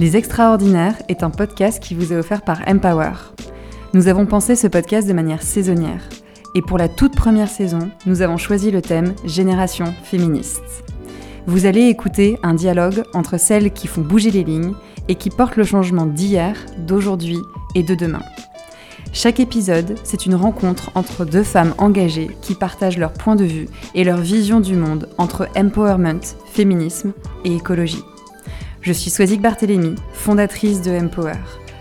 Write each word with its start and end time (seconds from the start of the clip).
Les 0.00 0.16
Extraordinaires 0.16 0.94
est 1.08 1.22
un 1.22 1.28
podcast 1.28 1.78
qui 1.78 1.94
vous 1.94 2.14
est 2.14 2.16
offert 2.16 2.40
par 2.40 2.66
Empower. 2.66 3.12
Nous 3.92 4.08
avons 4.08 4.24
pensé 4.24 4.56
ce 4.56 4.66
podcast 4.66 5.06
de 5.06 5.12
manière 5.12 5.42
saisonnière. 5.42 6.00
Et 6.54 6.62
pour 6.62 6.78
la 6.78 6.88
toute 6.88 7.14
première 7.14 7.50
saison, 7.50 7.90
nous 8.06 8.22
avons 8.22 8.38
choisi 8.38 8.70
le 8.70 8.80
thème 8.80 9.12
Génération 9.26 9.92
féministe. 10.02 10.62
Vous 11.46 11.66
allez 11.66 11.82
écouter 11.82 12.38
un 12.42 12.54
dialogue 12.54 13.04
entre 13.12 13.38
celles 13.38 13.74
qui 13.74 13.88
font 13.88 14.00
bouger 14.00 14.30
les 14.30 14.42
lignes 14.42 14.72
et 15.08 15.16
qui 15.16 15.28
portent 15.28 15.56
le 15.56 15.64
changement 15.64 16.06
d'hier, 16.06 16.56
d'aujourd'hui 16.78 17.40
et 17.74 17.82
de 17.82 17.94
demain. 17.94 18.22
Chaque 19.12 19.38
épisode, 19.38 19.96
c'est 20.02 20.24
une 20.24 20.34
rencontre 20.34 20.92
entre 20.94 21.26
deux 21.26 21.42
femmes 21.42 21.74
engagées 21.76 22.30
qui 22.40 22.54
partagent 22.54 22.96
leur 22.96 23.12
point 23.12 23.36
de 23.36 23.44
vue 23.44 23.68
et 23.94 24.04
leur 24.04 24.16
vision 24.16 24.60
du 24.60 24.76
monde 24.76 25.10
entre 25.18 25.46
empowerment, 25.54 26.22
féminisme 26.46 27.12
et 27.44 27.54
écologie. 27.54 28.02
Je 28.82 28.94
suis 28.94 29.10
Swazik 29.10 29.42
Barthélémy, 29.42 29.94
fondatrice 30.14 30.80
de 30.80 30.90
Empower. 30.90 31.34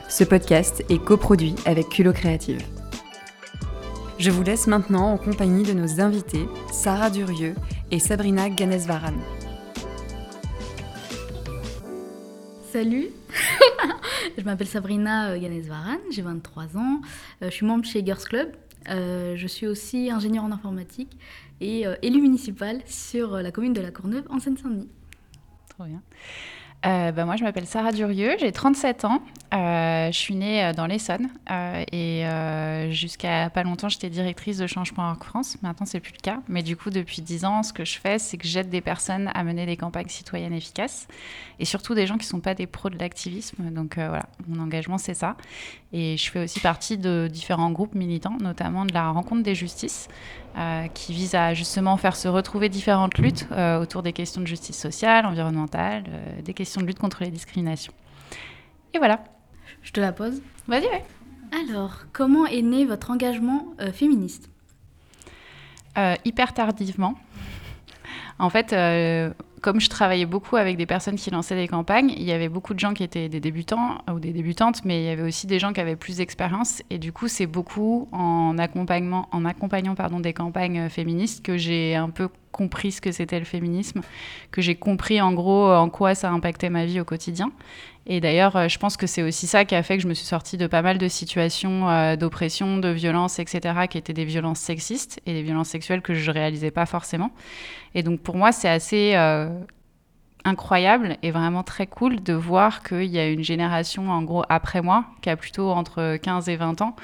Ce 0.09 0.25
podcast 0.25 0.83
est 0.89 1.01
coproduit 1.01 1.55
avec 1.65 1.87
Culo 1.87 2.11
Créative. 2.11 2.61
Je 4.17 4.29
vous 4.29 4.43
laisse 4.43 4.67
maintenant 4.67 5.13
en 5.13 5.17
compagnie 5.17 5.63
de 5.63 5.71
nos 5.71 6.01
invités, 6.01 6.45
Sarah 6.73 7.09
Durieux 7.09 7.55
et 7.89 7.99
Sabrina 7.99 8.49
Ganesvaran. 8.49 9.13
Salut, 12.69 13.07
je 14.37 14.43
m'appelle 14.43 14.67
Sabrina 14.67 15.39
Ganesvaran, 15.39 15.99
j'ai 16.11 16.21
23 16.21 16.75
ans, 16.75 16.99
euh, 17.41 17.45
je 17.45 17.49
suis 17.49 17.65
membre 17.65 17.85
chez 17.85 18.05
Girls 18.05 18.25
Club, 18.25 18.51
euh, 18.89 19.37
je 19.37 19.47
suis 19.47 19.67
aussi 19.67 20.11
ingénieure 20.11 20.43
en 20.43 20.51
informatique 20.51 21.17
et 21.61 21.87
euh, 21.87 21.95
élue 22.01 22.21
municipale 22.21 22.81
sur 22.85 23.37
la 23.37 23.51
commune 23.51 23.71
de 23.71 23.79
La 23.79 23.91
Courneuve 23.91 24.25
en 24.29 24.39
Seine-Saint-Denis. 24.39 24.89
Trop 25.69 25.85
bien. 25.85 26.01
Euh, 26.85 27.11
bah, 27.11 27.25
moi, 27.25 27.35
je 27.35 27.43
m'appelle 27.43 27.65
Sarah 27.65 27.91
Durieux, 27.91 28.35
j'ai 28.39 28.51
37 28.53 29.03
ans. 29.03 29.21
Euh, 29.53 30.11
je 30.11 30.17
suis 30.17 30.35
née 30.35 30.63
euh, 30.63 30.73
dans 30.73 30.85
l'Essonne 30.85 31.27
et 31.91 32.23
jusqu'à 32.91 33.49
pas 33.49 33.63
longtemps, 33.63 33.89
j'étais 33.89 34.09
directrice 34.09 34.57
de 34.57 34.67
Change.org 34.67 35.21
France. 35.23 35.57
Maintenant, 35.61 35.85
c'est 35.85 35.99
plus 35.99 36.13
le 36.13 36.21
cas. 36.21 36.39
Mais 36.47 36.63
du 36.63 36.77
coup, 36.77 36.89
depuis 36.89 37.21
10 37.21 37.45
ans, 37.45 37.63
ce 37.63 37.73
que 37.73 37.83
je 37.83 37.99
fais, 37.99 38.17
c'est 38.17 38.37
que 38.37 38.47
j'aide 38.47 38.69
des 38.69 38.81
personnes 38.81 39.29
à 39.33 39.43
mener 39.43 39.65
des 39.65 39.75
campagnes 39.75 40.07
citoyennes 40.07 40.53
efficaces 40.53 41.07
et 41.59 41.65
surtout 41.65 41.95
des 41.95 42.07
gens 42.07 42.17
qui 42.17 42.25
ne 42.25 42.29
sont 42.29 42.39
pas 42.39 42.55
des 42.55 42.67
pros 42.67 42.89
de 42.89 42.97
l'activisme. 42.97 43.69
Donc 43.71 43.95
voilà, 43.95 44.27
mon 44.47 44.61
engagement, 44.61 44.97
c'est 44.97 45.13
ça. 45.13 45.35
Et 45.91 46.17
je 46.17 46.29
fais 46.29 46.43
aussi 46.43 46.59
partie 46.59 46.97
de 46.97 47.27
différents 47.31 47.71
groupes 47.71 47.95
militants, 47.95 48.37
notamment 48.39 48.85
de 48.85 48.93
la 48.93 49.09
Rencontre 49.09 49.43
des 49.43 49.55
Justices, 49.55 50.07
euh, 50.57 50.87
qui 50.87 51.13
vise 51.13 51.35
à 51.35 51.53
justement 51.53 51.95
faire 51.97 52.15
se 52.15 52.27
retrouver 52.27 52.69
différentes 52.69 53.17
luttes 53.17 53.47
euh, 53.51 53.79
autour 53.79 54.01
des 54.01 54.13
questions 54.13 54.41
de 54.41 54.47
justice 54.47 54.77
sociale, 54.77 55.25
environnementale, 55.25 56.03
euh, 56.09 56.41
des 56.41 56.53
questions 56.53 56.81
de 56.81 56.87
lutte 56.87 56.99
contre 56.99 57.23
les 57.23 57.29
discriminations. 57.29 57.93
Et 58.93 58.97
voilà. 58.97 59.23
Je 59.83 59.91
te 59.91 59.99
la 59.99 60.11
pose. 60.11 60.41
Vas-y, 60.67 60.85
ouais. 60.85 61.05
Alors, 61.69 62.05
comment 62.13 62.45
est 62.45 62.61
né 62.61 62.85
votre 62.85 63.11
engagement 63.11 63.67
féministe? 63.93 64.49
Hyper 66.25 66.53
tardivement. 66.53 67.15
En 68.37 68.49
fait, 68.49 68.73
comme 69.61 69.79
je 69.79 69.89
travaillais 69.89 70.25
beaucoup 70.25 70.55
avec 70.55 70.77
des 70.77 70.85
personnes 70.85 71.15
qui 71.15 71.29
lançaient 71.31 71.55
des 71.55 71.67
campagnes, 71.67 72.11
il 72.11 72.23
y 72.23 72.31
avait 72.31 72.49
beaucoup 72.49 72.73
de 72.73 72.79
gens 72.79 72.93
qui 72.93 73.03
étaient 73.03 73.29
des 73.29 73.39
débutants 73.39 73.99
ou 74.11 74.19
des 74.19 74.33
débutantes, 74.33 74.85
mais 74.85 75.03
il 75.03 75.05
y 75.05 75.09
avait 75.09 75.23
aussi 75.23 75.47
des 75.47 75.59
gens 75.59 75.73
qui 75.73 75.81
avaient 75.81 75.95
plus 75.95 76.17
d'expérience. 76.17 76.81
Et 76.89 76.97
du 76.97 77.11
coup, 77.11 77.27
c'est 77.27 77.47
beaucoup 77.47 78.07
en, 78.11 78.57
accompagnement, 78.57 79.27
en 79.31 79.45
accompagnant 79.45 79.95
des 80.19 80.33
campagnes 80.33 80.89
féministes 80.89 81.45
que 81.45 81.57
j'ai 81.57 81.95
un 81.95 82.09
peu 82.09 82.29
compris 82.51 82.91
ce 82.91 83.01
que 83.01 83.11
c'était 83.11 83.39
le 83.39 83.45
féminisme, 83.45 84.01
que 84.51 84.61
j'ai 84.61 84.75
compris 84.75 85.21
en 85.21 85.33
gros 85.33 85.71
en 85.71 85.89
quoi 85.89 86.15
ça 86.15 86.31
impactait 86.31 86.69
ma 86.69 86.85
vie 86.85 86.99
au 86.99 87.05
quotidien. 87.05 87.51
Et 88.11 88.21
d'ailleurs, 88.21 88.55
euh, 88.55 88.67
je 88.67 88.79
pense 88.79 88.97
que 88.97 89.05
c'est 89.05 89.21
aussi 89.21 89.45
ça 89.45 89.65
qui 89.65 89.75
a 89.75 89.83
fait 89.83 89.97
que 89.97 90.03
je 90.03 90.07
me 90.07 90.15
suis 90.15 90.25
sortie 90.25 90.57
de 90.57 90.65
pas 90.65 90.81
mal 90.81 90.97
de 90.97 91.07
situations 91.07 91.87
euh, 91.89 92.15
d'oppression, 92.15 92.79
de 92.79 92.89
violence, 92.89 93.37
etc., 93.37 93.85
qui 93.87 93.99
étaient 93.99 94.13
des 94.13 94.25
violences 94.25 94.59
sexistes 94.59 95.21
et 95.27 95.33
des 95.33 95.43
violences 95.43 95.69
sexuelles 95.69 96.01
que 96.01 96.15
je 96.15 96.31
réalisais 96.31 96.71
pas 96.71 96.87
forcément. 96.87 97.31
Et 97.93 98.01
donc 98.01 98.21
pour 98.21 98.35
moi, 98.35 98.51
c'est 98.51 98.67
assez 98.67 99.13
euh, 99.13 99.47
incroyable 100.43 101.17
et 101.21 101.29
vraiment 101.29 101.61
très 101.61 101.85
cool 101.85 102.23
de 102.23 102.33
voir 102.33 102.81
qu'il 102.81 103.05
y 103.05 103.19
a 103.19 103.29
une 103.29 103.43
génération, 103.43 104.09
en 104.09 104.23
gros, 104.23 104.43
après 104.49 104.81
moi, 104.81 105.05
qui 105.21 105.29
a 105.29 105.35
plutôt 105.35 105.69
entre 105.69 106.17
15 106.17 106.49
et 106.49 106.55
20 106.55 106.81
ans, 106.81 106.95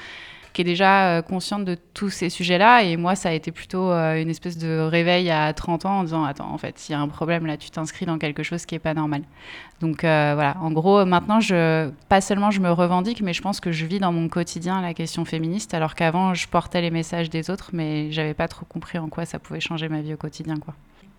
qui 0.56 0.62
est 0.62 0.64
déjà 0.64 1.18
euh, 1.18 1.22
consciente 1.22 1.66
de 1.66 1.76
tous 1.92 2.08
ces 2.08 2.30
sujets-là. 2.30 2.82
Et 2.82 2.96
moi, 2.96 3.14
ça 3.14 3.28
a 3.28 3.32
été 3.32 3.52
plutôt 3.52 3.90
euh, 3.90 4.18
une 4.18 4.30
espèce 4.30 4.56
de 4.56 4.78
réveil 4.78 5.30
à 5.30 5.52
30 5.52 5.84
ans 5.84 5.98
en 5.98 6.02
disant 6.02 6.24
Attends, 6.24 6.50
en 6.50 6.56
fait, 6.56 6.78
s'il 6.78 6.94
y 6.94 6.96
a 6.96 7.00
un 7.00 7.08
problème 7.08 7.44
là, 7.44 7.58
tu 7.58 7.68
t'inscris 7.68 8.06
dans 8.06 8.16
quelque 8.16 8.42
chose 8.42 8.64
qui 8.64 8.74
n'est 8.74 8.78
pas 8.78 8.94
normal. 8.94 9.20
Donc 9.80 10.02
euh, 10.02 10.32
voilà, 10.34 10.56
en 10.62 10.70
gros, 10.70 11.04
maintenant, 11.04 11.40
je, 11.40 11.90
pas 12.08 12.22
seulement 12.22 12.50
je 12.50 12.60
me 12.60 12.70
revendique, 12.70 13.20
mais 13.20 13.34
je 13.34 13.42
pense 13.42 13.60
que 13.60 13.70
je 13.70 13.84
vis 13.84 13.98
dans 13.98 14.12
mon 14.12 14.30
quotidien 14.30 14.80
la 14.80 14.94
question 14.94 15.26
féministe, 15.26 15.74
alors 15.74 15.94
qu'avant, 15.94 16.32
je 16.32 16.48
portais 16.48 16.80
les 16.80 16.90
messages 16.90 17.28
des 17.28 17.50
autres, 17.50 17.68
mais 17.74 18.10
j'avais 18.10 18.32
pas 18.32 18.48
trop 18.48 18.64
compris 18.64 18.96
en 18.96 19.10
quoi 19.10 19.26
ça 19.26 19.38
pouvait 19.38 19.60
changer 19.60 19.90
ma 19.90 20.00
vie 20.00 20.14
au 20.14 20.16
quotidien. 20.16 20.56
quoi. 20.56 20.72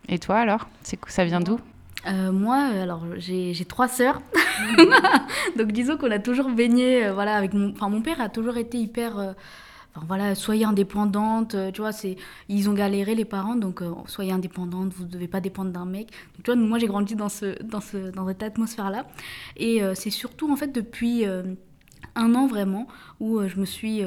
Et 0.10 0.18
toi 0.18 0.38
alors? 0.38 0.68
Ça 0.82 1.26
vient 1.26 1.42
d'où? 1.42 1.60
Euh, 2.08 2.32
moi, 2.32 2.58
alors 2.58 3.04
j'ai 3.18 3.54
trois 3.68 3.88
sœurs, 3.88 4.22
donc 5.58 5.72
disons 5.72 5.98
qu'on 5.98 6.12
a 6.12 6.20
toujours 6.20 6.50
baigné, 6.50 7.06
euh, 7.06 7.14
voilà, 7.14 7.36
avec 7.36 7.54
mon, 7.54 7.72
enfin 7.72 7.90
mon 7.90 8.02
père 8.02 8.22
a 8.22 8.30
toujours 8.30 8.56
été 8.56 8.78
hyper, 8.78 9.20
euh, 9.20 9.34
enfin 9.94 10.06
voilà, 10.08 10.34
soyez 10.34 10.64
indépendante, 10.64 11.56
tu 11.74 11.82
vois, 11.82 11.92
c'est, 11.92 12.16
ils 12.48 12.70
ont 12.70 12.74
galéré 12.74 13.14
les 13.14 13.26
parents, 13.26 13.56
donc 13.56 13.82
soyez 14.06 14.32
indépendante, 14.32 14.94
vous 14.94 15.04
ne 15.04 15.10
devez 15.10 15.28
pas 15.28 15.42
dépendre 15.42 15.72
d'un 15.72 15.86
mec. 15.86 16.08
Donc, 16.36 16.44
tu 16.46 16.52
vois, 16.52 16.56
moi 16.56 16.80
j'ai 16.80 16.88
grandi 16.88 17.16
dans 17.16 17.30
ce, 17.30 17.62
dans 17.62 17.82
ce, 17.82 18.12
dans 18.12 18.28
cette 18.28 18.44
atmosphère-là, 18.44 19.06
et 19.58 19.82
c'est 19.96 20.12
surtout 20.12 20.52
en 20.52 20.56
fait 20.56 20.72
depuis 20.72 21.26
un 22.16 22.36
an 22.36 22.48
vraiment 22.48 22.88
où 23.20 23.46
je 23.48 23.60
me 23.60 23.66
suis 23.66 24.02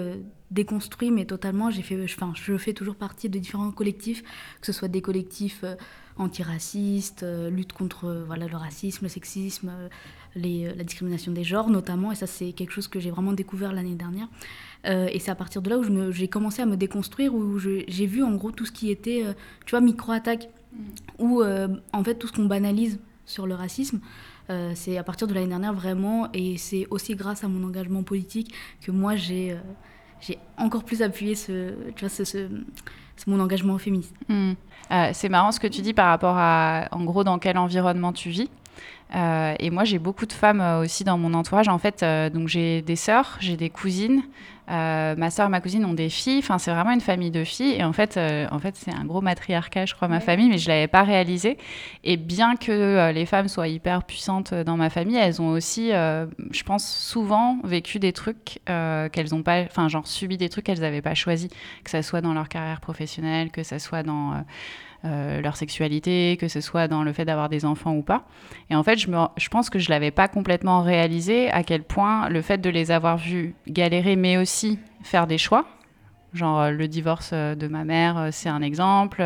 déconstruit, 0.51 1.11
mais 1.11 1.27
totalement. 1.27 1.71
J'ai 1.71 1.83
fait, 1.83 2.03
enfin, 2.05 2.33
je 2.35 2.57
fais 2.57 2.73
toujours 2.73 2.97
partie 2.97 3.29
de 3.29 3.39
différents 3.39 3.71
collectifs, 3.71 4.23
que 4.61 4.67
ce 4.67 4.73
soit 4.73 4.89
des 4.89 5.03
collectifs 5.03 5.65
antiracistes, 6.17 7.23
euh, 7.23 7.51
lutte 7.51 7.73
contre 7.73 8.07
euh, 8.07 8.25
voilà, 8.27 8.47
le 8.47 8.57
racisme, 8.57 9.05
le 9.05 9.09
sexisme, 9.09 9.71
euh, 9.71 9.89
les, 10.35 10.73
la 10.75 10.85
discrimination 10.85 11.33
des 11.33 11.45
genres 11.45 11.71
notamment. 11.71 12.13
Et 12.13 12.15
ça, 12.15 12.27
c'est 12.27 12.53
quelque 12.53 12.73
chose 12.73 12.89
que 12.89 13.01
j'ai 13.01 13.11
vraiment 13.11 13.33
découvert 13.33 13.73
l'année 13.73 13.95
dernière. 13.95 14.29
et 14.85 15.19
c'est 15.19 15.31
à 15.31 15.35
partir 15.35 15.61
de 15.61 15.69
là 15.69 15.79
où 15.79 16.13
j'ai 16.13 16.29
commencé 16.29 16.63
à 16.63 16.67
me 16.67 16.77
déconstruire, 16.77 17.35
où 17.35 17.59
j'ai 17.59 18.07
vu 18.07 18.23
en 18.23 18.35
gros 18.37 18.51
tout 18.51 18.65
ce 18.65 18.73
qui 18.73 18.91
était, 18.91 19.25
tu 19.67 19.71
vois, 19.71 19.81
micro-attaque, 19.81 20.49
mm. 20.73 20.79
où 21.19 21.43
en 21.43 22.05
fait 22.05 22.15
tout 22.15 22.29
ce 22.29 22.33
qu'on 22.33 22.47
banalise 22.47 23.01
sur 23.27 23.47
le 23.47 23.55
racisme, 23.55 24.01
c'est 24.75 24.97
à 24.97 25.03
partir 25.03 25.27
de 25.27 25.35
l'année 25.35 25.49
dernière 25.49 25.75
vraiment, 25.75 26.29
et 26.33 26.57
c'est 26.57 26.87
aussi 26.91 27.15
grâce 27.15 27.45
à 27.45 27.49
mon 27.49 27.67
engagement 27.67 28.03
politique 28.05 28.55
que 28.81 28.91
moi 28.91 29.17
j'ai 29.17 29.57
j'ai 30.21 30.39
encore 30.57 30.85
plus 30.85 31.03
appuyé 31.03 31.35
ce, 31.35 31.75
tu 31.97 32.07
vois, 32.07 32.09
ce, 32.09 32.49
mon 33.27 33.41
engagement 33.41 33.79
féministe. 33.79 34.15
Mm. 34.29 34.53
Euh, 34.91 35.11
c'est 35.13 35.29
marrant 35.29 35.53
ce 35.53 35.61
que 35.61 35.67
tu 35.67 35.83
dis 35.83 35.95
par 35.95 36.09
rapport 36.09 36.37
à, 36.37 36.89
en 36.93 37.05
gros, 37.05 37.23
dans 37.23 37.39
quel 37.39 37.59
environnement 37.59 38.13
tu 38.13 38.31
vis. 38.31 38.51
Euh, 39.15 39.55
et 39.59 39.71
moi, 39.71 39.85
j'ai 39.85 39.99
beaucoup 39.99 40.27
de 40.27 40.33
femmes 40.33 40.61
euh, 40.61 40.81
aussi 40.81 41.05
dans 41.05 41.19
mon 41.19 41.35
entourage. 41.35 41.69
En 41.69 41.79
fait, 41.79 42.05
donc 42.33 42.49
j'ai 42.49 42.83
des 42.83 42.97
sœurs, 42.97 43.37
j'ai 43.41 43.57
des 43.57 43.71
cousines. 43.71 44.23
ma 44.69 45.31
sœur 45.31 45.47
et 45.47 45.49
ma 45.51 45.61
cousine 45.61 45.85
ont 45.85 45.95
des 45.95 46.09
filles. 46.09 46.39
Enfin, 46.39 46.59
c'est 46.59 46.71
vraiment 46.71 46.93
une 46.93 47.01
famille 47.01 47.31
de 47.31 47.45
filles. 47.45 47.75
Et 47.75 47.85
en 47.85 47.93
fait, 47.93 48.19
en 48.19 48.59
fait, 48.59 48.77
c'est 48.77 48.95
un 48.95 49.05
gros 49.05 49.21
matriarcat, 49.21 49.87
je 49.87 49.95
crois, 49.95 50.09
ma 50.09 50.21
famille, 50.21 50.49
mais 50.49 50.59
je 50.59 50.69
l'avais 50.69 50.89
pas 50.89 51.03
réalisé. 51.03 51.59
Et 52.05 52.17
bien 52.17 52.57
que 52.57 53.11
les 53.11 53.27
femmes 53.27 53.49
soient 53.49 53.69
hyper 53.69 54.05
puissantes 54.05 54.55
dans 54.55 54.77
ma 54.77 54.91
famille, 54.91 55.17
elles 55.17 55.43
ont 55.43 55.51
aussi, 55.51 55.91
je 55.91 56.63
pense, 56.65 56.89
souvent 56.89 57.59
vécu 57.65 57.99
des 57.99 58.13
trucs 58.13 58.61
qu'elles 58.67 59.35
ont 59.35 59.43
pas, 59.43 59.63
enfin, 59.63 59.89
genre 59.89 60.07
subi 60.07 60.37
des 60.37 60.49
trucs 60.49 60.67
qu'elles 60.67 60.81
n'avaient 60.81 61.03
pas 61.03 61.15
choisis, 61.15 61.51
que 61.83 61.91
ça 61.91 62.03
soit 62.03 62.21
dans 62.21 62.35
leur 62.35 62.49
carrière 62.49 62.81
professionnelle, 62.81 63.51
que 63.51 63.65
ça 63.65 63.81
soit 63.81 64.05
dans 64.05 64.45
euh, 65.05 65.41
leur 65.41 65.57
sexualité, 65.57 66.37
que 66.39 66.49
ce 66.49 66.61
soit 66.61 66.89
dans 66.89 67.03
le 67.03 67.13
fait 67.13 67.25
d'avoir 67.25 67.49
des 67.49 67.65
enfants 67.65 67.95
ou 67.95 68.03
pas. 68.03 68.25
Et 68.69 68.77
en 68.77 68.83
fait, 68.83 68.99
je, 68.99 69.09
je 69.37 69.49
pense 69.49 69.71
que 69.71 69.79
je 69.79 69.89
l'avais 69.89 70.11
pas 70.11 70.29
complètement 70.29 70.83
réalisé 70.83 71.51
à 71.51 71.63
quel 71.63 71.83
point 71.83 72.29
le 72.29 72.43
fait 72.43 72.59
de 72.59 72.69
les 72.69 72.91
avoir 72.91 73.17
vus 73.17 73.55
galérer, 73.67 74.17
mais 74.17 74.37
aussi 74.37 74.79
faire 75.03 75.27
des 75.27 75.39
choix, 75.39 75.65
genre 76.35 76.61
euh, 76.61 76.71
le 76.71 76.87
divorce 76.87 77.31
euh, 77.33 77.55
de 77.55 77.67
ma 77.67 77.85
mère, 77.85 78.29
c'est 78.31 78.51
un 78.51 78.61
exemple. 78.61 79.23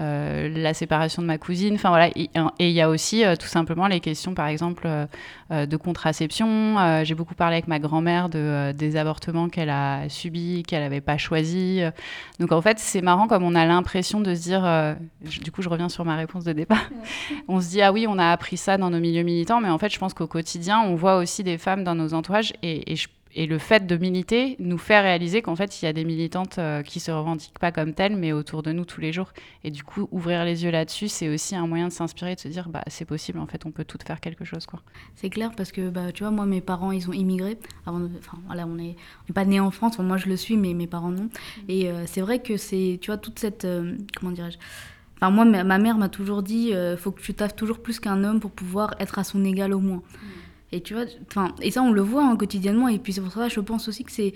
Euh, 0.00 0.48
la 0.48 0.72
séparation 0.72 1.20
de 1.20 1.26
ma 1.26 1.36
cousine. 1.36 1.74
Enfin 1.74 1.90
voilà, 1.90 2.08
et 2.08 2.30
il 2.58 2.70
y 2.70 2.80
a 2.80 2.88
aussi 2.88 3.22
euh, 3.22 3.36
tout 3.36 3.46
simplement 3.46 3.86
les 3.86 4.00
questions, 4.00 4.32
par 4.32 4.46
exemple, 4.46 4.86
euh, 4.86 5.66
de 5.66 5.76
contraception. 5.76 6.76
J'ai 7.04 7.14
beaucoup 7.14 7.34
parlé 7.34 7.56
avec 7.56 7.68
ma 7.68 7.78
grand-mère 7.78 8.30
de, 8.30 8.72
des 8.72 8.96
avortements 8.96 9.50
qu'elle 9.50 9.68
a 9.68 10.08
subis, 10.08 10.62
qu'elle 10.66 10.82
n'avait 10.82 11.02
pas 11.02 11.18
choisis. 11.18 11.82
Donc 12.38 12.52
en 12.52 12.62
fait, 12.62 12.78
c'est 12.78 13.02
marrant 13.02 13.26
comme 13.26 13.42
on 13.42 13.54
a 13.54 13.66
l'impression 13.66 14.20
de 14.20 14.34
se 14.34 14.42
dire, 14.42 14.96
du 15.42 15.52
coup 15.52 15.60
je 15.60 15.68
reviens 15.68 15.88
sur 15.88 16.04
ma 16.04 16.16
réponse 16.16 16.44
de 16.44 16.52
départ, 16.52 16.88
on 17.48 17.60
se 17.60 17.68
dit, 17.68 17.82
ah 17.82 17.92
oui, 17.92 18.06
on 18.08 18.18
a 18.18 18.30
appris 18.30 18.56
ça 18.56 18.78
dans 18.78 18.90
nos 18.90 19.00
milieux 19.00 19.22
militants, 19.22 19.60
mais 19.60 19.68
en 19.68 19.78
fait 19.78 19.92
je 19.92 19.98
pense 19.98 20.14
qu'au 20.14 20.26
quotidien, 20.26 20.80
on 20.80 20.94
voit 20.94 21.16
aussi 21.16 21.42
des 21.42 21.58
femmes 21.58 21.84
dans 21.84 21.94
nos 21.94 22.14
entourages 22.14 22.52
et, 22.62 22.92
et 22.92 22.96
je 22.96 23.08
et 23.34 23.46
le 23.46 23.58
fait 23.58 23.86
de 23.86 23.96
militer 23.96 24.56
nous 24.58 24.78
fait 24.78 25.00
réaliser 25.00 25.40
qu'en 25.40 25.54
fait, 25.54 25.80
il 25.80 25.84
y 25.84 25.88
a 25.88 25.92
des 25.92 26.04
militantes 26.04 26.58
euh, 26.58 26.82
qui 26.82 26.98
se 26.98 27.12
revendiquent 27.12 27.58
pas 27.58 27.70
comme 27.70 27.94
telles, 27.94 28.16
mais 28.16 28.32
autour 28.32 28.62
de 28.62 28.72
nous 28.72 28.84
tous 28.84 29.00
les 29.00 29.12
jours. 29.12 29.32
Et 29.62 29.70
du 29.70 29.84
coup, 29.84 30.08
ouvrir 30.10 30.44
les 30.44 30.64
yeux 30.64 30.70
là-dessus, 30.70 31.08
c'est 31.08 31.28
aussi 31.28 31.54
un 31.54 31.66
moyen 31.66 31.88
de 31.88 31.92
s'inspirer, 31.92 32.34
de 32.34 32.40
se 32.40 32.48
dire, 32.48 32.68
bah, 32.68 32.82
c'est 32.88 33.04
possible, 33.04 33.38
en 33.38 33.46
fait, 33.46 33.66
on 33.66 33.70
peut 33.70 33.84
tout 33.84 33.98
faire 34.04 34.20
quelque 34.20 34.44
chose, 34.44 34.66
quoi. 34.66 34.80
C'est 35.14 35.30
clair, 35.30 35.52
parce 35.56 35.70
que, 35.70 35.90
bah, 35.90 36.10
tu 36.12 36.24
vois, 36.24 36.32
moi, 36.32 36.44
mes 36.44 36.60
parents, 36.60 36.90
ils 36.90 37.08
ont 37.08 37.12
immigré. 37.12 37.56
Avant 37.86 38.00
enfin, 38.18 38.38
voilà, 38.46 38.66
on 38.66 38.74
n'est 38.74 38.96
pas 39.32 39.44
né 39.44 39.60
en 39.60 39.70
France, 39.70 39.98
moi, 40.00 40.16
je 40.16 40.26
le 40.26 40.36
suis, 40.36 40.56
mais 40.56 40.74
mes 40.74 40.88
parents 40.88 41.10
non. 41.10 41.28
Et 41.68 41.88
euh, 41.88 42.04
c'est 42.06 42.20
vrai 42.20 42.40
que 42.40 42.56
c'est, 42.56 42.98
tu 43.00 43.10
vois, 43.12 43.18
toute 43.18 43.38
cette, 43.38 43.64
euh, 43.64 43.96
comment 44.18 44.32
dirais-je, 44.32 44.58
Enfin, 45.22 45.30
moi, 45.30 45.44
ma 45.44 45.76
mère 45.76 45.98
m'a 45.98 46.08
toujours 46.08 46.42
dit, 46.42 46.72
faut 46.96 47.10
que 47.10 47.20
tu 47.20 47.34
taffes 47.34 47.54
toujours 47.54 47.80
plus 47.80 48.00
qu'un 48.00 48.24
homme 48.24 48.40
pour 48.40 48.50
pouvoir 48.50 48.94
être 49.00 49.18
à 49.18 49.24
son 49.24 49.44
égal 49.44 49.74
au 49.74 49.78
moins. 49.78 50.02
Et 50.72 50.80
tu 50.82 50.94
vois, 50.94 51.04
enfin, 51.28 51.54
et 51.60 51.70
ça 51.70 51.82
on 51.82 51.90
le 51.90 52.02
voit 52.02 52.24
hein, 52.24 52.36
quotidiennement. 52.36 52.88
Et 52.88 52.98
puis 52.98 53.12
c'est 53.12 53.20
pour 53.20 53.32
ça, 53.32 53.48
je 53.48 53.60
pense 53.60 53.88
aussi 53.88 54.04
que 54.04 54.12
c'est 54.12 54.34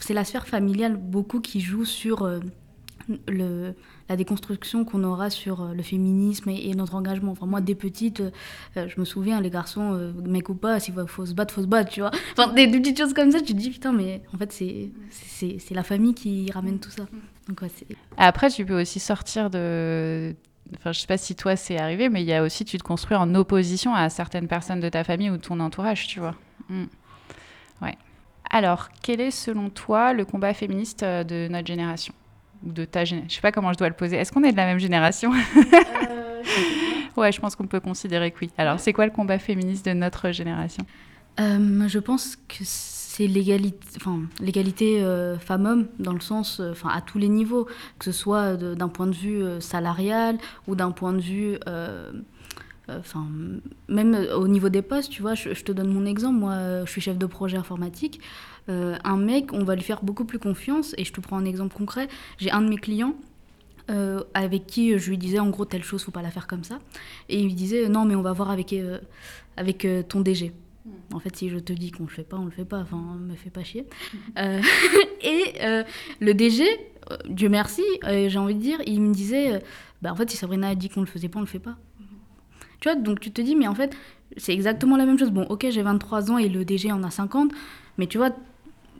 c'est 0.00 0.14
la 0.14 0.24
sphère 0.24 0.46
familiale 0.46 0.96
beaucoup 0.96 1.40
qui 1.40 1.60
joue 1.60 1.84
sur 1.84 2.22
euh, 2.22 2.40
le, 3.28 3.74
la 4.08 4.16
déconstruction 4.16 4.84
qu'on 4.84 5.04
aura 5.04 5.30
sur 5.30 5.60
euh, 5.62 5.74
le 5.74 5.82
féminisme 5.82 6.48
et, 6.48 6.74
notre 6.74 6.94
engagement. 6.94 7.32
Enfin, 7.32 7.46
moi, 7.46 7.60
dès 7.60 7.74
petite, 7.74 8.20
euh, 8.20 8.88
je 8.88 8.98
me 8.98 9.04
souviens, 9.04 9.40
les 9.40 9.50
garçons, 9.50 10.12
mec 10.24 10.48
ou 10.48 10.54
pas, 10.54 10.80
s'il 10.80 10.94
faut 11.06 11.26
se 11.26 11.34
battre, 11.34 11.54
faut 11.54 11.62
se 11.62 11.66
battre, 11.66 11.90
tu 11.90 12.00
vois. 12.00 12.10
Enfin, 12.36 12.52
des, 12.52 12.66
petites 12.68 12.98
choses 12.98 13.14
comme 13.14 13.30
ça, 13.30 13.40
tu 13.40 13.52
te 13.52 13.58
dis, 13.58 13.70
putain, 13.70 13.92
mais 13.92 14.22
en 14.34 14.38
fait, 14.38 14.52
c'est 14.52 15.74
la 15.74 15.82
famille 15.82 16.14
qui 16.14 16.50
ramène 16.50 16.78
tout 16.78 16.90
ça. 16.90 17.06
Donc, 17.46 17.62
ouais, 17.62 17.70
Après, 18.16 18.48
tu 18.50 18.64
peux 18.64 18.80
aussi 18.80 19.00
sortir 19.00 19.50
de 19.50 20.34
Enfin, 20.76 20.92
je 20.92 21.00
sais 21.00 21.06
pas 21.06 21.18
si 21.18 21.34
toi 21.34 21.56
c'est 21.56 21.78
arrivé, 21.78 22.08
mais 22.08 22.22
il 22.22 22.26
y 22.26 22.32
a 22.32 22.42
aussi, 22.42 22.64
tu 22.64 22.78
te 22.78 22.82
construis 22.82 23.16
en 23.16 23.34
opposition 23.34 23.94
à 23.94 24.08
certaines 24.08 24.48
personnes 24.48 24.80
de 24.80 24.88
ta 24.88 25.04
famille 25.04 25.30
ou 25.30 25.36
de 25.36 25.42
ton 25.42 25.58
entourage, 25.60 26.06
tu 26.06 26.20
vois. 26.20 26.34
Mm. 26.68 26.84
Ouais. 27.82 27.96
Alors, 28.50 28.88
quel 29.02 29.20
est 29.20 29.30
selon 29.30 29.70
toi 29.70 30.12
le 30.12 30.24
combat 30.24 30.54
féministe 30.54 31.02
euh, 31.02 31.24
de 31.24 31.48
notre 31.50 31.66
génération? 31.66 32.14
Ou 32.66 32.72
de 32.72 32.84
ta 32.84 33.04
génération 33.04 33.30
Je 33.30 33.34
sais 33.36 33.40
pas 33.40 33.52
comment 33.52 33.72
je 33.72 33.78
dois 33.78 33.88
le 33.88 33.94
poser. 33.94 34.16
Est-ce 34.16 34.32
qu'on 34.32 34.42
est 34.44 34.52
de 34.52 34.56
la 34.56 34.66
même 34.66 34.78
génération? 34.78 35.32
Euh, 35.32 36.42
Ouais, 37.16 37.32
je 37.32 37.40
pense 37.40 37.56
qu'on 37.56 37.66
peut 37.66 37.80
considérer 37.80 38.30
que 38.30 38.38
oui. 38.40 38.50
Alors, 38.56 38.78
c'est 38.78 38.92
quoi 38.92 39.04
le 39.04 39.10
combat 39.12 39.38
féministe 39.38 39.84
de 39.84 39.92
notre 39.92 40.30
génération? 40.30 40.84
Euh, 41.40 41.88
Je 41.88 41.98
pense 41.98 42.36
que 42.36 42.64
c'est 43.20 43.26
l'égalité, 43.26 43.86
enfin, 43.96 44.22
l'égalité 44.40 45.02
euh, 45.02 45.38
femmes-hommes 45.38 45.88
dans 45.98 46.14
le 46.14 46.20
sens, 46.20 46.58
euh, 46.58 46.70
enfin, 46.70 46.88
à 46.88 47.02
tous 47.02 47.18
les 47.18 47.28
niveaux, 47.28 47.66
que 47.98 48.06
ce 48.06 48.12
soit 48.12 48.56
d'un 48.56 48.88
point 48.88 49.06
de 49.06 49.14
vue 49.14 49.42
euh, 49.42 49.60
salarial 49.60 50.38
ou 50.66 50.74
d'un 50.74 50.90
point 50.90 51.12
de 51.12 51.20
vue, 51.20 51.58
enfin, 52.88 53.26
même 53.88 54.14
au 54.34 54.48
niveau 54.48 54.70
des 54.70 54.80
postes, 54.80 55.10
tu 55.10 55.20
vois, 55.20 55.34
je, 55.34 55.50
te 55.50 55.70
donne 55.70 55.92
mon 55.92 56.06
exemple, 56.06 56.38
moi, 56.38 56.84
je 56.86 56.90
suis 56.90 57.02
chef 57.02 57.18
de 57.18 57.26
projet 57.26 57.58
informatique. 57.58 58.20
un 58.68 59.16
mec, 59.18 59.52
on 59.52 59.64
va 59.64 59.74
lui 59.74 59.82
faire 59.82 60.02
beaucoup 60.02 60.24
plus 60.24 60.38
confiance, 60.38 60.94
et 60.96 61.04
je 61.04 61.12
te 61.12 61.20
prends 61.20 61.36
un 61.36 61.44
exemple 61.44 61.76
concret. 61.76 62.08
J'ai 62.38 62.50
un 62.50 62.62
de 62.62 62.68
mes 62.68 62.78
clients 62.78 63.14
avec 64.34 64.66
qui 64.66 64.98
je 64.98 65.10
lui 65.10 65.18
disais 65.18 65.40
en 65.40 65.50
gros 65.50 65.66
telle 65.66 65.84
chose, 65.84 66.04
faut 66.04 66.10
pas 66.10 66.22
la 66.22 66.30
faire 66.30 66.46
comme 66.46 66.64
ça. 66.64 66.78
Et 67.28 67.38
il 67.38 67.46
me 67.46 67.52
disait 67.52 67.88
non, 67.88 68.06
mais 68.06 68.14
on 68.14 68.22
va 68.22 68.32
voir 68.32 68.50
avec, 68.50 68.74
avec 69.56 69.86
ton 70.08 70.20
DG. 70.20 70.52
En 71.12 71.20
fait, 71.20 71.36
si 71.36 71.48
je 71.50 71.58
te 71.58 71.72
dis 71.72 71.90
qu'on 71.90 72.04
le 72.04 72.08
fait 72.08 72.24
pas, 72.24 72.38
on 72.38 72.44
le 72.44 72.50
fait 72.50 72.64
pas. 72.64 72.78
Enfin, 72.78 73.18
me 73.20 73.34
fait 73.34 73.50
pas 73.50 73.62
chier. 73.62 73.86
Euh, 74.38 74.60
et 75.22 75.54
euh, 75.60 75.84
le 76.20 76.34
DG, 76.34 76.64
euh, 76.64 77.16
Dieu 77.28 77.48
merci, 77.48 77.82
j'ai 78.04 78.38
envie 78.38 78.54
de 78.54 78.60
dire, 78.60 78.78
il 78.86 79.00
me 79.00 79.12
disait, 79.12 79.62
bah, 80.02 80.12
en 80.12 80.16
fait, 80.16 80.30
si 80.30 80.36
Sabrina 80.36 80.68
a 80.68 80.74
dit 80.74 80.88
qu'on 80.88 81.00
le 81.00 81.06
faisait 81.06 81.28
pas, 81.28 81.38
on 81.38 81.42
le 81.42 81.48
fait 81.48 81.58
pas. 81.58 81.76
Tu 82.80 82.88
vois, 82.88 82.96
donc 82.96 83.20
tu 83.20 83.30
te 83.30 83.42
dis, 83.42 83.56
mais 83.56 83.68
en 83.68 83.74
fait, 83.74 83.94
c'est 84.38 84.54
exactement 84.54 84.96
la 84.96 85.04
même 85.04 85.18
chose. 85.18 85.30
Bon, 85.30 85.42
ok, 85.42 85.66
j'ai 85.68 85.82
23 85.82 86.30
ans 86.30 86.38
et 86.38 86.48
le 86.48 86.64
DG 86.64 86.90
en 86.90 87.02
a 87.02 87.10
50, 87.10 87.52
mais 87.98 88.06
tu 88.06 88.16
vois, 88.16 88.30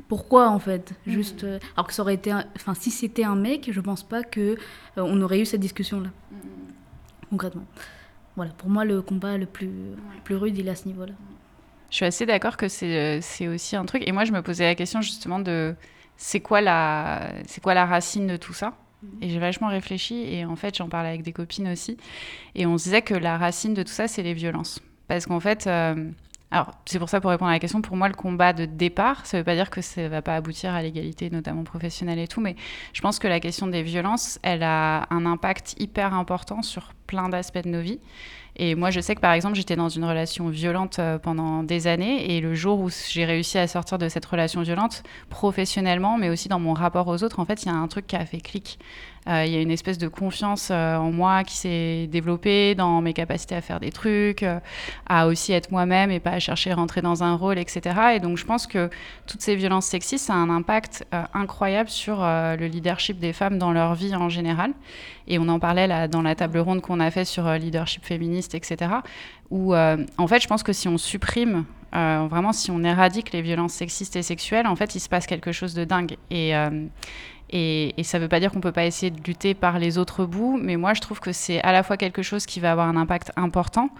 pourquoi 0.08 0.50
en 0.50 0.58
fait 0.58 0.92
mm. 1.06 1.10
Juste, 1.10 1.46
alors 1.76 1.86
que 1.86 1.94
ça 1.94 2.02
aurait 2.02 2.14
été, 2.14 2.30
enfin, 2.56 2.74
si 2.74 2.90
c'était 2.90 3.24
un 3.24 3.36
mec, 3.36 3.70
je 3.72 3.80
pense 3.80 4.02
pas 4.02 4.22
que 4.22 4.56
on 4.96 5.20
aurait 5.22 5.40
eu 5.40 5.46
cette 5.46 5.60
discussion 5.60 6.00
là, 6.00 6.08
mm. 6.30 6.36
concrètement. 7.30 7.64
Voilà, 8.36 8.52
pour 8.52 8.68
moi, 8.68 8.84
le 8.84 9.00
combat 9.00 9.38
le 9.38 9.46
plus, 9.46 9.66
le 9.66 10.22
plus 10.24 10.34
rude, 10.34 10.58
il 10.58 10.68
est 10.68 10.70
à 10.70 10.74
ce 10.74 10.86
niveau-là. 10.86 11.14
Je 11.90 11.96
suis 11.96 12.04
assez 12.04 12.26
d'accord 12.26 12.56
que 12.56 12.66
euh, 12.84 13.18
c'est 13.20 13.48
aussi 13.48 13.76
un 13.76 13.84
truc. 13.84 14.06
Et 14.06 14.12
moi, 14.12 14.24
je 14.24 14.32
me 14.32 14.42
posais 14.42 14.64
la 14.64 14.74
question 14.74 15.00
justement 15.00 15.38
de 15.38 15.74
c'est 16.16 16.40
quoi, 16.40 16.60
la, 16.60 17.32
quoi 17.62 17.74
la 17.74 17.86
racine 17.86 18.26
de 18.26 18.36
tout 18.36 18.52
ça? 18.52 18.74
Mhm. 19.02 19.22
et 19.22 19.30
j'ai 19.30 19.38
vachement 19.38 19.68
réfléchi 19.68 20.14
et 20.14 20.44
en 20.44 20.56
fait 20.56 20.76
j'en 20.76 20.88
parlais 20.88 21.08
avec 21.08 21.22
des 21.22 21.32
copines 21.32 21.68
aussi 21.68 21.96
et 22.54 22.66
on 22.66 22.76
se 22.76 22.84
disait 22.84 23.02
que 23.02 23.14
la 23.14 23.38
racine 23.38 23.74
de 23.74 23.82
tout 23.82 23.92
ça 23.92 24.08
c'est 24.08 24.22
les 24.22 24.34
violences 24.34 24.80
parce 25.08 25.24
qu'en 25.26 25.40
fait 25.40 25.66
euh, 25.66 26.10
alors 26.50 26.72
c'est 26.84 26.98
pour 26.98 27.08
ça 27.08 27.20
pour 27.20 27.30
répondre 27.30 27.50
à 27.50 27.54
la 27.54 27.60
question 27.60 27.80
pour 27.80 27.96
moi 27.96 28.08
le 28.08 28.14
combat 28.14 28.52
de 28.52 28.66
départ 28.66 29.24
ça 29.24 29.38
veut 29.38 29.44
pas 29.44 29.54
dire 29.54 29.70
que 29.70 29.80
ça 29.80 30.08
va 30.08 30.20
pas 30.20 30.36
aboutir 30.36 30.74
à 30.74 30.82
l'égalité 30.82 31.30
notamment 31.30 31.64
professionnelle 31.64 32.18
et 32.18 32.28
tout 32.28 32.40
mais 32.42 32.56
je 32.92 33.00
pense 33.00 33.18
que 33.18 33.26
la 33.28 33.40
question 33.40 33.68
des 33.68 33.82
violences 33.82 34.38
elle 34.42 34.62
a 34.62 35.06
un 35.10 35.24
impact 35.24 35.76
hyper 35.78 36.12
important 36.12 36.60
sur 36.60 36.92
plein 37.06 37.30
d'aspects 37.30 37.62
de 37.64 37.70
nos 37.70 37.80
vies 37.80 38.00
et 38.56 38.74
moi, 38.74 38.90
je 38.90 39.00
sais 39.00 39.14
que 39.14 39.20
par 39.20 39.32
exemple, 39.32 39.54
j'étais 39.54 39.76
dans 39.76 39.88
une 39.88 40.04
relation 40.04 40.48
violente 40.48 40.98
euh, 40.98 41.18
pendant 41.18 41.62
des 41.62 41.86
années. 41.86 42.36
Et 42.36 42.40
le 42.40 42.54
jour 42.54 42.80
où 42.80 42.90
j'ai 43.08 43.24
réussi 43.24 43.58
à 43.58 43.66
sortir 43.66 43.98
de 43.98 44.08
cette 44.08 44.26
relation 44.26 44.62
violente, 44.62 45.02
professionnellement, 45.28 46.18
mais 46.18 46.30
aussi 46.30 46.48
dans 46.48 46.60
mon 46.60 46.74
rapport 46.74 47.08
aux 47.08 47.22
autres, 47.22 47.40
en 47.40 47.44
fait, 47.44 47.62
il 47.62 47.66
y 47.66 47.70
a 47.70 47.74
un 47.74 47.88
truc 47.88 48.06
qui 48.06 48.16
a 48.16 48.26
fait 48.26 48.40
clic. 48.40 48.78
Euh, 49.28 49.44
il 49.44 49.52
y 49.52 49.56
a 49.56 49.60
une 49.60 49.70
espèce 49.70 49.98
de 49.98 50.08
confiance 50.08 50.70
euh, 50.70 50.96
en 50.96 51.12
moi 51.12 51.44
qui 51.44 51.54
s'est 51.54 52.06
développée 52.06 52.74
dans 52.74 53.02
mes 53.02 53.12
capacités 53.12 53.54
à 53.54 53.60
faire 53.60 53.78
des 53.78 53.92
trucs, 53.92 54.44
à 55.06 55.26
aussi 55.26 55.52
être 55.52 55.70
moi-même 55.70 56.10
et 56.10 56.20
pas 56.20 56.30
à 56.30 56.38
chercher 56.38 56.70
à 56.70 56.74
rentrer 56.74 57.02
dans 57.02 57.22
un 57.22 57.34
rôle, 57.34 57.58
etc. 57.58 58.14
Et 58.14 58.20
donc, 58.20 58.38
je 58.38 58.46
pense 58.46 58.66
que 58.66 58.88
toutes 59.26 59.42
ces 59.42 59.56
violences 59.56 59.86
sexistes, 59.86 60.30
a 60.30 60.34
un 60.34 60.48
impact 60.48 61.06
incroyable 61.34 61.90
sur 61.90 62.20
le 62.20 62.66
leadership 62.66 63.18
des 63.18 63.32
femmes 63.32 63.58
dans 63.58 63.72
leur 63.72 63.94
vie 63.94 64.14
en 64.14 64.28
général. 64.28 64.72
Et 65.30 65.38
on 65.38 65.48
en 65.48 65.58
parlait 65.58 65.86
là, 65.86 66.08
dans 66.08 66.22
la 66.22 66.34
table 66.34 66.58
ronde 66.58 66.82
qu'on 66.82 67.00
a 67.00 67.10
fait 67.10 67.24
sur 67.24 67.50
leadership 67.54 68.04
féministe 68.04 68.54
etc. 68.54 68.90
Où, 69.50 69.74
euh, 69.74 70.04
en 70.18 70.26
fait, 70.26 70.40
je 70.40 70.46
pense 70.46 70.62
que 70.62 70.72
si 70.72 70.88
on 70.88 70.98
supprime, 70.98 71.64
euh, 71.94 72.26
vraiment, 72.30 72.52
si 72.52 72.70
on 72.70 72.84
éradique 72.84 73.32
les 73.32 73.42
violences 73.42 73.72
sexistes 73.72 74.16
et 74.16 74.22
sexuelles, 74.22 74.66
en 74.66 74.76
fait, 74.76 74.94
il 74.94 75.00
se 75.00 75.08
passe 75.08 75.26
quelque 75.26 75.52
chose 75.52 75.74
de 75.74 75.84
dingue. 75.84 76.16
Et, 76.30 76.54
euh, 76.54 76.86
et, 77.50 77.94
ça 78.04 78.18
ne 78.18 78.22
veut 78.22 78.28
pas 78.28 78.38
dire 78.38 78.50
qu'on 78.50 78.58
ne 78.58 78.62
peut 78.62 78.72
pas 78.72 78.86
essayer 78.86 79.10
de 79.10 79.20
lutter 79.26 79.54
par 79.54 79.78
les 79.78 79.98
autres 79.98 80.24
bouts, 80.24 80.58
mais 80.60 80.76
moi, 80.76 80.94
je 80.94 81.00
trouve 81.00 81.18
que 81.18 81.32
c'est 81.32 81.60
à 81.62 81.72
la 81.72 81.82
fois 81.82 81.96
quelque 81.96 82.22
chose 82.22 82.46
qui 82.46 82.60
va 82.60 82.70
avoir 82.70 82.88
un 82.88 82.96
impact 82.96 83.32
important, 83.34 83.90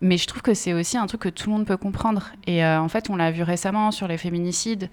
mais 0.00 0.16
je 0.16 0.26
trouve 0.26 0.40
que 0.40 0.54
c'est 0.54 0.72
aussi 0.72 0.96
un 0.96 1.06
truc 1.06 1.20
que 1.20 1.28
tout 1.28 1.50
le 1.50 1.56
monde 1.56 1.66
peut 1.66 1.76
comprendre. 1.76 2.32
Et 2.46 2.64
en 2.64 2.88
fait, 2.88 3.10
on 3.10 3.16
l'a 3.16 3.30
vu 3.30 3.42
récemment 3.42 3.90
sur 3.90 4.08
les 4.08 4.16
féminicides. 4.16 4.88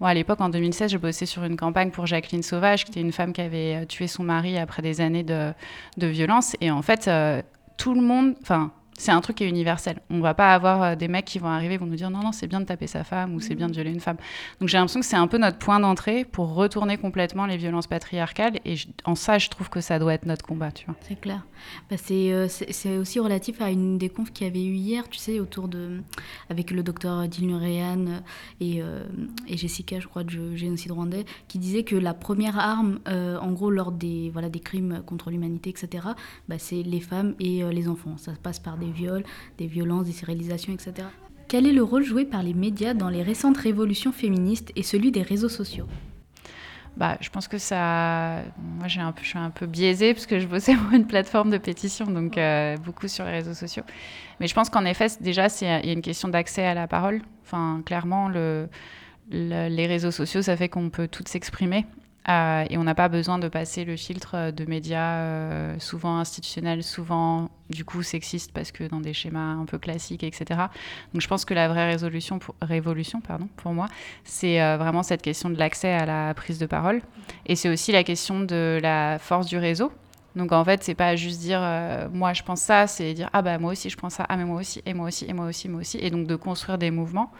À 0.00 0.12
l'époque, 0.12 0.40
en 0.40 0.50
2016, 0.50 0.92
je 0.92 0.98
bossais 0.98 1.24
sur 1.24 1.44
une 1.44 1.56
campagne 1.56 1.90
pour 1.90 2.06
Jacqueline 2.06 2.42
Sauvage, 2.42 2.84
qui 2.84 2.90
était 2.90 3.00
une 3.00 3.12
femme 3.12 3.32
qui 3.32 3.40
avait 3.40 3.86
tué 3.86 4.06
son 4.06 4.22
mari 4.22 4.58
après 4.58 4.82
des 4.82 5.00
années 5.00 5.22
de, 5.22 5.52
de 5.96 6.06
violence. 6.06 6.56
Et 6.60 6.70
en 6.70 6.82
fait, 6.82 7.10
tout 7.78 7.94
le 7.94 8.02
monde, 8.02 8.34
enfin, 8.42 8.70
c'est 8.96 9.12
un 9.12 9.20
truc 9.20 9.36
qui 9.36 9.44
est 9.44 9.48
universel. 9.48 10.00
On 10.08 10.20
va 10.20 10.34
pas 10.34 10.54
avoir 10.54 10.82
euh, 10.82 10.94
des 10.94 11.08
mecs 11.08 11.24
qui 11.24 11.38
vont 11.38 11.48
arriver, 11.48 11.76
vont 11.76 11.86
nous 11.86 11.96
dire 11.96 12.10
non, 12.10 12.20
non, 12.20 12.32
c'est 12.32 12.46
bien 12.46 12.60
de 12.60 12.64
taper 12.64 12.86
sa 12.86 13.02
femme 13.02 13.34
ou 13.34 13.40
c'est 13.40 13.54
bien 13.54 13.68
de 13.68 13.72
violer 13.72 13.90
une 13.90 14.00
femme. 14.00 14.16
Donc 14.60 14.68
j'ai 14.68 14.78
l'impression 14.78 15.00
que 15.00 15.06
c'est 15.06 15.16
un 15.16 15.26
peu 15.26 15.38
notre 15.38 15.58
point 15.58 15.80
d'entrée 15.80 16.24
pour 16.24 16.54
retourner 16.54 16.96
complètement 16.96 17.46
les 17.46 17.56
violences 17.56 17.86
patriarcales. 17.86 18.60
Et 18.64 18.76
en 19.04 19.14
ça, 19.14 19.38
je 19.38 19.48
trouve 19.48 19.68
que 19.68 19.80
ça 19.80 19.98
doit 19.98 20.14
être 20.14 20.26
notre 20.26 20.44
combat, 20.44 20.70
tu 20.70 20.86
vois. 20.86 20.94
C'est 21.00 21.20
clair. 21.20 21.44
Bah, 21.90 21.96
euh, 22.10 22.48
c'est 22.48 22.96
aussi 22.96 23.18
relatif 23.18 23.60
à 23.60 23.70
une 23.70 23.98
des 23.98 24.08
confs 24.08 24.32
qu'il 24.32 24.46
y 24.46 24.50
avait 24.50 24.64
eu 24.64 24.74
hier, 24.74 25.08
tu 25.08 25.18
sais, 25.18 25.40
autour 25.40 25.68
de. 25.68 26.00
avec 26.50 26.70
le 26.70 26.82
docteur 26.82 27.26
Dilnur 27.26 27.60
Rehan 27.60 28.22
et, 28.60 28.80
euh, 28.82 29.02
et, 29.48 29.56
Jessica, 29.56 29.98
je 29.98 30.06
crois, 30.06 30.24
de 30.24 30.54
génocide 30.54 30.92
rwandais, 30.92 31.24
qui 31.48 31.58
disait 31.58 31.82
que 31.82 31.96
la 31.96 32.14
première 32.14 32.58
arme, 32.58 33.00
en 33.06 33.52
gros, 33.52 33.70
lors 33.70 33.92
des, 33.92 34.30
voilà, 34.30 34.48
des 34.48 34.60
crimes 34.60 35.02
contre 35.06 35.30
l'humanité, 35.30 35.70
etc., 35.70 36.08
bah, 36.48 36.56
c'est 36.58 36.82
les 36.82 37.00
femmes 37.00 37.34
et 37.40 37.62
les 37.72 37.88
enfants. 37.88 38.16
Ça 38.18 38.32
passe 38.42 38.58
par 38.58 38.76
des 38.76 38.83
des 38.84 38.92
viols, 38.92 39.24
des 39.58 39.66
violences, 39.66 40.06
des 40.06 40.12
sérilisations, 40.12 40.72
etc. 40.72 41.08
Quel 41.48 41.66
est 41.66 41.72
le 41.72 41.82
rôle 41.82 42.04
joué 42.04 42.24
par 42.24 42.42
les 42.42 42.54
médias 42.54 42.94
dans 42.94 43.08
les 43.08 43.22
récentes 43.22 43.58
révolutions 43.58 44.12
féministes 44.12 44.72
et 44.76 44.82
celui 44.82 45.10
des 45.10 45.22
réseaux 45.22 45.48
sociaux? 45.48 45.86
Bah, 46.96 47.18
je 47.20 47.28
pense 47.28 47.48
que 47.48 47.58
ça. 47.58 48.42
Moi, 48.56 48.86
un 48.98 49.12
peu, 49.12 49.22
je 49.22 49.28
suis 49.28 49.38
un 49.38 49.50
peu 49.50 49.66
biaisée 49.66 50.14
parce 50.14 50.26
que 50.26 50.38
je 50.38 50.46
bossais 50.46 50.74
pour 50.76 50.92
une 50.92 51.06
plateforme 51.06 51.50
de 51.50 51.58
pétition, 51.58 52.06
donc 52.06 52.38
euh, 52.38 52.76
beaucoup 52.78 53.08
sur 53.08 53.24
les 53.24 53.32
réseaux 53.32 53.54
sociaux. 53.54 53.82
Mais 54.38 54.46
je 54.46 54.54
pense 54.54 54.70
qu'en 54.70 54.84
effet, 54.84 55.08
déjà, 55.20 55.48
il 55.60 55.66
y 55.66 55.90
a 55.90 55.92
une 55.92 56.02
question 56.02 56.28
d'accès 56.28 56.64
à 56.64 56.74
la 56.74 56.86
parole. 56.86 57.20
Enfin, 57.44 57.82
clairement, 57.84 58.28
le, 58.28 58.68
les 59.30 59.86
réseaux 59.86 60.12
sociaux, 60.12 60.42
ça 60.42 60.56
fait 60.56 60.68
qu'on 60.68 60.88
peut 60.88 61.08
toutes 61.08 61.28
s'exprimer. 61.28 61.84
Euh, 62.28 62.64
et 62.70 62.78
on 62.78 62.84
n'a 62.84 62.94
pas 62.94 63.08
besoin 63.08 63.38
de 63.38 63.48
passer 63.48 63.84
le 63.84 63.96
filtre 63.96 64.50
de 64.50 64.64
médias 64.64 65.18
euh, 65.18 65.78
souvent 65.78 66.18
institutionnels, 66.18 66.82
souvent 66.82 67.50
du 67.68 67.84
coup 67.84 68.02
sexistes 68.02 68.50
parce 68.52 68.72
que 68.72 68.84
dans 68.84 69.00
des 69.00 69.12
schémas 69.12 69.54
un 69.54 69.66
peu 69.66 69.78
classiques, 69.78 70.24
etc. 70.24 70.60
Donc 71.12 71.20
je 71.20 71.28
pense 71.28 71.44
que 71.44 71.52
la 71.52 71.68
vraie 71.68 71.86
résolution 71.90 72.38
révolution 72.62 73.20
pardon, 73.20 73.48
pour 73.56 73.72
moi, 73.72 73.88
c'est 74.24 74.62
euh, 74.62 74.78
vraiment 74.78 75.02
cette 75.02 75.22
question 75.22 75.50
de 75.50 75.58
l'accès 75.58 75.92
à 75.92 76.06
la 76.06 76.32
prise 76.32 76.58
de 76.58 76.66
parole. 76.66 77.02
Et 77.46 77.56
c'est 77.56 77.68
aussi 77.68 77.92
la 77.92 78.04
question 78.04 78.40
de 78.40 78.78
la 78.82 79.18
force 79.18 79.46
du 79.46 79.58
réseau. 79.58 79.92
Donc 80.36 80.50
en 80.50 80.64
fait, 80.64 80.82
c'est 80.82 80.96
pas 80.96 81.14
juste 81.14 81.40
dire 81.40 81.60
euh, 81.62 82.08
moi 82.12 82.32
je 82.32 82.42
pense 82.42 82.60
ça, 82.60 82.88
c'est 82.88 83.14
dire 83.14 83.30
ah 83.32 83.40
bah 83.40 83.58
moi 83.58 83.70
aussi 83.70 83.88
je 83.88 83.96
pense 83.96 84.14
ça, 84.14 84.26
ah 84.28 84.36
mais 84.36 84.44
moi 84.44 84.60
aussi, 84.60 84.82
et 84.84 84.92
moi 84.92 85.06
aussi, 85.06 85.26
et 85.28 85.32
moi 85.32 85.46
aussi, 85.46 85.68
moi 85.68 85.80
aussi. 85.80 85.98
Et 86.00 86.10
donc 86.10 86.26
de 86.26 86.34
construire 86.34 86.76
des 86.76 86.90
mouvements. 86.90 87.30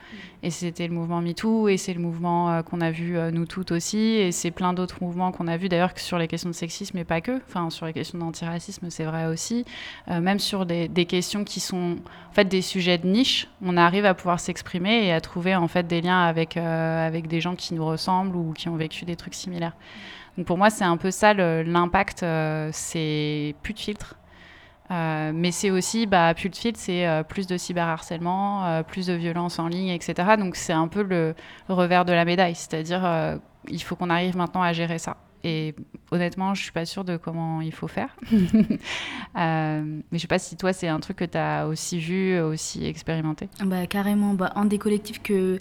Et 0.45 0.51
c'était 0.51 0.87
le 0.87 0.95
mouvement 0.95 1.21
MeToo, 1.21 1.69
et 1.69 1.77
c'est 1.77 1.95
le 1.95 2.01
mouvement 2.01 2.53
euh, 2.53 2.63
qu'on 2.63 2.81
a 2.81 2.93
vu 2.93 3.17
euh, 3.17 3.33
nous 3.33 3.47
toutes 3.47 3.73
aussi, 3.73 3.99
et 3.99 4.31
c'est 4.31 4.53
plein 4.53 4.75
d'autres 4.75 5.03
mouvements 5.03 5.33
qu'on 5.33 5.49
a 5.49 5.57
vu 5.57 5.69
d'ailleurs 5.69 5.93
sur 5.97 6.19
les 6.19 6.29
questions 6.29 6.51
de 6.51 6.55
sexisme, 6.55 6.97
mais 6.97 7.05
pas 7.05 7.21
que. 7.21 7.41
Enfin, 7.49 7.69
sur 7.71 7.87
les 7.87 7.93
questions 7.93 8.19
d'antiracisme, 8.19 8.91
c'est 8.91 9.05
vrai 9.05 9.27
aussi. 9.27 9.65
même 10.09 10.39
sur 10.39 10.67
des, 10.67 10.87
des, 10.89 11.07
questions 11.07 11.45
qui 11.45 11.61
sont 11.61 11.97
en 12.31 12.33
fait 12.33 12.45
des 12.45 12.63
sujets 12.63 12.99
de 12.99 13.07
niche, 13.07 13.49
on 13.63 13.77
arrive 13.77 14.05
à 14.05 14.15
pouvoir 14.15 14.39
s'exprimer 14.39 15.07
et 15.07 15.13
à 15.13 15.21
trouver 15.21 15.57
en 15.57 15.69
fait 15.69 15.87
des 15.87 16.01
liens 16.01 16.23
avec, 16.23 16.57
avec 16.57 17.27
des 17.27 17.41
gens 17.41 17.57
qui 17.57 17.75
nous 17.75 17.85
ressemblent 17.85 18.37
ou 18.37 18.53
qui 18.53 18.69
ont 18.69 18.77
vécu 18.77 19.05
des 19.05 19.17
trucs 19.17 19.35
similaires. 19.35 19.75
Donc 20.37 20.47
pour 20.47 20.59
moi, 20.59 20.71
c'est 20.71 20.85
un 20.85 20.97
peu 20.97 21.11
ça 21.11 21.33
l'impact, 21.35 22.23
euh, 22.23 22.71
c'est 22.73 23.55
plus 23.63 23.75
de 23.75 23.79
filtres. 23.79 24.17
Euh, 24.91 25.33
mais 25.35 25.51
c'est 25.51 25.71
aussi, 25.71 26.07
bah, 26.07 26.35
plus 26.35 26.51
de 26.51 26.57
filtres, 26.57 26.79
c'est 26.79 27.07
euh, 27.07 27.23
plus 27.23 27.47
de 27.47 27.57
cyberharcèlement, 27.57 28.83
plus 28.83 29.07
de 29.07 29.15
violence 29.15 29.59
en 29.59 29.69
ligne, 29.69 29.89
etc. 29.89 30.37
Donc 30.39 30.57
c'est 30.57 30.73
un 30.73 30.89
peu 30.89 31.03
le, 31.03 31.35
revers 31.69 32.05
de 32.05 32.13
la 32.13 32.25
médaille. 32.25 32.55
C'est-à-dire, 32.55 33.39
il 33.69 33.83
faut 33.83 33.97
qu'on 33.97 34.11
arrive 34.11 34.37
maintenant 34.37 34.63
à 34.63 34.73
gérer 34.73 34.99
ça. 34.99 35.17
Et 35.45 35.75
honnêtement, 36.11 36.55
je 36.55 36.63
suis 36.63 36.73
pas 36.73 36.87
sûre 36.87 37.05
de 37.05 37.19
comment 37.19 37.61
il 37.61 37.73
faut 37.73 37.87
faire. 37.87 38.17
mais 38.33 39.93
je 40.13 40.19
sais 40.19 40.27
pas 40.27 40.39
si 40.39 40.57
toi, 40.57 40.73
c'est 40.73 40.89
un 40.89 41.01
truc 41.01 41.19
que 41.19 41.25
tu 41.25 41.37
as 41.37 41.69
aussi 41.69 41.99
vu, 41.99 42.41
aussi 42.41 42.87
expérimenté. 42.87 43.49
Bah, 43.65 43.87
carrément. 43.87 44.33
Bah, 44.33 44.53
un 44.57 44.65
des 44.65 44.79
collectifs 44.79 45.23
que 45.23 45.59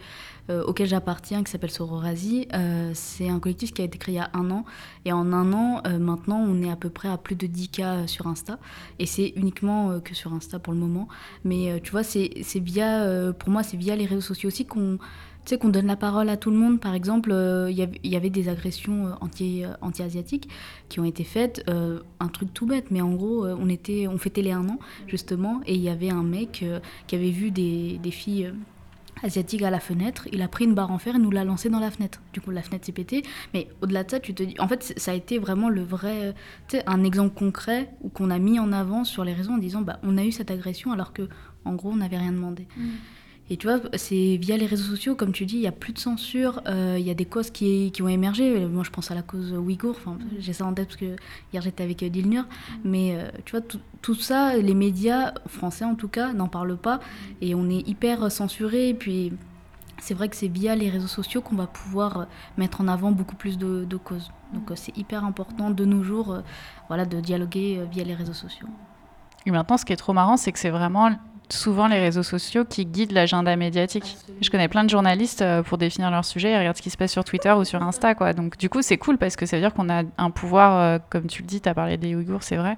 euh, 0.49 0.61
auquel 0.65 0.87
j'appartiens, 0.87 1.41
qui 1.41 1.51
s'appelle 1.51 1.71
Sororasi. 1.71 2.49
Euh, 2.53 2.91
c'est 2.93 3.29
un 3.29 3.39
collectif 3.39 3.73
qui 3.73 3.81
a 3.81 3.85
été 3.85 3.97
créé 3.97 4.15
il 4.15 4.17
y 4.17 4.21
a 4.21 4.29
un 4.33 4.51
an. 4.51 4.65
Et 5.05 5.13
en 5.13 5.31
un 5.31 5.53
an, 5.53 5.81
euh, 5.87 5.99
maintenant, 5.99 6.37
on 6.37 6.61
est 6.61 6.69
à 6.69 6.75
peu 6.75 6.89
près 6.89 7.07
à 7.07 7.17
plus 7.17 7.35
de 7.35 7.47
10 7.47 7.69
cas 7.69 8.07
sur 8.07 8.27
Insta. 8.27 8.59
Et 8.99 9.05
c'est 9.05 9.31
uniquement 9.37 10.01
que 10.01 10.13
sur 10.13 10.33
Insta 10.33 10.59
pour 10.59 10.73
le 10.73 10.79
moment. 10.79 11.07
Mais 11.45 11.79
tu 11.81 11.91
vois, 11.91 12.03
c'est 12.03 12.29
via, 12.55 13.33
pour 13.39 13.49
moi, 13.49 13.63
c'est 13.63 13.77
via 13.77 13.95
les 13.95 14.05
réseaux 14.05 14.21
sociaux 14.21 14.47
aussi 14.47 14.65
qu'on 14.65 14.97
tu 15.45 15.49
sais, 15.49 15.57
qu'on 15.57 15.69
donne 15.69 15.87
la 15.87 15.95
parole 15.95 16.29
à 16.29 16.37
tout 16.37 16.51
le 16.51 16.57
monde. 16.57 16.79
Par 16.79 16.93
exemple, 16.93 17.31
il 17.69 17.99
y, 18.03 18.15
avait 18.15 18.29
des 18.29 18.49
agressions 18.49 19.15
anti, 19.21 19.63
anti-asiatiques 19.81 20.49
qui 20.89 20.99
ont 20.99 21.05
été 21.05 21.23
faites. 21.23 21.63
un 21.67 22.27
truc 22.27 22.53
tout 22.53 22.65
bête, 22.65 22.91
mais 22.91 23.01
en 23.01 23.11
gros, 23.11 23.45
on, 23.45 23.69
était, 23.69 24.07
on 24.07 24.17
fêtait 24.17 24.41
les 24.41 24.51
un 24.51 24.67
an, 24.69 24.79
justement, 25.07 25.61
et 25.65 25.75
il 25.75 25.81
y 25.81 25.89
avait 25.89 26.09
un 26.09 26.23
mec 26.23 26.63
qui 27.07 27.15
avait 27.15 27.31
vu 27.31 27.51
des, 27.51 27.99
des 28.01 28.11
filles 28.11 28.53
asiatique 29.23 29.61
à 29.61 29.69
la 29.69 29.79
fenêtre. 29.79 30.27
Il 30.31 30.41
a 30.41 30.47
pris 30.47 30.65
une 30.65 30.75
barre 30.75 30.91
en 30.91 30.97
fer 30.97 31.15
et 31.15 31.19
nous 31.19 31.31
l'a 31.31 31.43
lancée 31.43 31.69
dans 31.69 31.79
la 31.79 31.89
fenêtre. 31.89 32.21
Du 32.33 32.41
coup, 32.41 32.51
la 32.51 32.61
fenêtre 32.61 32.85
s'est 32.85 32.91
pétée. 32.91 33.23
Mais 33.53 33.67
au-delà 33.81 34.03
de 34.03 34.11
ça, 34.11 34.19
tu 34.19 34.33
te 34.33 34.43
dis. 34.43 34.55
En 34.59 34.67
fait, 34.67 34.93
ça 34.97 35.11
a 35.11 35.13
été 35.13 35.39
vraiment 35.39 35.69
le 35.69 35.83
vrai. 35.83 36.33
Tu 36.67 36.77
sais, 36.77 36.83
un 36.87 37.03
exemple 37.03 37.33
concret 37.33 37.91
qu'on 38.13 38.29
a 38.29 38.39
mis 38.39 38.59
en 38.59 38.71
avant 38.71 39.03
sur 39.03 39.23
les 39.23 39.33
réseaux 39.33 39.53
en 39.53 39.57
disant 39.57 39.81
bah, 39.81 39.99
on 40.03 40.17
a 40.17 40.23
eu 40.23 40.31
cette 40.31 40.51
agression 40.51 40.91
alors 40.91 41.13
que, 41.13 41.29
en 41.65 41.73
gros, 41.73 41.91
on 41.91 41.97
n'avait 41.97 42.17
rien 42.17 42.31
demandé. 42.31 42.67
Mm. 42.77 42.89
Et 43.49 43.57
tu 43.57 43.67
vois, 43.67 43.79
c'est 43.95 44.37
via 44.37 44.55
les 44.55 44.65
réseaux 44.65 44.89
sociaux, 44.89 45.15
comme 45.15 45.33
tu 45.33 45.45
dis, 45.45 45.55
il 45.55 45.61
n'y 45.61 45.67
a 45.67 45.73
plus 45.73 45.91
de 45.91 45.99
censure, 45.99 46.61
euh, 46.65 46.95
il 46.97 47.05
y 47.05 47.09
a 47.09 47.13
des 47.13 47.25
causes 47.25 47.51
qui, 47.51 47.91
qui, 47.91 48.01
ont 48.01 48.07
émergé. 48.07 48.65
Moi, 48.67 48.83
je 48.83 48.89
pense 48.89 49.11
à 49.11 49.15
la 49.15 49.21
cause 49.21 49.51
ouïghour, 49.51 49.95
enfin, 49.97 50.17
j'ai 50.39 50.53
ça 50.53 50.65
en 50.65 50.73
tête 50.73 50.87
parce 50.87 50.99
que 50.99 51.17
hier 51.51 51.61
j'étais 51.61 51.83
avec 51.83 52.03
Dilnur. 52.05 52.45
Mais 52.85 53.15
euh, 53.15 53.29
tu 53.43 53.51
vois, 53.51 53.61
tout, 53.61 53.81
tout, 54.01 54.15
ça, 54.15 54.55
les 54.55 54.73
médias, 54.73 55.33
français 55.47 55.83
en 55.83 55.95
tout 55.95 56.07
cas, 56.07 56.31
n'en 56.31 56.47
parlent 56.47 56.77
pas. 56.77 57.01
Et 57.41 57.53
on 57.53 57.69
est 57.69 57.85
hyper 57.87 58.31
censuré. 58.31 58.89
Et 58.89 58.93
puis, 58.93 59.33
c'est 59.99 60.13
vrai 60.13 60.29
que 60.29 60.37
c'est 60.37 60.47
via 60.47 60.75
les 60.75 60.89
réseaux 60.89 61.07
sociaux 61.07 61.41
qu'on 61.41 61.55
va 61.55 61.67
pouvoir 61.67 62.27
mettre 62.57 62.79
en 62.79 62.87
avant 62.87 63.11
beaucoup 63.11 63.35
plus 63.35 63.57
de, 63.57 63.83
de 63.83 63.97
causes. 63.97 64.31
Donc, 64.53 64.71
euh, 64.71 64.75
c'est 64.77 64.97
hyper 64.97 65.25
important 65.25 65.69
de 65.69 65.83
nos 65.83 66.01
jours 66.01 66.41
voilà, 66.87 67.05
de 67.05 67.19
dialoguer 67.19 67.81
via 67.91 68.05
les 68.05 68.13
réseaux 68.15 68.33
sociaux. 68.33 68.69
Et 69.45 69.51
maintenant, 69.51 69.75
ce 69.75 69.83
qui 69.83 69.91
est 69.91 69.97
trop 69.97 70.13
marrant, 70.13 70.37
c'est 70.37 70.53
que 70.53 70.59
c'est 70.59 70.69
vraiment 70.69 71.11
souvent 71.53 71.87
les 71.87 71.99
réseaux 71.99 72.23
sociaux 72.23 72.65
qui 72.65 72.85
guident 72.85 73.11
l'agenda 73.11 73.55
médiatique. 73.55 74.17
Je 74.41 74.49
connais 74.49 74.67
plein 74.67 74.83
de 74.83 74.89
journalistes 74.89 75.41
euh, 75.41 75.63
pour 75.63 75.77
définir 75.77 76.11
leur 76.11 76.25
sujet, 76.25 76.51
ils 76.51 76.57
regardent 76.57 76.77
ce 76.77 76.81
qui 76.81 76.89
se 76.89 76.97
passe 76.97 77.11
sur 77.11 77.23
Twitter 77.23 77.51
ou 77.51 77.63
sur 77.63 77.81
Insta. 77.81 78.15
Quoi. 78.15 78.33
Donc 78.33 78.57
du 78.57 78.69
coup, 78.69 78.81
c'est 78.81 78.97
cool 78.97 79.17
parce 79.17 79.35
que 79.35 79.45
ça 79.45 79.57
veut 79.57 79.61
dire 79.61 79.73
qu'on 79.73 79.89
a 79.89 80.03
un 80.17 80.31
pouvoir, 80.31 80.79
euh, 80.79 80.99
comme 81.09 81.27
tu 81.27 81.41
le 81.41 81.47
dis, 81.47 81.61
tu 81.61 81.69
as 81.69 81.73
parlé 81.73 81.97
des 81.97 82.15
Ouïghours, 82.15 82.43
c'est 82.43 82.57
vrai, 82.57 82.77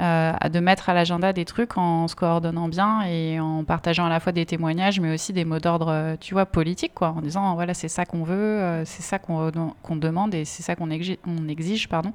euh, 0.00 0.32
de 0.32 0.60
mettre 0.60 0.88
à 0.88 0.94
l'agenda 0.94 1.32
des 1.32 1.44
trucs 1.44 1.76
en 1.76 2.08
se 2.08 2.16
coordonnant 2.16 2.68
bien 2.68 3.02
et 3.02 3.38
en 3.40 3.64
partageant 3.64 4.06
à 4.06 4.08
la 4.08 4.20
fois 4.20 4.32
des 4.32 4.46
témoignages, 4.46 5.00
mais 5.00 5.12
aussi 5.12 5.32
des 5.32 5.44
mots 5.44 5.58
d'ordre, 5.58 6.16
tu 6.20 6.34
vois, 6.34 6.46
politiques, 6.46 6.94
quoi, 6.94 7.10
en 7.10 7.20
disant, 7.20 7.54
voilà, 7.54 7.74
c'est 7.74 7.88
ça 7.88 8.04
qu'on 8.04 8.24
veut, 8.24 8.82
c'est 8.84 9.02
ça 9.02 9.18
qu'on 9.18 9.50
demande 9.96 10.34
et 10.34 10.44
c'est 10.44 10.62
ça 10.62 10.76
qu'on 10.76 10.90
exige, 10.90 11.18
exige. 11.48 11.88
pardon. 11.88 12.12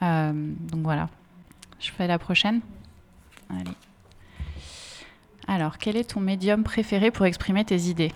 donc 0.00 0.82
voilà. 0.82 1.08
Je 1.80 1.90
fais 1.90 2.06
la 2.06 2.18
prochaine. 2.18 2.60
Allez. 3.50 3.70
Alors, 5.46 5.78
quel 5.78 5.96
est 5.96 6.12
ton 6.14 6.20
médium 6.20 6.64
préféré 6.64 7.10
pour 7.10 7.26
exprimer 7.26 7.64
tes 7.64 7.82
idées 7.82 8.12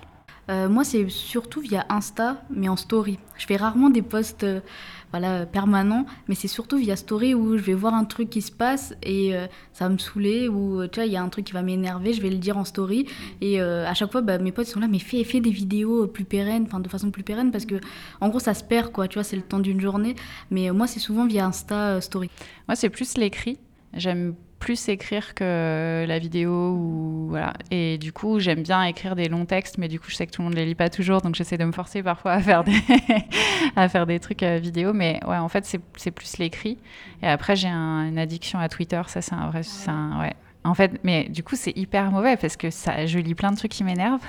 euh, 0.49 0.67
Moi, 0.67 0.83
c'est 0.83 1.07
surtout 1.09 1.61
via 1.61 1.85
Insta, 1.89 2.43
mais 2.49 2.69
en 2.69 2.75
story. 2.75 3.19
Je 3.37 3.45
fais 3.45 3.55
rarement 3.55 3.89
des 3.89 4.01
posts 4.01 4.43
euh, 4.43 4.61
voilà, 5.11 5.45
permanents, 5.45 6.05
mais 6.27 6.35
c'est 6.35 6.47
surtout 6.47 6.77
via 6.77 6.95
story 6.95 7.35
où 7.35 7.57
je 7.57 7.61
vais 7.61 7.75
voir 7.75 7.93
un 7.93 8.05
truc 8.05 8.29
qui 8.29 8.41
se 8.41 8.51
passe 8.51 8.95
et 9.03 9.35
euh, 9.35 9.45
ça 9.73 9.85
va 9.85 9.93
me 9.93 9.99
saouler, 9.99 10.49
ou 10.49 10.87
tu 10.87 10.99
vois, 10.99 11.05
il 11.05 11.11
y 11.11 11.17
a 11.17 11.21
un 11.21 11.29
truc 11.29 11.45
qui 11.45 11.53
va 11.53 11.61
m'énerver, 11.61 12.13
je 12.13 12.21
vais 12.21 12.31
le 12.31 12.37
dire 12.37 12.57
en 12.57 12.65
story. 12.65 13.05
Et 13.41 13.61
à 13.61 13.93
chaque 13.93 14.11
fois, 14.11 14.21
bah, 14.21 14.39
mes 14.39 14.51
potes 14.51 14.67
sont 14.67 14.79
là, 14.79 14.87
mais 14.87 14.99
fais, 14.99 15.23
fais 15.23 15.39
des 15.39 15.51
vidéos 15.51 16.07
plus 16.07 16.25
pérennes, 16.25 16.63
enfin 16.65 16.79
de 16.79 16.89
façon 16.89 17.11
plus 17.11 17.23
pérenne, 17.23 17.51
parce 17.51 17.65
que 17.65 17.75
en 18.21 18.29
gros, 18.29 18.39
ça 18.39 18.53
se 18.53 18.63
perd, 18.63 18.91
quoi. 18.91 19.07
Tu 19.07 19.15
vois, 19.15 19.23
c'est 19.23 19.35
le 19.35 19.43
temps 19.43 19.59
d'une 19.59 19.81
journée. 19.81 20.15
Mais 20.49 20.71
moi, 20.71 20.87
c'est 20.87 20.99
souvent 20.99 21.27
via 21.27 21.45
Insta 21.45 22.01
story. 22.01 22.29
Moi, 22.67 22.75
c'est 22.75 22.89
plus 22.89 23.17
l'écrit. 23.17 23.59
J'aime 23.93 24.35
plus 24.59 24.89
écrire 24.89 25.33
que 25.33 26.05
la 26.07 26.19
vidéo 26.19 26.51
ou 26.51 27.27
voilà. 27.29 27.53
Et 27.71 27.97
du 27.97 28.11
coup 28.11 28.39
j'aime 28.39 28.61
bien 28.61 28.83
écrire 28.83 29.15
des 29.15 29.29
longs 29.29 29.45
textes 29.45 29.77
mais 29.77 29.87
du 29.87 29.99
coup 29.99 30.07
je 30.09 30.15
sais 30.15 30.27
que 30.27 30.31
tout 30.31 30.41
le 30.41 30.49
monde 30.49 30.55
les 30.55 30.65
lit 30.65 30.75
pas 30.75 30.89
toujours 30.89 31.21
donc 31.21 31.35
j'essaie 31.35 31.57
de 31.57 31.63
me 31.63 31.71
forcer 31.71 32.03
parfois 32.03 32.33
à 32.33 32.41
faire 32.41 32.63
des 32.63 32.77
à 33.75 33.87
faire 33.87 34.05
des 34.05 34.19
trucs 34.19 34.43
euh, 34.43 34.57
vidéo. 34.57 34.93
Mais 34.93 35.19
ouais 35.25 35.37
en 35.37 35.49
fait 35.49 35.65
c'est 35.95 36.11
plus 36.11 36.37
l'écrit. 36.37 36.77
Et 37.23 37.27
après 37.27 37.55
j'ai 37.55 37.69
une 37.69 38.17
addiction 38.17 38.59
à 38.59 38.69
Twitter. 38.69 39.01
Ça 39.07 39.21
c'est 39.21 39.33
un 39.33 39.49
vrai 39.49 39.61
un, 39.87 40.19
ouais. 40.19 40.33
En 40.65 40.73
fait 40.73 40.99
mais 41.03 41.29
du 41.29 41.41
coup 41.41 41.55
c'est 41.55 41.75
hyper 41.77 42.11
mauvais 42.11 42.35
parce 42.35 42.57
que 42.57 42.69
ça 42.69 43.05
je 43.05 43.17
lis 43.17 43.35
plein 43.35 43.51
de 43.51 43.57
trucs 43.57 43.71
qui 43.71 43.83
m'énervent 43.83 44.21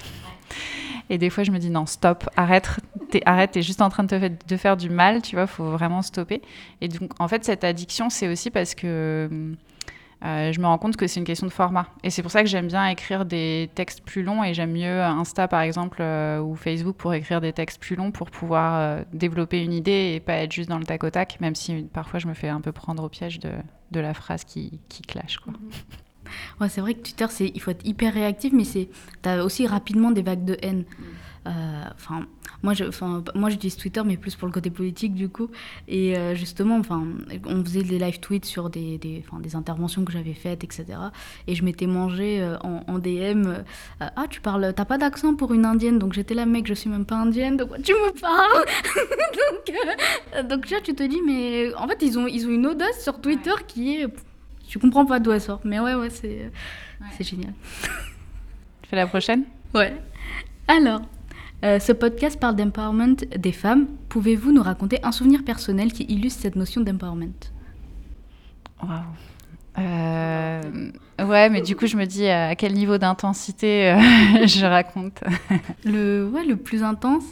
et 1.09 1.19
des 1.19 1.30
fois, 1.30 1.45
je 1.45 1.50
me 1.50 1.59
dis 1.59 1.71
non, 1.71 1.87
stop, 1.87 2.28
arrête, 2.37 2.69
t'es, 3.11 3.23
arrête, 3.26 3.52
t'es 3.52 3.62
juste 3.62 3.83
en 3.83 3.88
train 3.88 4.04
de, 4.04 4.09
te 4.09 4.30
de 4.49 4.57
faire 4.57 4.76
du 4.76 4.90
mal, 4.90 5.23
tu 5.23 5.37
vois, 5.37 5.47
faut 5.47 5.71
vraiment 5.71 6.02
stopper. 6.02 6.42
Et 6.80 6.88
donc, 6.88 7.11
en 7.19 7.28
fait, 7.28 7.45
cette 7.45 7.64
addiction, 7.64 8.11
c'est 8.11 8.28
aussi 8.28 8.50
parce 8.50 8.75
que 8.75 9.28
euh, 10.25 10.52
je 10.52 10.61
me 10.61 10.66
rends 10.66 10.78
compte 10.78 10.97
que 10.97 11.07
c'est 11.07 11.19
une 11.19 11.26
question 11.26 11.47
de 11.47 11.52
format. 11.52 11.87
Et 12.04 12.11
c'est 12.11 12.23
pour 12.23 12.30
ça 12.30 12.42
que 12.42 12.49
j'aime 12.49 12.66
bien 12.66 12.87
écrire 12.88 13.25
des 13.25 13.71
textes 13.75 14.02
plus 14.02 14.23
longs 14.23 14.45
et 14.45 14.52
j'aime 14.52 14.73
mieux 14.73 15.00
Insta 15.02 15.49
par 15.49 15.62
exemple 15.62 15.99
euh, 16.00 16.40
ou 16.40 16.57
Facebook 16.57 16.97
pour 16.97 17.14
écrire 17.14 17.40
des 17.40 17.52
textes 17.52 17.80
plus 17.80 17.97
longs 17.97 18.11
pour 18.11 18.30
pouvoir 18.30 18.78
euh, 18.78 19.02
développer 19.14 19.62
une 19.62 19.73
idée 19.73 20.12
et 20.14 20.21
pas 20.21 20.35
être 20.35 20.52
juste 20.52 20.69
dans 20.69 20.78
le 20.78 20.85
tac 20.85 21.04
au 21.04 21.11
tac, 21.11 21.38
même 21.40 21.54
si 21.54 21.88
parfois 21.92 22.21
je 22.21 22.26
me 22.26 22.35
fais 22.35 22.49
un 22.49 22.61
peu 22.61 22.73
prendre 22.73 23.02
au 23.02 23.09
piège 23.09 23.38
de, 23.40 23.52
de 23.92 24.00
la 24.00 24.12
phrase 24.12 24.45
qui, 24.45 24.80
qui 24.90 25.02
clash. 25.02 25.38
Quoi. 25.38 25.54
Ouais, 26.60 26.68
c'est 26.68 26.80
vrai 26.80 26.94
que 26.94 27.00
Twitter, 27.00 27.26
il 27.54 27.60
faut 27.60 27.70
être 27.70 27.87
hyper 27.87 28.14
réactif, 28.14 28.52
mais 28.52 28.64
tu 28.64 28.88
as 29.28 29.44
aussi 29.44 29.66
rapidement 29.66 30.10
des 30.10 30.22
vagues 30.22 30.44
de 30.44 30.56
haine. 30.62 30.84
Enfin, 31.46 32.26
moi, 32.62 32.75
je, 32.75 32.84
moi, 33.34 33.49
j'utilise 33.49 33.76
Twitter, 33.76 34.02
mais 34.04 34.16
plus 34.16 34.37
pour 34.37 34.46
le 34.46 34.52
côté 34.52 34.70
politique, 34.70 35.14
du 35.14 35.28
coup. 35.28 35.49
Et 35.88 36.16
euh, 36.16 36.34
justement, 36.34 36.76
enfin, 36.76 37.06
on 37.46 37.64
faisait 37.64 37.82
des 37.82 37.99
live 37.99 38.20
tweets 38.20 38.44
sur 38.44 38.68
des, 38.68 38.99
des, 38.99 39.25
des 39.40 39.56
interventions 39.56 40.04
que 40.04 40.12
j'avais 40.12 40.34
faites, 40.34 40.62
etc. 40.62 40.87
Et 41.46 41.54
je 41.54 41.64
m'étais 41.64 41.87
mangé 41.87 42.40
euh, 42.40 42.58
en, 42.58 42.99
DM 42.99 43.46
euh, 43.46 43.62
Ah, 44.00 44.26
tu 44.28 44.40
parles, 44.40 44.72
t'as 44.75 44.84
pas 44.84 44.99
d'accent 44.99 45.34
pour 45.34 45.54
une 45.54 45.64
indienne? 45.64 45.99
Donc 45.99 46.12
j'étais 46.12 46.34
là, 46.34 46.44
mec, 46.44 46.66
je 46.66 46.75
suis 46.75 46.90
même 46.90 47.06
pas 47.06 47.16
indienne, 47.16 47.56
de 47.56 47.64
quoi 47.64 47.78
tu 47.78 47.92
me 47.92 48.12
parles? 48.20 48.66
Donc, 49.40 50.49
donc 50.49 50.70
là, 50.70 50.78
tu 50.82 50.94
te 50.94 51.02
dis, 51.02 51.20
mais 51.26 51.75
en 51.75 51.87
fait, 51.88 51.99
ils 52.02 52.18
ont, 52.18 52.26
ils 52.26 52.46
ont 52.46 52.50
une 52.50 52.66
audace 52.66 53.02
sur 53.02 53.20
Twitter 53.20 53.52
qui 53.66 53.96
est. 53.96 54.06
Tu 54.71 54.79
comprends 54.79 55.05
pas 55.05 55.19
d'où 55.19 55.33
elle 55.33 55.41
sort. 55.41 55.61
Mais 55.65 55.81
ouais, 55.81 55.97
ouais, 55.97 56.11
c'est 56.11 56.49
c'est 57.19 57.25
génial. 57.25 57.53
Tu 58.83 58.89
fais 58.89 58.95
la 58.95 59.09
prochaine? 59.09 59.43
Ouais. 59.75 59.97
Alors, 60.69 61.00
euh, 61.65 61.81
ce 61.81 61.91
podcast 61.91 62.39
parle 62.39 62.55
d'empowerment 62.55 63.17
des 63.37 63.50
femmes. 63.50 63.89
Pouvez-vous 64.09 64.53
nous 64.53 64.62
raconter 64.62 65.00
un 65.03 65.11
souvenir 65.11 65.43
personnel 65.43 65.93
qui 65.93 66.05
illustre 66.05 66.43
cette 66.43 66.55
notion 66.55 66.83
d'empowerment? 66.83 67.50
Waouh 68.81 69.00
euh, 69.79 70.61
ouais, 71.21 71.49
mais 71.49 71.62
du 71.62 71.75
coup, 71.75 71.87
je 71.87 71.97
me 71.97 72.05
dis 72.05 72.29
à 72.29 72.55
quel 72.55 72.75
niveau 72.75 72.97
d'intensité 72.97 73.91
euh, 73.91 73.99
je 74.47 74.67
raconte? 74.67 75.25
le, 75.85 76.29
ouais, 76.33 76.45
le 76.45 76.55
plus 76.55 76.85
intense? 76.85 77.25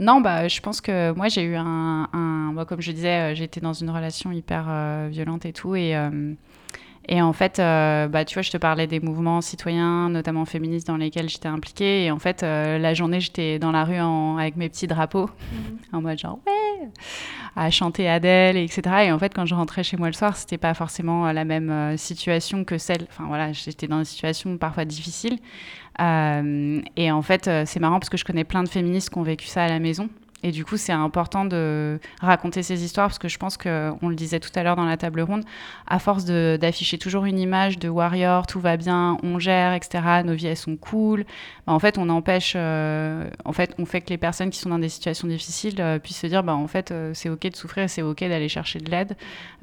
Non, 0.00 0.20
bah, 0.20 0.48
je 0.48 0.60
pense 0.60 0.80
que 0.80 1.12
moi, 1.12 1.28
j'ai 1.28 1.42
eu 1.42 1.54
un. 1.54 2.08
un 2.12 2.64
comme 2.66 2.80
je 2.80 2.90
disais, 2.90 3.34
j'étais 3.36 3.60
dans 3.60 3.72
une 3.72 3.90
relation 3.90 4.32
hyper 4.32 5.08
violente 5.10 5.46
et 5.46 5.52
tout. 5.52 5.76
Et 5.76 5.94
et 7.08 7.20
en 7.20 7.32
fait, 7.32 7.58
euh, 7.58 8.06
bah, 8.06 8.24
tu 8.24 8.34
vois, 8.34 8.42
je 8.42 8.52
te 8.52 8.56
parlais 8.56 8.86
des 8.86 9.00
mouvements 9.00 9.40
citoyens, 9.40 10.08
notamment 10.10 10.44
féministes, 10.44 10.86
dans 10.86 10.96
lesquels 10.96 11.28
j'étais 11.28 11.48
impliquée. 11.48 12.04
Et 12.04 12.10
en 12.12 12.20
fait, 12.20 12.44
euh, 12.44 12.78
la 12.78 12.94
journée, 12.94 13.20
j'étais 13.20 13.58
dans 13.58 13.72
la 13.72 13.84
rue 13.84 13.96
avec 14.38 14.56
mes 14.56 14.68
petits 14.68 14.86
drapeaux, 14.86 15.28
mhm. 15.52 15.78
en 15.92 16.02
mode 16.02 16.18
genre, 16.18 16.38
ouais, 16.46 16.69
à 17.56 17.70
chanter 17.70 18.08
Adèle, 18.08 18.56
etc. 18.56 18.82
Et 19.04 19.12
en 19.12 19.18
fait, 19.18 19.34
quand 19.34 19.46
je 19.46 19.54
rentrais 19.54 19.82
chez 19.82 19.96
moi 19.96 20.08
le 20.08 20.12
soir, 20.12 20.36
c'était 20.36 20.58
pas 20.58 20.74
forcément 20.74 21.30
la 21.32 21.44
même 21.44 21.96
situation 21.96 22.64
que 22.64 22.78
celle. 22.78 23.06
Enfin 23.10 23.24
voilà, 23.26 23.52
j'étais 23.52 23.86
dans 23.86 23.98
une 23.98 24.04
situation 24.04 24.56
parfois 24.58 24.84
difficile. 24.84 25.38
et 25.98 27.12
en 27.12 27.22
fait, 27.22 27.50
c'est 27.66 27.80
marrant 27.80 27.98
parce 27.98 28.10
que 28.10 28.16
je 28.16 28.24
connais 28.24 28.44
plein 28.44 28.62
de 28.62 28.68
féministes 28.68 29.10
qui 29.10 29.18
ont 29.18 29.22
vécu 29.22 29.46
ça 29.46 29.64
à 29.64 29.68
la 29.68 29.78
maison. 29.78 30.08
Et 30.42 30.52
du 30.52 30.64
coup, 30.64 30.76
c'est 30.76 30.92
important 30.92 31.44
de 31.44 32.00
raconter 32.20 32.62
ces 32.62 32.82
histoires 32.84 33.08
parce 33.08 33.18
que 33.18 33.28
je 33.28 33.38
pense 33.38 33.56
qu'on 33.56 34.08
le 34.08 34.14
disait 34.14 34.40
tout 34.40 34.50
à 34.54 34.62
l'heure 34.62 34.76
dans 34.76 34.84
la 34.84 34.96
table 34.96 35.20
ronde, 35.20 35.44
à 35.86 35.98
force 35.98 36.24
d'afficher 36.24 36.98
toujours 36.98 37.26
une 37.26 37.38
image 37.38 37.78
de 37.78 37.88
warrior, 37.88 38.46
tout 38.46 38.60
va 38.60 38.76
bien, 38.76 39.18
on 39.22 39.38
gère, 39.38 39.74
etc., 39.74 40.22
nos 40.24 40.34
vies 40.34 40.46
elles 40.46 40.56
sont 40.56 40.76
cool, 40.76 41.24
bah, 41.66 41.72
en 41.72 41.78
fait, 41.78 41.98
on 41.98 42.08
empêche, 42.08 42.54
euh, 42.56 43.28
en 43.44 43.52
fait, 43.52 43.74
on 43.78 43.84
fait 43.84 44.00
que 44.00 44.08
les 44.10 44.18
personnes 44.18 44.50
qui 44.50 44.58
sont 44.58 44.70
dans 44.70 44.78
des 44.78 44.88
situations 44.88 45.28
difficiles 45.28 45.80
euh, 45.80 45.98
puissent 45.98 46.20
se 46.20 46.26
dire, 46.26 46.42
bah, 46.42 46.54
en 46.54 46.66
fait, 46.66 46.90
euh, 46.90 47.12
c'est 47.14 47.28
ok 47.28 47.50
de 47.50 47.56
souffrir, 47.56 47.88
c'est 47.90 48.02
ok 48.02 48.20
d'aller 48.20 48.48
chercher 48.48 48.78
de 48.78 48.90
l'aide. 48.90 49.16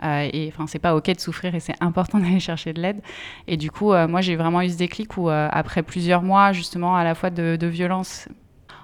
et 0.04 0.52
enfin, 0.54 0.68
c'est 0.68 0.80
pas 0.80 0.96
ok 0.96 1.16
de 1.16 1.20
souffrir 1.20 1.56
et 1.56 1.60
c'est 1.60 1.76
important 1.82 2.20
d'aller 2.22 2.40
chercher 2.40 2.74
de 2.74 2.82
l'aide. 2.82 3.02
Et 3.48 3.58
du 3.58 3.72
coup, 3.72 3.94
moi, 4.08 4.22
j'ai 4.22 4.36
vraiment 4.36 4.62
eu 4.62 4.70
ce 4.70 4.78
déclic 4.78 5.18
où, 5.18 5.30
après 5.30 5.84
plusieurs 5.84 6.22
mois, 6.22 6.54
justement, 6.54 6.96
à 6.96 7.04
la 7.04 7.16
fois 7.16 7.30
de 7.30 7.68
violence 7.68 8.28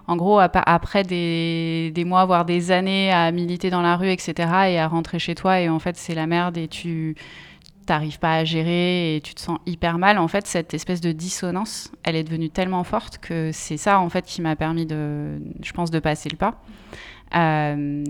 en 0.07 0.17
gros, 0.17 0.39
après 0.39 1.03
des, 1.03 2.03
mois, 2.05 2.25
voire 2.25 2.45
des 2.45 2.71
années 2.71 3.11
à 3.11 3.31
militer 3.31 3.69
dans 3.69 3.81
la 3.81 3.95
rue, 3.95 4.09
etc., 4.09 4.33
et 4.67 4.79
à 4.79 4.87
rentrer 4.87 5.19
chez 5.19 5.35
toi, 5.35 5.59
et 5.61 5.69
en 5.69 5.79
fait, 5.79 5.95
c'est 5.97 6.15
la 6.15 6.27
merde, 6.27 6.57
et 6.57 6.67
tu 6.67 7.15
n'arrives 7.87 8.19
pas 8.19 8.35
à 8.35 8.43
gérer, 8.43 9.15
et 9.15 9.21
tu 9.21 9.33
te 9.33 9.39
sens 9.39 9.59
hyper 9.65 9.97
mal, 9.97 10.17
en 10.17 10.27
fait, 10.27 10.45
cette 10.45 10.73
espèce 10.73 10.99
de 10.99 11.11
dissonance, 11.11 11.91
elle 12.03 12.15
est 12.15 12.23
devenue 12.23 12.49
tellement 12.49 12.83
forte 12.83 13.17
que 13.19 13.51
c'est 13.53 13.77
ça, 13.77 13.99
en 13.99 14.09
fait, 14.09 14.25
qui 14.25 14.41
m'a 14.41 14.55
permis, 14.55 14.85
de, 14.85 15.39
je 15.61 15.71
pense, 15.71 15.89
de 15.89 15.99
passer 15.99 16.29
le 16.29 16.37
pas. 16.37 16.61
Euh, 17.35 18.03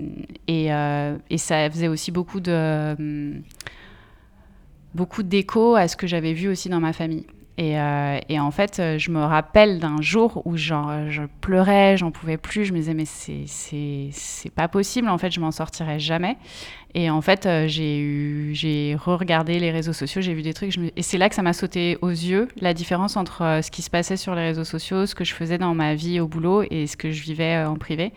euh, 0.50 1.18
et, 1.30 1.38
ça 1.38 1.70
faisait 1.70 1.88
aussi 1.88 2.10
beaucoup 2.10 2.40
de 2.40 3.40
beaucoup 4.94 5.22
d'écho 5.22 5.76
à 5.76 5.88
ce 5.88 5.96
que 5.96 6.06
j'avais 6.06 6.34
vu 6.34 6.48
aussi 6.48 6.68
dans 6.68 6.80
ma 6.80 6.92
famille. 6.92 7.26
Euh, 7.60 8.18
et, 8.28 8.40
en 8.40 8.50
fait, 8.50 8.80
euh, 8.80 8.98
je 8.98 9.10
me 9.10 9.20
rappelle 9.20 9.78
d'un 9.78 10.00
jour 10.00 10.42
où 10.44 10.56
genre, 10.56 11.08
je 11.08 11.22
pleurais, 11.40 11.96
j'en 11.96 12.10
pouvais 12.10 12.36
plus. 12.36 12.64
Je 12.64 12.72
me 12.72 12.78
disais, 12.78 12.94
mais 12.94 13.04
c'est 13.06 14.50
pas 14.54 14.68
possible, 14.68 15.08
en 15.08 15.18
fait, 15.18 15.30
je 15.30 15.40
m'en 15.40 15.52
sortirai 15.52 16.00
jamais. 16.00 16.36
Et 16.94 17.10
en 17.10 17.20
fait, 17.20 17.46
euh, 17.46 17.66
j'ai 17.68 18.96
re-regardé 18.98 19.58
les 19.58 19.70
réseaux 19.70 19.92
sociaux, 19.92 20.20
j'ai 20.20 20.34
vu 20.34 20.42
des 20.42 20.54
trucs. 20.54 20.74
Et 20.96 21.02
c'est 21.02 21.18
là 21.18 21.28
que 21.28 21.34
ça 21.34 21.42
m'a 21.42 21.52
sauté 21.52 21.98
aux 22.02 22.10
yeux, 22.10 22.48
la 22.60 22.74
différence 22.74 23.16
entre 23.16 23.60
ce 23.62 23.70
qui 23.70 23.82
se 23.82 23.90
passait 23.90 24.16
sur 24.16 24.34
les 24.34 24.42
réseaux 24.42 24.64
sociaux, 24.64 25.06
ce 25.06 25.14
que 25.14 25.24
je 25.24 25.34
faisais 25.34 25.58
dans 25.58 25.74
ma 25.74 25.94
vie 25.94 26.20
au 26.20 26.28
boulot 26.28 26.62
et 26.70 26.86
ce 26.86 26.96
que 26.96 27.10
je 27.10 27.22
vivais 27.22 27.64
en 27.64 27.76
privé. 27.76 28.12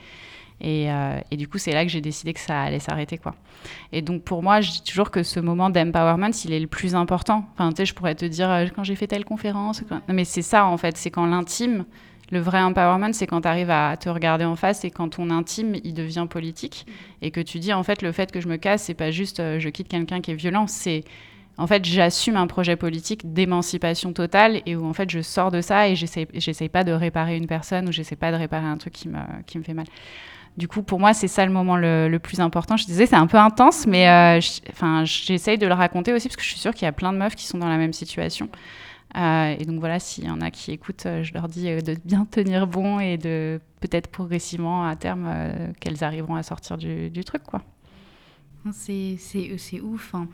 Euh, 0.64 1.20
et, 1.32 1.38
du 1.38 1.48
coup, 1.48 1.58
c'est 1.58 1.72
là 1.72 1.84
que 1.84 1.92
j'ai 1.92 2.02
décidé 2.02 2.34
que 2.34 2.40
ça 2.40 2.62
allait 2.62 2.80
s'arrêter, 2.80 3.18
quoi. 3.18 3.36
Et 3.92 4.02
donc, 4.02 4.24
pour 4.24 4.42
moi, 4.44 4.62
je 4.62 4.72
dis 4.72 4.84
toujours 4.84 5.12
que 5.12 5.24
ce 5.24 5.40
moment 5.40 5.70
d'empowerment, 5.70 6.32
il 6.46 6.54
est 6.54 6.60
le 6.60 6.68
plus 6.68 6.96
important. 6.96 7.46
Enfin, 7.54 7.70
tu 7.70 7.78
sais, 7.78 7.86
je 7.86 7.94
pourrais 7.94 8.16
te 8.16 8.26
dire 8.26 8.50
euh, 8.50 8.66
quand 8.76 8.84
j'ai 8.84 8.96
fait 8.96 9.08
telle 9.08 9.26
conférence. 9.26 9.84
mais 10.08 10.26
c'est 10.26 10.42
ça, 10.42 10.66
en 10.66 10.78
fait. 10.78 10.98
C'est 10.98 11.12
quand 11.12 11.26
l'intime, 11.26 11.86
le 12.32 12.40
vrai 12.40 12.60
empowerment, 12.60 13.14
c'est 13.14 13.28
quand 13.28 13.42
tu 13.42 13.48
arrives 13.48 13.70
à 13.70 13.96
te 13.98 14.10
regarder 14.10 14.46
en 14.46 14.56
face 14.56 14.84
et 14.84 14.92
quand 14.92 15.10
ton 15.10 15.30
intime, 15.30 15.76
il 15.84 15.94
devient 15.94 16.28
politique. 16.30 16.86
Et 17.22 17.32
que 17.32 17.42
tu 17.42 17.60
dis, 17.60 17.74
en 17.74 17.84
fait, 17.84 18.02
le 18.02 18.12
fait 18.12 18.32
que 18.32 18.42
je 18.42 18.48
me 18.48 18.58
casse, 18.58 18.84
c'est 18.84 18.94
pas 18.94 19.12
juste 19.12 19.40
euh, 19.40 19.60
je 19.60 19.70
quitte 19.70 19.88
quelqu'un 19.88 20.22
qui 20.22 20.32
est 20.32 20.36
violent, 20.36 20.68
c'est 20.68 21.04
en 21.60 21.66
fait, 21.66 21.84
j'assume 21.86 22.36
un 22.36 22.46
projet 22.46 22.76
politique 22.76 23.34
d'émancipation 23.34 24.14
totale 24.14 24.62
et 24.68 24.76
où 24.76 24.86
en 24.86 24.94
fait 24.94 25.10
je 25.10 25.22
sors 25.22 25.50
de 25.50 25.62
ça 25.62 25.90
et 25.90 25.96
j'essaye 25.96 26.70
pas 26.70 26.84
de 26.84 26.92
réparer 26.92 27.36
une 27.36 27.48
personne 27.48 27.90
ou 27.90 27.92
j'essaie 27.92 28.16
pas 28.16 28.32
de 28.32 28.38
réparer 28.38 28.68
un 28.68 28.78
truc 28.78 28.94
qui 28.94 29.08
me, 29.08 29.18
qui 29.48 29.58
me 29.58 29.64
fait 29.64 29.74
mal. 29.74 29.88
Du 30.58 30.68
coup, 30.68 30.82
pour 30.82 31.00
moi, 31.00 31.14
c'est 31.14 31.28
ça 31.28 31.46
le 31.46 31.52
moment 31.52 31.78
le, 31.78 32.18
plus 32.18 32.40
important. 32.40 32.78
Je 32.78 32.86
disais, 32.86 33.06
c'est 33.06 33.16
un 33.16 33.28
peu 33.28 33.38
intense, 33.38 33.86
mais 33.86 34.10
euh, 34.10 34.40
j'essaye 35.04 35.60
de 35.60 35.68
le 35.68 35.74
raconter 35.74 36.14
aussi 36.14 36.28
parce 36.28 36.36
que 36.36 36.42
je 36.42 36.50
suis 36.50 36.60
sûre 36.60 36.74
qu'il 36.74 36.86
y 36.86 36.90
a 36.90 36.92
plein 36.92 37.14
de 37.14 37.20
meufs 37.20 37.36
qui 37.36 37.46
sont 37.46 37.60
dans 37.60 37.70
la 37.70 37.78
même 37.78 37.94
situation. 37.94 38.50
Euh, 39.16 39.56
et 39.58 39.66
donc 39.66 39.80
voilà, 39.80 40.00
s'il 40.00 40.26
y 40.26 40.30
en 40.32 40.42
a 40.42 40.50
qui 40.50 40.72
écoutent, 40.72 41.06
euh, 41.06 41.24
je 41.24 41.34
leur 41.34 41.48
dis 41.48 41.66
de 41.66 41.96
bien 42.04 42.26
tenir 42.26 42.66
bon 42.66 43.00
et 43.00 43.18
de 43.18 43.62
peut-être 43.82 44.08
progressivement 44.08 44.86
à 44.86 44.96
terme 44.96 45.32
qu'elles 45.80 46.04
arriveront 46.04 46.36
à 46.36 46.44
sortir 46.44 46.78
du, 46.78 47.24
truc, 47.24 47.44
quoi. 47.44 47.62
C'est 48.74 49.80
ouf. 49.82 50.16
Hein. 50.16 50.28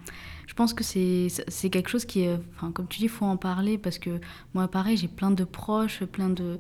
Je 0.48 0.54
pense 0.54 0.74
que 0.74 0.86
c'est 0.86 1.70
quelque 1.70 1.90
chose 1.90 2.06
qui 2.06 2.22
est, 2.22 2.40
comme 2.74 2.88
tu 2.88 3.00
dis, 3.00 3.06
il 3.06 3.10
faut 3.10 3.26
en 3.26 3.38
parler 3.38 3.78
parce 3.78 4.00
que 4.00 4.22
moi, 4.54 4.70
pareil, 4.70 4.96
j'ai 4.96 5.10
plein 5.10 5.32
de 5.32 5.44
proches, 5.44 6.06
plein 6.06 6.30
de, 6.30 6.60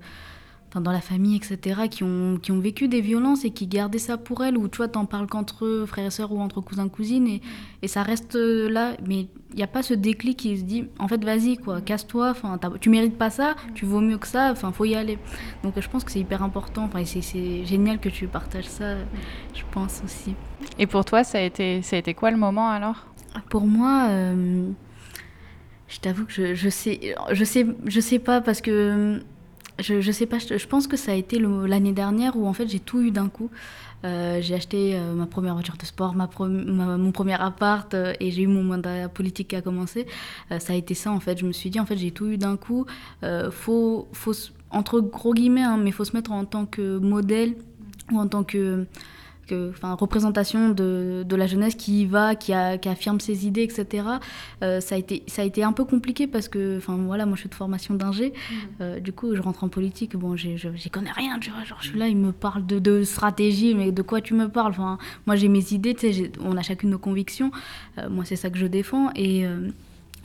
dans 0.81 0.91
la 0.91 1.01
famille, 1.01 1.35
etc., 1.35 1.81
qui 1.89 2.03
ont, 2.03 2.37
qui 2.41 2.51
ont 2.51 2.59
vécu 2.59 2.87
des 2.87 3.01
violences 3.01 3.45
et 3.45 3.51
qui 3.51 3.67
gardaient 3.67 3.99
ça 3.99 4.17
pour 4.17 4.43
elles, 4.43 4.57
ou 4.57 4.67
tu 4.67 4.77
vois, 4.77 4.87
t'en 4.87 5.05
parles 5.05 5.27
qu'entre 5.27 5.65
eux, 5.65 5.85
frères 5.85 6.07
et 6.07 6.11
sœurs 6.11 6.31
ou 6.31 6.39
entre 6.39 6.61
cousins, 6.61 6.89
cousines, 6.89 7.27
et, 7.27 7.41
et 7.81 7.87
ça 7.87 8.03
reste 8.03 8.35
là. 8.35 8.95
Mais 9.07 9.27
il 9.53 9.57
n'y 9.57 9.63
a 9.63 9.67
pas 9.67 9.83
ce 9.83 9.93
déclic 9.93 10.37
qui 10.37 10.57
se 10.57 10.63
dit, 10.63 10.85
en 10.99 11.07
fait, 11.07 11.23
vas-y, 11.23 11.57
quoi, 11.57 11.79
casse-toi, 11.81 12.31
enfin, 12.31 12.59
tu 12.81 12.89
mérites 12.89 13.17
pas 13.17 13.29
ça, 13.29 13.55
tu 13.75 13.85
vaux 13.85 14.01
mieux 14.01 14.17
que 14.17 14.27
ça, 14.27 14.51
enfin, 14.51 14.71
faut 14.71 14.85
y 14.85 14.95
aller. 14.95 15.19
Donc 15.63 15.79
je 15.79 15.87
pense 15.87 16.03
que 16.03 16.11
c'est 16.11 16.19
hyper 16.19 16.41
important, 16.41 16.85
enfin, 16.85 17.03
c'est 17.05 17.65
génial 17.65 17.99
que 17.99 18.09
tu 18.09 18.27
partages 18.27 18.67
ça, 18.67 18.95
je 19.53 19.61
pense 19.71 20.01
aussi. 20.03 20.33
Et 20.79 20.87
pour 20.87 21.05
toi, 21.05 21.23
ça 21.23 21.37
a 21.37 21.41
été, 21.41 21.81
ça 21.83 21.95
a 21.95 21.99
été 21.99 22.13
quoi 22.13 22.31
le 22.31 22.37
moment 22.37 22.69
alors? 22.69 23.07
Pour 23.49 23.67
moi, 23.67 24.07
euh, 24.09 24.69
je 25.87 25.99
t'avoue 25.99 26.25
que 26.25 26.33
je, 26.33 26.55
je, 26.55 26.69
sais, 26.69 27.15
je 27.31 27.43
sais, 27.43 27.67
je 27.85 27.99
sais 27.99 28.19
pas 28.19 28.41
parce 28.41 28.61
que 28.61 29.21
je, 29.79 30.01
je 30.01 30.11
sais 30.11 30.25
pas, 30.25 30.37
je, 30.39 30.67
pense 30.67 30.87
que 30.87 30.97
ça 30.97 31.11
a 31.11 31.15
été 31.15 31.39
l'année 31.39 31.93
dernière 31.93 32.35
où 32.37 32.47
en 32.47 32.53
fait 32.53 32.67
j'ai 32.67 32.79
tout 32.79 33.01
eu 33.01 33.11
d'un 33.11 33.29
coup. 33.29 33.49
Euh, 34.05 34.41
j'ai 34.41 34.53
acheté 34.53 34.95
euh, 34.95 35.13
ma 35.13 35.25
première 35.25 35.53
voiture 35.53 35.77
de 35.77 35.85
sport, 35.85 36.13
ma, 36.13 36.29
mon 36.37 37.11
premier 37.13 37.39
appart 37.41 37.93
euh, 37.93 38.13
et 38.19 38.31
j'ai 38.31 38.41
eu 38.41 38.47
mon 38.47 38.61
mandat 38.61 39.07
politique 39.07 39.49
qui 39.49 39.55
a 39.55 39.61
commencé. 39.61 40.05
ça 40.59 40.73
a 40.73 40.75
été 40.75 40.93
ça 40.93 41.11
en 41.11 41.19
fait. 41.19 41.39
Je 41.39 41.45
me 41.45 41.53
suis 41.53 41.69
dit 41.69 41.79
en 41.79 41.85
fait 41.85 41.97
j'ai 41.97 42.11
tout 42.11 42.27
eu 42.27 42.37
d'un 42.37 42.57
coup. 42.57 42.85
faut, 43.51 44.07
faut 44.11 44.33
entre 44.69 44.99
gros 44.99 45.33
guillemets, 45.33 45.61
hein, 45.63 45.77
mais 45.77 45.91
faut 45.91 46.05
se 46.05 46.15
mettre 46.15 46.31
en 46.31 46.45
tant 46.45 46.65
que 46.65 46.97
modèle 46.97 47.55
ou 48.11 48.19
en 48.19 48.27
tant 48.27 48.43
que 48.43 48.85
enfin, 49.51 49.93
représentation 49.93 50.69
de, 50.69 51.23
de, 51.25 51.35
la 51.35 51.47
jeunesse 51.47 51.75
qui 51.75 52.01
y 52.01 52.05
va, 52.05 52.35
qui, 52.35 52.53
a, 52.53 52.77
qui 52.77 52.89
affirme 52.89 53.19
ses 53.19 53.45
idées, 53.45 53.63
etc. 53.63 54.05
Euh, 54.61 54.79
ça, 54.79 54.95
a 54.95 54.97
été, 54.97 55.23
ça 55.27 55.41
a 55.41 55.45
été 55.45 55.63
un 55.63 55.73
peu 55.73 55.85
compliqué 55.85 56.27
parce 56.27 56.47
que, 56.47 56.77
enfin 56.77 56.97
voilà, 56.97 57.25
moi 57.25 57.35
je 57.35 57.41
suis 57.41 57.49
de 57.49 57.55
formation 57.55 57.93
d'ingé, 57.93 58.29
mmh. 58.29 58.53
euh, 58.81 58.99
du 58.99 59.13
coup 59.13 59.35
je 59.35 59.41
rentre 59.41 59.63
en 59.63 59.69
politique, 59.69 60.15
bon, 60.15 60.35
j'y 60.35 60.89
connais 60.91 61.11
rien, 61.11 61.39
tu 61.39 61.51
vois, 61.51 61.63
genre 61.63 61.79
je 61.81 61.89
suis 61.89 61.99
là, 61.99 62.07
il 62.07 62.17
me 62.17 62.31
parle 62.31 62.65
de, 62.65 62.79
de 62.79 63.03
stratégie, 63.03 63.75
mais 63.75 63.91
de 63.91 64.01
quoi 64.01 64.21
tu 64.21 64.33
me 64.33 64.47
parles? 64.47 64.71
Enfin, 64.71 64.97
Moi 65.25 65.35
j'ai 65.35 65.47
mes 65.47 65.73
idées, 65.73 65.93
tu 65.93 66.13
sais, 66.13 66.31
on 66.41 66.57
a 66.57 66.61
chacune 66.61 66.89
nos 66.89 66.99
convictions, 66.99 67.51
euh, 67.97 68.09
moi 68.09 68.25
c'est 68.25 68.35
ça 68.35 68.49
que 68.49 68.57
je 68.57 68.67
défends, 68.67 69.09
et 69.15 69.45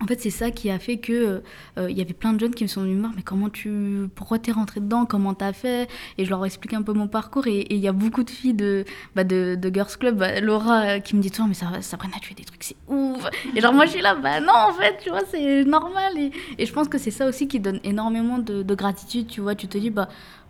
en 0.00 0.06
fait, 0.06 0.20
c'est 0.20 0.30
ça 0.30 0.50
qui 0.50 0.70
a 0.70 0.78
fait 0.78 0.98
que 0.98 1.42
euh, 1.76 1.90
il 1.90 1.98
y 1.98 2.00
avait 2.00 2.14
plein 2.14 2.32
de 2.32 2.38
jeunes 2.40 2.54
qui 2.54 2.62
me 2.62 2.68
sont 2.68 2.82
venus 2.82 2.98
voir, 2.98 3.12
mais 3.16 3.22
comment 3.22 3.48
tu, 3.48 4.08
pourquoi 4.14 4.38
t'es 4.38 4.52
rentrée 4.52 4.80
dedans, 4.80 5.06
comment 5.06 5.34
t'as 5.34 5.52
fait? 5.52 5.88
Et 6.18 6.24
je 6.24 6.30
leur 6.30 6.44
ai 6.44 6.46
expliqué 6.46 6.76
un 6.76 6.82
peu 6.82 6.92
mon 6.92 7.08
parcours. 7.08 7.46
Et 7.48 7.66
il 7.70 7.80
y 7.80 7.88
a 7.88 7.92
beaucoup 7.92 8.22
de 8.22 8.30
filles 8.30 8.54
de, 8.54 8.84
bah, 9.16 9.24
de, 9.24 9.56
de, 9.61 9.74
Girls 9.74 9.96
Club, 9.98 10.18
bah, 10.18 10.40
Laura, 10.40 10.82
euh, 10.82 10.98
qui 11.00 11.16
me 11.16 11.20
dit 11.20 11.30
toujours, 11.30 11.48
mais 11.48 11.54
ça, 11.54 11.66
Sabrina, 11.80 12.16
tu 12.20 12.28
fais 12.28 12.34
des 12.34 12.44
trucs, 12.44 12.62
c'est 12.62 12.76
ouf. 12.87 13.26
Et 13.56 13.61
genre 13.61 13.74
moi, 13.74 13.87
je 13.87 13.90
suis 13.92 14.00
là, 14.00 14.14
bah 14.14 14.40
non, 14.40 14.52
en 14.52 14.72
fait, 14.72 14.98
tu 15.02 15.11
vois, 15.11 15.22
c'est 15.28 15.64
normal. 15.64 16.16
Et, 16.16 16.30
et, 16.58 16.66
je 16.66 16.72
pense 16.72 16.88
que 16.88 16.98
c'est 16.98 17.11
ça 17.11 17.26
aussi 17.26 17.48
qui 17.48 17.58
donne 17.58 17.80
énormément 17.82 18.38
de, 18.38 18.62
de, 18.62 18.74
gratitude, 18.74 19.26
tu 19.26 19.40
vois. 19.40 19.56
Tu 19.56 19.66
te 19.66 19.78
dis, 19.78 19.90
bah 19.90 20.08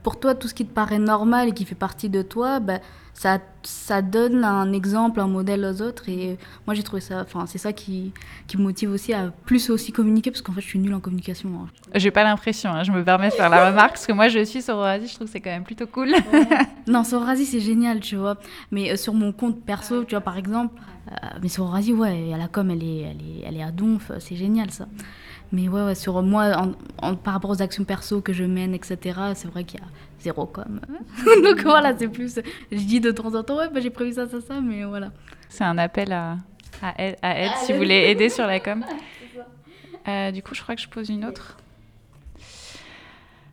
pour 0.08 0.18
toi, 0.18 0.34
tout 0.34 0.48
ce 0.48 0.54
qui 0.54 0.64
te 0.64 0.72
paraît 0.72 0.98
normal 0.98 1.50
et 1.50 1.52
qui 1.52 1.66
fait 1.66 1.74
partie 1.74 2.08
de 2.08 2.22
toi, 2.22 2.60
bah 2.60 2.78
ça, 3.12 3.40
ça 3.62 4.00
donne 4.00 4.42
un 4.42 4.72
exemple, 4.72 5.20
un 5.20 5.26
modèle 5.26 5.66
aux 5.66 5.82
autres. 5.82 6.08
Et 6.08 6.38
moi, 6.66 6.72
j'ai 6.72 6.82
trouvé 6.82 7.02
ça, 7.02 7.20
enfin, 7.20 7.44
c'est 7.44 7.58
ça 7.58 7.74
qui, 7.74 8.14
qui 8.46 8.56
me 8.56 8.62
motive 8.62 8.90
aussi 8.90 9.12
à 9.12 9.30
plus 9.44 9.68
aussi 9.68 9.92
communiquer, 9.92 10.30
parce 10.30 10.40
qu'en 10.40 10.54
fait, 10.54 10.62
je 10.62 10.66
suis 10.66 10.78
nulle 10.78 10.94
en 10.94 11.00
communication. 11.00 11.50
Hein. 11.60 11.68
J'ai 11.94 12.10
pas 12.10 12.24
l'impression, 12.24 12.70
hein, 12.70 12.84
je 12.84 12.90
me 12.90 13.04
permets 13.04 13.28
de 13.28 13.34
faire 13.34 13.50
la 13.50 13.68
remarque, 13.68 13.90
parce 13.90 14.06
que 14.06 14.14
moi, 14.14 14.28
je 14.28 14.38
suis 14.46 14.62
sur 14.62 14.76
Sororasi, 14.76 15.08
je 15.08 15.14
trouve 15.14 15.26
que 15.26 15.32
c'est 15.34 15.42
quand 15.42 15.50
même 15.50 15.64
plutôt 15.64 15.86
cool. 15.86 16.14
non, 16.86 17.04
Sororasi, 17.04 17.44
c'est 17.44 17.60
génial, 17.60 18.00
tu 18.00 18.16
vois. 18.16 18.38
Mais 18.70 18.90
euh, 18.92 18.96
sur 18.96 19.12
mon 19.12 19.30
compte 19.32 19.62
perso, 19.62 20.04
tu 20.04 20.14
vois, 20.14 20.22
par 20.22 20.38
exemple, 20.38 20.74
euh, 21.12 21.26
mais 21.42 21.50
Sororasi, 21.50 21.92
ouais, 21.92 22.32
à 22.32 22.38
la 22.38 22.48
com, 22.48 22.70
elle 22.70 22.82
est, 22.82 23.00
elle 23.00 23.20
est, 23.20 23.44
elle 23.46 23.56
est 23.58 23.62
à 23.62 23.72
donf, 23.72 24.10
c'est 24.20 24.36
génial, 24.36 24.70
ça. 24.70 24.86
Mais 25.52 25.68
ouais, 25.68 25.82
ouais 25.82 25.94
sur 25.94 26.22
moi, 26.22 26.74
en, 27.02 27.14
par 27.14 27.34
rapport 27.34 27.50
aux 27.50 27.62
actions 27.62 27.84
perso 27.84 28.20
que 28.20 28.32
je 28.32 28.44
mène, 28.44 28.74
etc., 28.74 29.18
c'est 29.34 29.48
vrai 29.48 29.64
qu'il 29.64 29.80
y 29.80 29.82
a 29.82 29.86
zéro 30.20 30.46
com. 30.46 30.80
Donc 31.44 31.60
voilà, 31.62 31.96
c'est 31.96 32.08
plus. 32.08 32.38
Je 32.70 32.76
dis 32.78 33.00
de 33.00 33.10
temps 33.10 33.34
en 33.34 33.42
temps, 33.42 33.56
ouais, 33.56 33.68
bah, 33.68 33.80
j'ai 33.80 33.90
prévu 33.90 34.12
ça, 34.12 34.28
ça, 34.28 34.40
ça, 34.40 34.60
mais 34.60 34.84
voilà. 34.84 35.10
C'est 35.48 35.64
un 35.64 35.78
appel 35.78 36.12
à, 36.12 36.36
à 36.82 36.94
aide, 37.02 37.16
à 37.22 37.40
aide 37.40 37.52
si 37.64 37.72
vous 37.72 37.78
voulez 37.78 38.10
aider 38.10 38.28
sur 38.28 38.46
la 38.46 38.60
com. 38.60 38.84
Euh, 40.06 40.30
du 40.30 40.42
coup, 40.42 40.54
je 40.54 40.62
crois 40.62 40.74
que 40.74 40.80
je 40.80 40.88
pose 40.88 41.10
une 41.10 41.22
autre. 41.26 41.58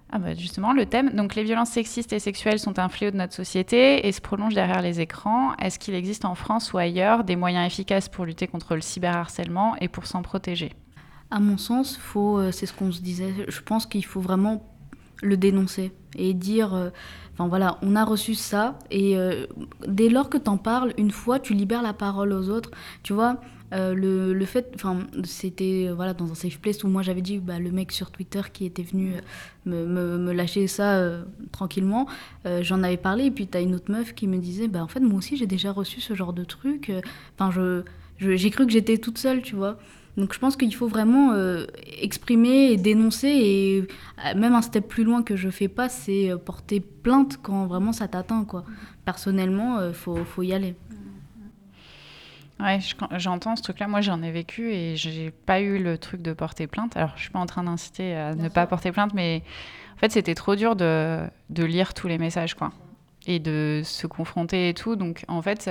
Ah 0.09 0.19
bah 0.19 0.33
justement, 0.33 0.71
le 0.71 0.85
thème, 0.85 1.09
donc 1.09 1.35
les 1.35 1.43
violences 1.43 1.71
sexistes 1.71 2.13
et 2.13 2.19
sexuelles 2.19 2.59
sont 2.59 2.79
un 2.79 2.87
fléau 2.87 3.11
de 3.11 3.17
notre 3.17 3.33
société 3.33 4.07
et 4.07 4.11
se 4.13 4.21
prolongent 4.21 4.53
derrière 4.53 4.81
les 4.81 5.01
écrans. 5.01 5.53
Est-ce 5.57 5.77
qu'il 5.79 5.95
existe 5.95 6.23
en 6.23 6.35
France 6.35 6.71
ou 6.71 6.77
ailleurs 6.77 7.25
des 7.25 7.35
moyens 7.35 7.67
efficaces 7.67 8.07
pour 8.07 8.23
lutter 8.23 8.47
contre 8.47 8.75
le 8.75 8.81
cyberharcèlement 8.81 9.75
et 9.81 9.89
pour 9.89 10.05
s'en 10.05 10.21
protéger? 10.21 10.71
À 11.31 11.39
mon 11.39 11.57
sens, 11.57 11.97
faut, 11.97 12.37
euh, 12.37 12.51
c'est 12.51 12.65
ce 12.65 12.73
qu'on 12.73 12.91
se 12.91 13.01
disait, 13.01 13.33
je 13.47 13.61
pense 13.61 13.85
qu'il 13.85 14.05
faut 14.05 14.21
vraiment 14.21 14.63
le 15.23 15.37
dénoncer 15.37 15.91
et 16.15 16.33
dire, 16.33 16.73
euh, 16.75 16.89
enfin 17.33 17.47
voilà, 17.47 17.79
on 17.81 17.95
a 17.95 18.05
reçu 18.05 18.35
ça, 18.35 18.77
et 18.91 19.17
euh, 19.17 19.47
dès 19.87 20.09
lors 20.09 20.29
que 20.29 20.37
t'en 20.37 20.57
parles, 20.57 20.93
une 20.97 21.11
fois, 21.11 21.39
tu 21.39 21.53
libères 21.53 21.81
la 21.81 21.93
parole 21.93 22.31
aux 22.31 22.49
autres, 22.49 22.71
tu 23.03 23.13
vois. 23.13 23.39
Le, 23.71 24.31
le, 24.31 24.45
fait, 24.45 24.71
enfin, 24.75 24.99
c'était 25.25 25.89
voilà 25.93 26.13
dans 26.13 26.31
un 26.31 26.35
safe 26.35 26.59
place 26.61 26.81
où 26.85 26.87
moi 26.87 27.01
j'avais 27.01 27.21
dit 27.21 27.39
bah, 27.39 27.59
le 27.59 27.71
mec 27.71 27.91
sur 27.91 28.09
Twitter 28.09 28.39
qui 28.53 28.63
était 28.65 28.83
venu 28.83 29.15
me, 29.65 29.85
me, 29.85 30.17
me 30.17 30.31
lâcher 30.31 30.67
ça 30.67 31.03
tranquillement, 31.51 32.07
j'en 32.61 32.83
avais 32.83 32.95
parlé 32.95 33.25
et 33.25 33.31
puis 33.31 33.47
t'as 33.47 33.61
une 33.61 33.75
autre 33.75 33.91
meuf 33.91 34.13
qui 34.13 34.27
me 34.27 34.37
disait 34.37 34.69
bah 34.69 34.81
en 34.81 34.87
fait 34.87 35.01
moi 35.01 35.17
aussi 35.17 35.35
j'ai 35.35 35.47
déjà 35.47 35.73
reçu 35.73 35.99
ce 35.99 36.13
genre 36.13 36.31
de 36.31 36.45
truc, 36.45 36.89
enfin 37.33 37.51
je 37.51 37.83
j'ai 38.19 38.49
cru 38.49 38.65
que 38.65 38.71
j'étais 38.71 38.97
toute 38.97 39.17
seule, 39.17 39.41
tu 39.41 39.55
vois. 39.55 39.77
Donc 40.17 40.33
je 40.33 40.39
pense 40.39 40.55
qu'il 40.55 40.73
faut 40.73 40.87
vraiment 40.87 41.33
euh, 41.33 41.65
exprimer 42.01 42.71
et 42.71 42.77
dénoncer 42.77 43.27
et 43.27 43.87
euh, 44.25 44.35
même 44.35 44.55
un 44.55 44.61
step 44.61 44.87
plus 44.87 45.03
loin 45.03 45.23
que 45.23 45.35
je 45.35 45.49
fais 45.49 45.67
pas, 45.67 45.89
c'est 45.89 46.31
euh, 46.31 46.37
porter 46.37 46.79
plainte 46.79 47.37
quand 47.41 47.65
vraiment 47.65 47.91
ça 47.91 48.07
t'atteint 48.07 48.45
quoi. 48.45 48.63
Personnellement, 49.03 49.85
il 49.85 49.93
faut, 49.93 50.23
faut, 50.23 50.41
y 50.41 50.53
aller. 50.53 50.73
Ouais, 52.59 52.79
j'entends 53.17 53.55
ce 53.55 53.61
truc-là. 53.61 53.87
Moi, 53.87 54.01
j'en 54.01 54.23
ai 54.23 54.31
vécu 54.31 54.71
et 54.73 54.95
j'ai 54.95 55.29
pas 55.29 55.59
eu 55.59 55.77
le 55.77 55.99
truc 55.99 56.23
de 56.23 56.33
porter 56.33 56.65
plainte. 56.65 56.97
Alors, 56.97 57.11
je 57.15 57.21
suis 57.21 57.29
pas 57.29 57.37
en 57.37 57.45
train 57.45 57.63
d'inciter 57.63 58.15
à 58.15 58.33
ne 58.33 58.49
pas 58.49 58.65
porter 58.65 58.91
plainte, 58.91 59.13
mais 59.13 59.43
en 59.95 59.99
fait, 59.99 60.11
c'était 60.11 60.33
trop 60.33 60.55
dur 60.55 60.75
de, 60.75 61.19
de, 61.51 61.63
lire 61.63 61.93
tous 61.93 62.07
les 62.07 62.17
messages, 62.17 62.55
quoi, 62.55 62.71
et 63.27 63.37
de 63.37 63.81
se 63.83 64.07
confronter 64.07 64.69
et 64.69 64.73
tout. 64.73 64.95
Donc, 64.95 65.23
en 65.27 65.43
fait, 65.43 65.69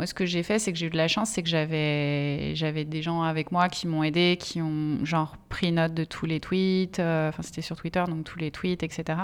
moi, 0.00 0.06
ce 0.06 0.14
que 0.14 0.24
j'ai 0.24 0.42
fait, 0.42 0.58
c'est 0.58 0.72
que 0.72 0.78
j'ai 0.78 0.86
eu 0.86 0.90
de 0.90 0.96
la 0.96 1.08
chance, 1.08 1.28
c'est 1.28 1.42
que 1.42 1.48
j'avais, 1.50 2.84
des 2.86 3.02
gens 3.02 3.20
avec 3.20 3.52
moi 3.52 3.68
qui 3.68 3.86
m'ont 3.86 4.02
aidé, 4.02 4.38
qui 4.40 4.62
ont 4.62 5.04
genre 5.04 5.36
pris 5.50 5.72
note 5.72 5.92
de 5.92 6.04
tous 6.04 6.24
les 6.24 6.40
tweets, 6.40 7.00
euh, 7.00 7.28
enfin 7.28 7.42
c'était 7.42 7.60
sur 7.60 7.76
Twitter, 7.76 8.02
donc 8.08 8.24
tous 8.24 8.38
les 8.38 8.50
tweets, 8.50 8.82
etc. 8.82 9.18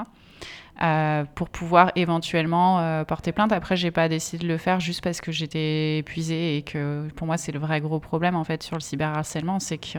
Euh, 0.82 1.24
pour 1.34 1.48
pouvoir 1.48 1.92
éventuellement 1.96 2.80
euh, 2.80 3.04
porter 3.04 3.32
plainte. 3.32 3.52
Après, 3.52 3.74
j'ai 3.74 3.90
pas 3.90 4.10
décidé 4.10 4.46
de 4.46 4.52
le 4.52 4.58
faire 4.58 4.78
juste 4.78 5.02
parce 5.02 5.22
que 5.22 5.32
j'étais 5.32 5.96
épuisée 5.96 6.58
et 6.58 6.62
que 6.62 7.08
pour 7.16 7.26
moi, 7.26 7.38
c'est 7.38 7.52
le 7.52 7.58
vrai 7.58 7.80
gros 7.80 7.98
problème 7.98 8.36
en 8.36 8.44
fait 8.44 8.62
sur 8.62 8.76
le 8.76 8.82
cyberharcèlement, 8.82 9.60
c'est 9.60 9.78
que 9.78 9.98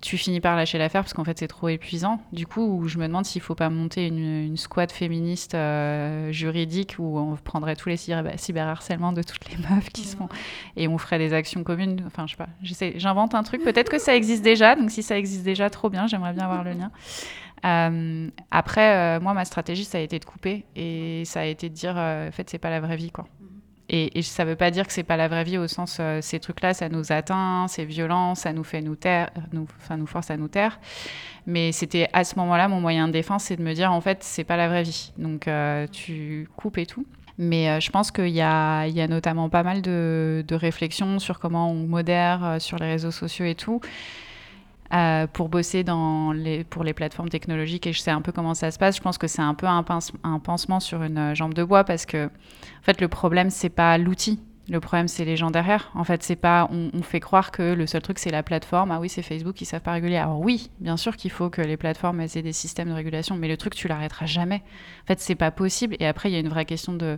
tu 0.00 0.16
finis 0.16 0.40
par 0.40 0.56
lâcher 0.56 0.78
l'affaire 0.78 1.02
parce 1.02 1.14
qu'en 1.14 1.24
fait 1.24 1.38
c'est 1.38 1.48
trop 1.48 1.68
épuisant. 1.68 2.20
Du 2.32 2.46
coup, 2.46 2.84
je 2.86 2.98
me 2.98 3.06
demande 3.06 3.24
s'il 3.24 3.42
faut 3.42 3.54
pas 3.54 3.70
monter 3.70 4.06
une, 4.06 4.18
une 4.18 4.56
squad 4.56 4.90
féministe 4.90 5.54
euh, 5.54 6.32
juridique 6.32 6.96
où 6.98 7.18
on 7.18 7.36
prendrait 7.36 7.76
tous 7.76 7.88
les 7.88 7.96
cyberharcèlements 7.96 9.12
de 9.12 9.22
toutes 9.22 9.48
les 9.50 9.56
meufs 9.70 9.88
qui 9.90 10.04
sont 10.04 10.28
et 10.76 10.88
on 10.88 10.98
ferait 10.98 11.18
des 11.18 11.32
actions 11.32 11.64
communes. 11.64 12.02
Enfin, 12.06 12.26
je 12.26 12.34
sais 12.72 12.90
pas. 12.92 12.98
J'invente 12.98 13.34
un 13.34 13.42
truc. 13.42 13.62
Peut-être 13.62 13.90
que 13.90 13.98
ça 13.98 14.14
existe 14.14 14.42
déjà. 14.42 14.76
Donc 14.76 14.90
si 14.90 15.02
ça 15.02 15.18
existe 15.18 15.44
déjà, 15.44 15.70
trop 15.70 15.90
bien. 15.90 16.06
J'aimerais 16.06 16.32
bien 16.32 16.44
avoir 16.44 16.64
le 16.64 16.72
lien. 16.72 16.90
Euh, 17.64 18.30
après, 18.50 18.94
euh, 18.94 19.20
moi, 19.20 19.34
ma 19.34 19.44
stratégie, 19.44 19.84
ça 19.84 19.98
a 19.98 20.00
été 20.00 20.18
de 20.18 20.24
couper 20.24 20.64
et 20.76 21.24
ça 21.24 21.40
a 21.40 21.44
été 21.44 21.68
de 21.68 21.74
dire, 21.74 21.96
en 21.96 22.30
fait, 22.32 22.48
c'est 22.48 22.58
pas 22.58 22.70
la 22.70 22.80
vraie 22.80 22.96
vie, 22.96 23.10
quoi. 23.10 23.26
Et, 23.90 24.20
ça 24.22 24.44
ne 24.44 24.50
veut 24.50 24.56
pas 24.56 24.70
dire 24.70 24.86
que 24.86 24.92
c'est 24.92 25.02
pas 25.02 25.16
la 25.16 25.28
vraie 25.28 25.44
vie 25.44 25.56
au 25.56 25.66
sens 25.66 25.96
euh, 25.98 26.20
ces 26.20 26.40
trucs-là, 26.40 26.74
ça 26.74 26.90
nous 26.90 27.10
atteint, 27.10 27.66
c'est 27.68 27.86
violent, 27.86 28.34
ça 28.34 28.52
nous 28.52 28.64
fait 28.64 28.82
nous 28.82 28.96
taire, 28.96 29.30
nous, 29.52 29.66
nous 29.96 30.06
force 30.06 30.30
à 30.30 30.36
nous 30.36 30.48
taire. 30.48 30.78
Mais 31.46 31.72
c'était 31.72 32.08
à 32.12 32.24
ce 32.24 32.36
moment-là 32.36 32.68
mon 32.68 32.80
moyen 32.80 33.08
de 33.08 33.12
défense, 33.12 33.44
c'est 33.44 33.56
de 33.56 33.62
me 33.62 33.72
dire 33.72 33.90
en 33.90 34.02
fait 34.02 34.22
c'est 34.22 34.44
pas 34.44 34.58
la 34.58 34.68
vraie 34.68 34.82
vie. 34.82 35.12
Donc 35.16 35.48
euh, 35.48 35.86
tu 35.86 36.48
coupes 36.56 36.76
et 36.76 36.86
tout. 36.86 37.06
Mais 37.38 37.70
euh, 37.70 37.80
je 37.80 37.90
pense 37.90 38.10
qu'il 38.10 38.28
y, 38.28 38.42
a, 38.42 38.86
notamment 39.08 39.48
pas 39.48 39.62
mal 39.62 39.80
de 39.80 40.44
réflexions 40.50 41.18
sur 41.18 41.38
comment 41.38 41.70
on 41.70 41.86
modère 41.86 42.56
sur 42.58 42.78
les 42.78 42.86
réseaux 42.86 43.12
sociaux 43.12 43.46
et 43.46 43.54
tout. 43.54 43.80
Euh, 44.94 45.26
pour 45.26 45.50
bosser 45.50 45.84
dans 45.84 46.32
les, 46.32 46.64
pour 46.64 46.82
les 46.82 46.94
plateformes 46.94 47.28
technologiques 47.28 47.86
et 47.86 47.92
je 47.92 48.00
sais 48.00 48.10
un 48.10 48.22
peu 48.22 48.32
comment 48.32 48.54
ça 48.54 48.70
se 48.70 48.78
passe. 48.78 48.96
Je 48.96 49.02
pense 49.02 49.18
que 49.18 49.26
c'est 49.26 49.42
un 49.42 49.52
peu 49.52 49.66
un, 49.66 49.84
un, 50.24 50.38
pansement 50.38 50.80
sur 50.80 51.02
une 51.02 51.34
jambe 51.34 51.52
de 51.52 51.62
bois 51.62 51.84
parce 51.84 52.06
que 52.06 52.24
en 52.24 52.82
fait, 52.82 52.98
le 53.02 53.08
problème, 53.08 53.50
c'est 53.50 53.68
pas 53.68 53.98
l'outil. 53.98 54.40
Le 54.70 54.80
problème, 54.80 55.08
c'est 55.08 55.24
les 55.24 55.36
gens 55.36 55.50
derrière. 55.50 55.90
En 55.94 56.04
fait, 56.04 56.22
c'est 56.22 56.36
pas. 56.36 56.68
On, 56.70 57.02
fait 57.02 57.20
croire 57.20 57.52
que 57.52 57.72
le 57.72 57.86
seul 57.86 58.02
truc, 58.02 58.18
c'est 58.18 58.30
la 58.30 58.42
plateforme. 58.42 58.90
Ah 58.90 59.00
oui, 59.00 59.08
c'est 59.08 59.22
Facebook 59.22 59.54
qui 59.54 59.64
savent 59.64 59.80
pas 59.80 59.92
réguler. 59.92 60.16
Alors 60.16 60.40
oui, 60.40 60.70
bien 60.78 60.98
sûr 60.98 61.16
qu'il 61.16 61.30
faut 61.30 61.48
que 61.48 61.62
les 61.62 61.78
plateformes 61.78 62.20
aient 62.20 62.42
des 62.42 62.52
systèmes 62.52 62.88
de 62.88 62.92
régulation, 62.92 63.36
mais 63.36 63.48
le 63.48 63.56
truc, 63.56 63.74
tu 63.74 63.88
l'arrêteras 63.88 64.26
jamais. 64.26 64.62
En 65.04 65.06
fait, 65.06 65.20
c'est 65.20 65.36
pas 65.36 65.50
possible. 65.50 65.96
Et 66.00 66.06
après, 66.06 66.28
il 66.28 66.34
y 66.34 66.36
a 66.36 66.40
une 66.40 66.50
vraie 66.50 66.66
question 66.66 66.92
de 66.92 67.16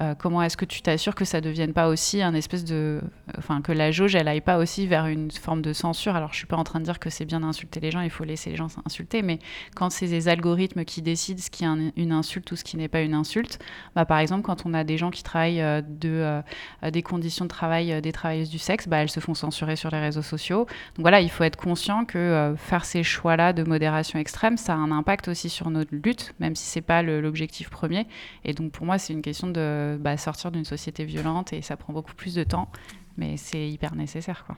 euh, 0.00 0.14
comment 0.14 0.40
est-ce 0.40 0.56
que 0.56 0.64
tu 0.64 0.82
t'assures 0.82 1.16
que 1.16 1.24
ça 1.24 1.40
devienne 1.40 1.72
pas 1.72 1.88
aussi 1.88 2.22
un 2.22 2.32
espèce 2.32 2.64
de. 2.64 3.00
Enfin, 3.36 3.60
que 3.60 3.72
la 3.72 3.90
jauge, 3.90 4.14
elle 4.14 4.28
aille 4.28 4.40
pas 4.40 4.58
aussi 4.58 4.86
vers 4.86 5.06
une 5.06 5.32
forme 5.32 5.62
de 5.62 5.72
censure. 5.72 6.14
Alors, 6.14 6.32
je 6.32 6.36
suis 6.36 6.46
pas 6.46 6.56
en 6.56 6.64
train 6.64 6.78
de 6.78 6.84
dire 6.84 7.00
que 7.00 7.10
c'est 7.10 7.24
bien 7.24 7.40
d'insulter 7.40 7.80
les 7.80 7.90
gens, 7.90 8.02
il 8.02 8.10
faut 8.10 8.24
laisser 8.24 8.50
les 8.50 8.56
gens 8.56 8.68
s'insulter, 8.68 9.22
mais 9.22 9.40
quand 9.74 9.90
c'est 9.90 10.06
des 10.06 10.28
algorithmes 10.28 10.84
qui 10.84 11.02
décident 11.02 11.40
ce 11.40 11.50
qui 11.50 11.64
est 11.64 11.92
une 11.96 12.12
insulte 12.12 12.52
ou 12.52 12.56
ce 12.56 12.62
qui 12.62 12.76
n'est 12.76 12.88
pas 12.88 13.00
une 13.00 13.14
insulte, 13.14 13.58
bah, 13.96 14.04
par 14.04 14.18
exemple, 14.18 14.42
quand 14.42 14.64
on 14.64 14.74
a 14.74 14.84
des 14.84 14.96
gens 14.96 15.10
qui 15.10 15.24
travaillent 15.24 15.60
euh, 15.60 15.82
de. 15.82 16.42
Euh, 16.83 16.83
des 16.90 17.02
conditions 17.02 17.44
de 17.44 17.50
travail 17.50 17.92
euh, 17.92 18.00
des 18.00 18.12
travailleuses 18.12 18.50
du 18.50 18.58
sexe, 18.58 18.88
bah, 18.88 18.98
elles 18.98 19.10
se 19.10 19.20
font 19.20 19.34
censurer 19.34 19.76
sur 19.76 19.90
les 19.90 20.00
réseaux 20.00 20.22
sociaux. 20.22 20.66
Donc 20.96 21.00
voilà, 21.00 21.20
il 21.20 21.30
faut 21.30 21.44
être 21.44 21.56
conscient 21.56 22.04
que 22.04 22.18
euh, 22.18 22.56
faire 22.56 22.84
ces 22.84 23.02
choix-là 23.02 23.52
de 23.52 23.62
modération 23.62 24.18
extrême, 24.18 24.56
ça 24.56 24.74
a 24.74 24.76
un 24.76 24.90
impact 24.90 25.28
aussi 25.28 25.48
sur 25.48 25.70
notre 25.70 25.94
lutte, 25.94 26.34
même 26.40 26.54
si 26.54 26.64
c'est 26.64 26.80
pas 26.80 27.02
l'objectif 27.02 27.70
premier. 27.70 28.06
Et 28.44 28.52
donc 28.52 28.72
pour 28.72 28.86
moi, 28.86 28.98
c'est 28.98 29.12
une 29.12 29.22
question 29.22 29.48
de 29.48 29.98
bah, 30.00 30.16
sortir 30.16 30.50
d'une 30.50 30.64
société 30.64 31.04
violente 31.04 31.52
et 31.52 31.62
ça 31.62 31.76
prend 31.76 31.92
beaucoup 31.92 32.14
plus 32.14 32.34
de 32.34 32.44
temps, 32.44 32.68
mais 33.16 33.36
c'est 33.36 33.68
hyper 33.68 33.94
nécessaire, 33.94 34.44
quoi. 34.46 34.56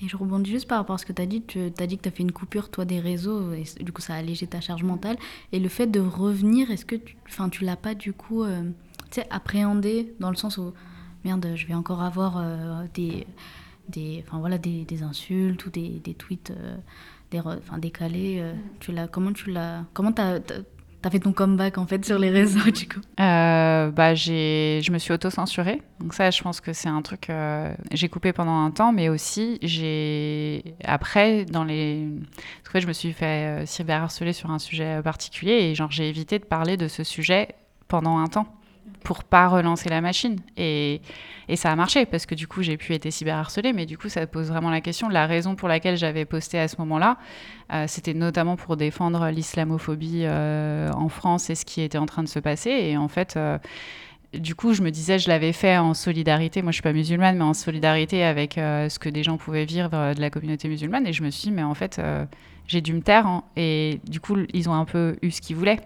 Et 0.00 0.06
je 0.06 0.16
rebondis 0.16 0.48
juste 0.48 0.68
par 0.68 0.78
rapport 0.78 0.94
à 0.94 0.98
ce 0.98 1.06
que 1.06 1.12
tu 1.12 1.20
as 1.20 1.26
dit. 1.26 1.42
Tu 1.42 1.58
as 1.58 1.86
dit 1.88 1.96
que 1.96 2.02
tu 2.02 2.08
as 2.08 2.12
fait 2.12 2.22
une 2.22 2.30
coupure, 2.30 2.70
toi, 2.70 2.84
des 2.84 3.00
réseaux, 3.00 3.52
et 3.52 3.64
du 3.82 3.90
coup, 3.90 4.00
ça 4.00 4.14
a 4.14 4.18
allégé 4.18 4.46
ta 4.46 4.60
charge 4.60 4.84
mentale. 4.84 5.16
Et 5.50 5.58
le 5.58 5.68
fait 5.68 5.88
de 5.88 5.98
revenir, 5.98 6.70
est-ce 6.70 6.84
que 6.84 6.94
tu, 6.94 7.16
tu 7.50 7.64
l'as 7.64 7.74
pas, 7.74 7.96
du 7.96 8.12
coup, 8.12 8.44
appréhendé 9.30 10.14
dans 10.20 10.30
le 10.30 10.36
sens 10.36 10.56
où 10.56 10.72
merde, 11.24 11.52
je 11.54 11.66
vais 11.66 11.74
encore 11.74 12.02
avoir 12.02 12.38
euh, 12.38 12.84
des, 12.94 13.26
des, 13.88 14.24
enfin, 14.26 14.38
voilà, 14.38 14.58
des, 14.58 14.84
des, 14.84 15.02
insultes 15.02 15.64
ou 15.66 15.70
des, 15.70 16.00
des 16.02 16.14
tweets 16.14 16.50
euh, 16.50 16.76
des, 17.30 17.40
enfin, 17.40 17.78
décalés. 17.78 18.38
Euh, 18.40 18.52
tu 18.80 18.92
l'as, 18.92 19.08
comment 19.08 19.32
tu 19.32 19.50
l'as, 19.50 19.84
comment 19.92 20.12
t'as, 20.12 20.38
as 21.04 21.10
fait 21.10 21.20
ton 21.20 21.32
comeback 21.32 21.78
en 21.78 21.86
fait 21.86 22.04
sur 22.04 22.18
les 22.18 22.30
réseaux 22.30 22.70
du 22.70 22.88
coup? 22.88 23.00
Bah, 23.18 24.14
j'ai, 24.14 24.80
je 24.82 24.92
me 24.92 24.98
suis 24.98 25.12
auto-censurée. 25.12 25.82
Donc 26.00 26.14
ça, 26.14 26.30
je 26.30 26.42
pense 26.42 26.60
que 26.60 26.72
c'est 26.72 26.88
un 26.88 27.02
truc. 27.02 27.28
j'ai 27.92 28.08
coupé 28.08 28.32
pendant 28.32 28.64
un 28.64 28.70
temps, 28.70 28.92
mais 28.92 29.08
aussi 29.08 29.58
j'ai 29.62 30.74
après 30.84 31.44
dans 31.44 31.64
les. 31.64 32.08
Parce 32.62 32.74
que 32.74 32.80
je 32.80 32.86
me 32.86 32.92
suis 32.92 33.12
fait 33.12 33.66
cyberharceler 33.66 34.32
sur 34.32 34.50
un 34.50 34.58
sujet 34.58 35.02
particulier 35.02 35.52
et 35.52 35.74
genre 35.74 35.90
j'ai 35.90 36.08
évité 36.08 36.38
de 36.38 36.44
parler 36.44 36.76
de 36.76 36.88
ce 36.88 37.04
sujet 37.04 37.48
pendant 37.88 38.18
un 38.18 38.26
temps 38.28 38.46
pour 39.04 39.24
pas 39.24 39.48
relancer 39.48 39.88
la 39.88 40.00
machine. 40.00 40.36
Et, 40.56 41.00
et, 41.48 41.56
ça 41.56 41.70
a 41.70 41.76
marché 41.76 42.06
parce 42.06 42.26
que 42.26 42.34
du 42.34 42.46
coup, 42.46 42.62
j'ai 42.62 42.76
pu 42.76 42.94
être 42.94 43.10
cyberharcelée, 43.10 43.72
mais 43.72 43.86
du 43.86 43.98
coup, 43.98 44.08
ça 44.08 44.26
pose 44.26 44.48
vraiment 44.48 44.70
la 44.70 44.80
question. 44.80 45.08
La 45.08 45.26
raison 45.26 45.54
pour 45.54 45.68
laquelle 45.68 45.96
j'avais 45.96 46.24
posté 46.24 46.58
à 46.58 46.68
ce 46.68 46.76
moment-là, 46.78 47.18
euh, 47.72 47.84
c'était 47.88 48.14
notamment 48.14 48.56
pour 48.56 48.76
défendre 48.76 49.28
l'islamophobie 49.28 50.22
euh, 50.24 50.90
en 50.92 51.08
France 51.08 51.50
et 51.50 51.54
ce 51.54 51.64
qui 51.64 51.80
était 51.80 51.98
en 51.98 52.06
train 52.06 52.22
de 52.22 52.28
se 52.28 52.38
passer. 52.38 52.70
Et 52.70 52.96
en 52.96 53.08
fait, 53.08 53.34
euh, 53.36 53.58
du 54.34 54.54
coup, 54.54 54.72
je 54.72 54.82
me 54.82 54.90
disais, 54.90 55.18
je 55.18 55.28
l'avais 55.28 55.52
fait 55.52 55.78
en 55.78 55.94
solidarité. 55.94 56.62
Moi, 56.62 56.72
je 56.72 56.76
suis 56.76 56.82
pas 56.82 56.92
musulmane, 56.92 57.36
mais 57.36 57.44
en 57.44 57.54
solidarité 57.54 58.24
avec 58.24 58.54
ce 58.54 58.98
que 58.98 59.08
des 59.08 59.22
gens 59.22 59.36
pouvaient 59.36 59.66
vivre 59.66 59.90
de 59.90 60.20
la 60.20 60.30
communauté 60.30 60.68
musulmane. 60.68 61.06
Et 61.06 61.12
je 61.12 61.22
me 61.22 61.30
suis 61.30 61.48
dit, 61.48 61.52
mais 61.52 61.62
en 61.62 61.74
fait, 61.74 62.00
j'ai 62.66 62.80
dû 62.80 62.94
me 62.94 63.02
taire. 63.02 63.26
Hein. 63.26 63.44
et 63.56 64.00
du 64.08 64.20
coup, 64.20 64.38
ils 64.54 64.70
ont 64.70 64.74
un 64.74 64.86
peu 64.86 65.16
eu 65.20 65.30
ce 65.30 65.42
qu'ils 65.42 65.56
voulaient. 65.56 65.80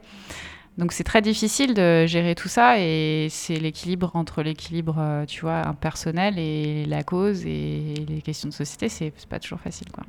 Donc 0.79 0.93
c'est 0.93 1.05
très 1.05 1.23
difficile 1.23 1.73
de 1.73 2.05
gérer 2.07 2.35
tout 2.35 2.49
ça 2.49 2.79
et 2.79 3.29
c'est 3.31 3.57
l'équilibre 3.57 4.11
entre 4.15 4.43
l'équilibre, 4.43 4.97
euh, 4.99 5.25
tu 5.25 5.41
vois, 5.41 5.63
personnel 5.81 6.39
et 6.39 6.85
la 6.85 7.03
cause 7.03 7.47
et 7.47 7.95
les 8.07 8.21
questions 8.21 8.49
de 8.49 8.55
société, 8.55 8.91
c'est 8.91 9.13
pas 9.27 9.39
toujours 9.39 9.61
facile, 9.61 9.91
quoi. 9.91 10.05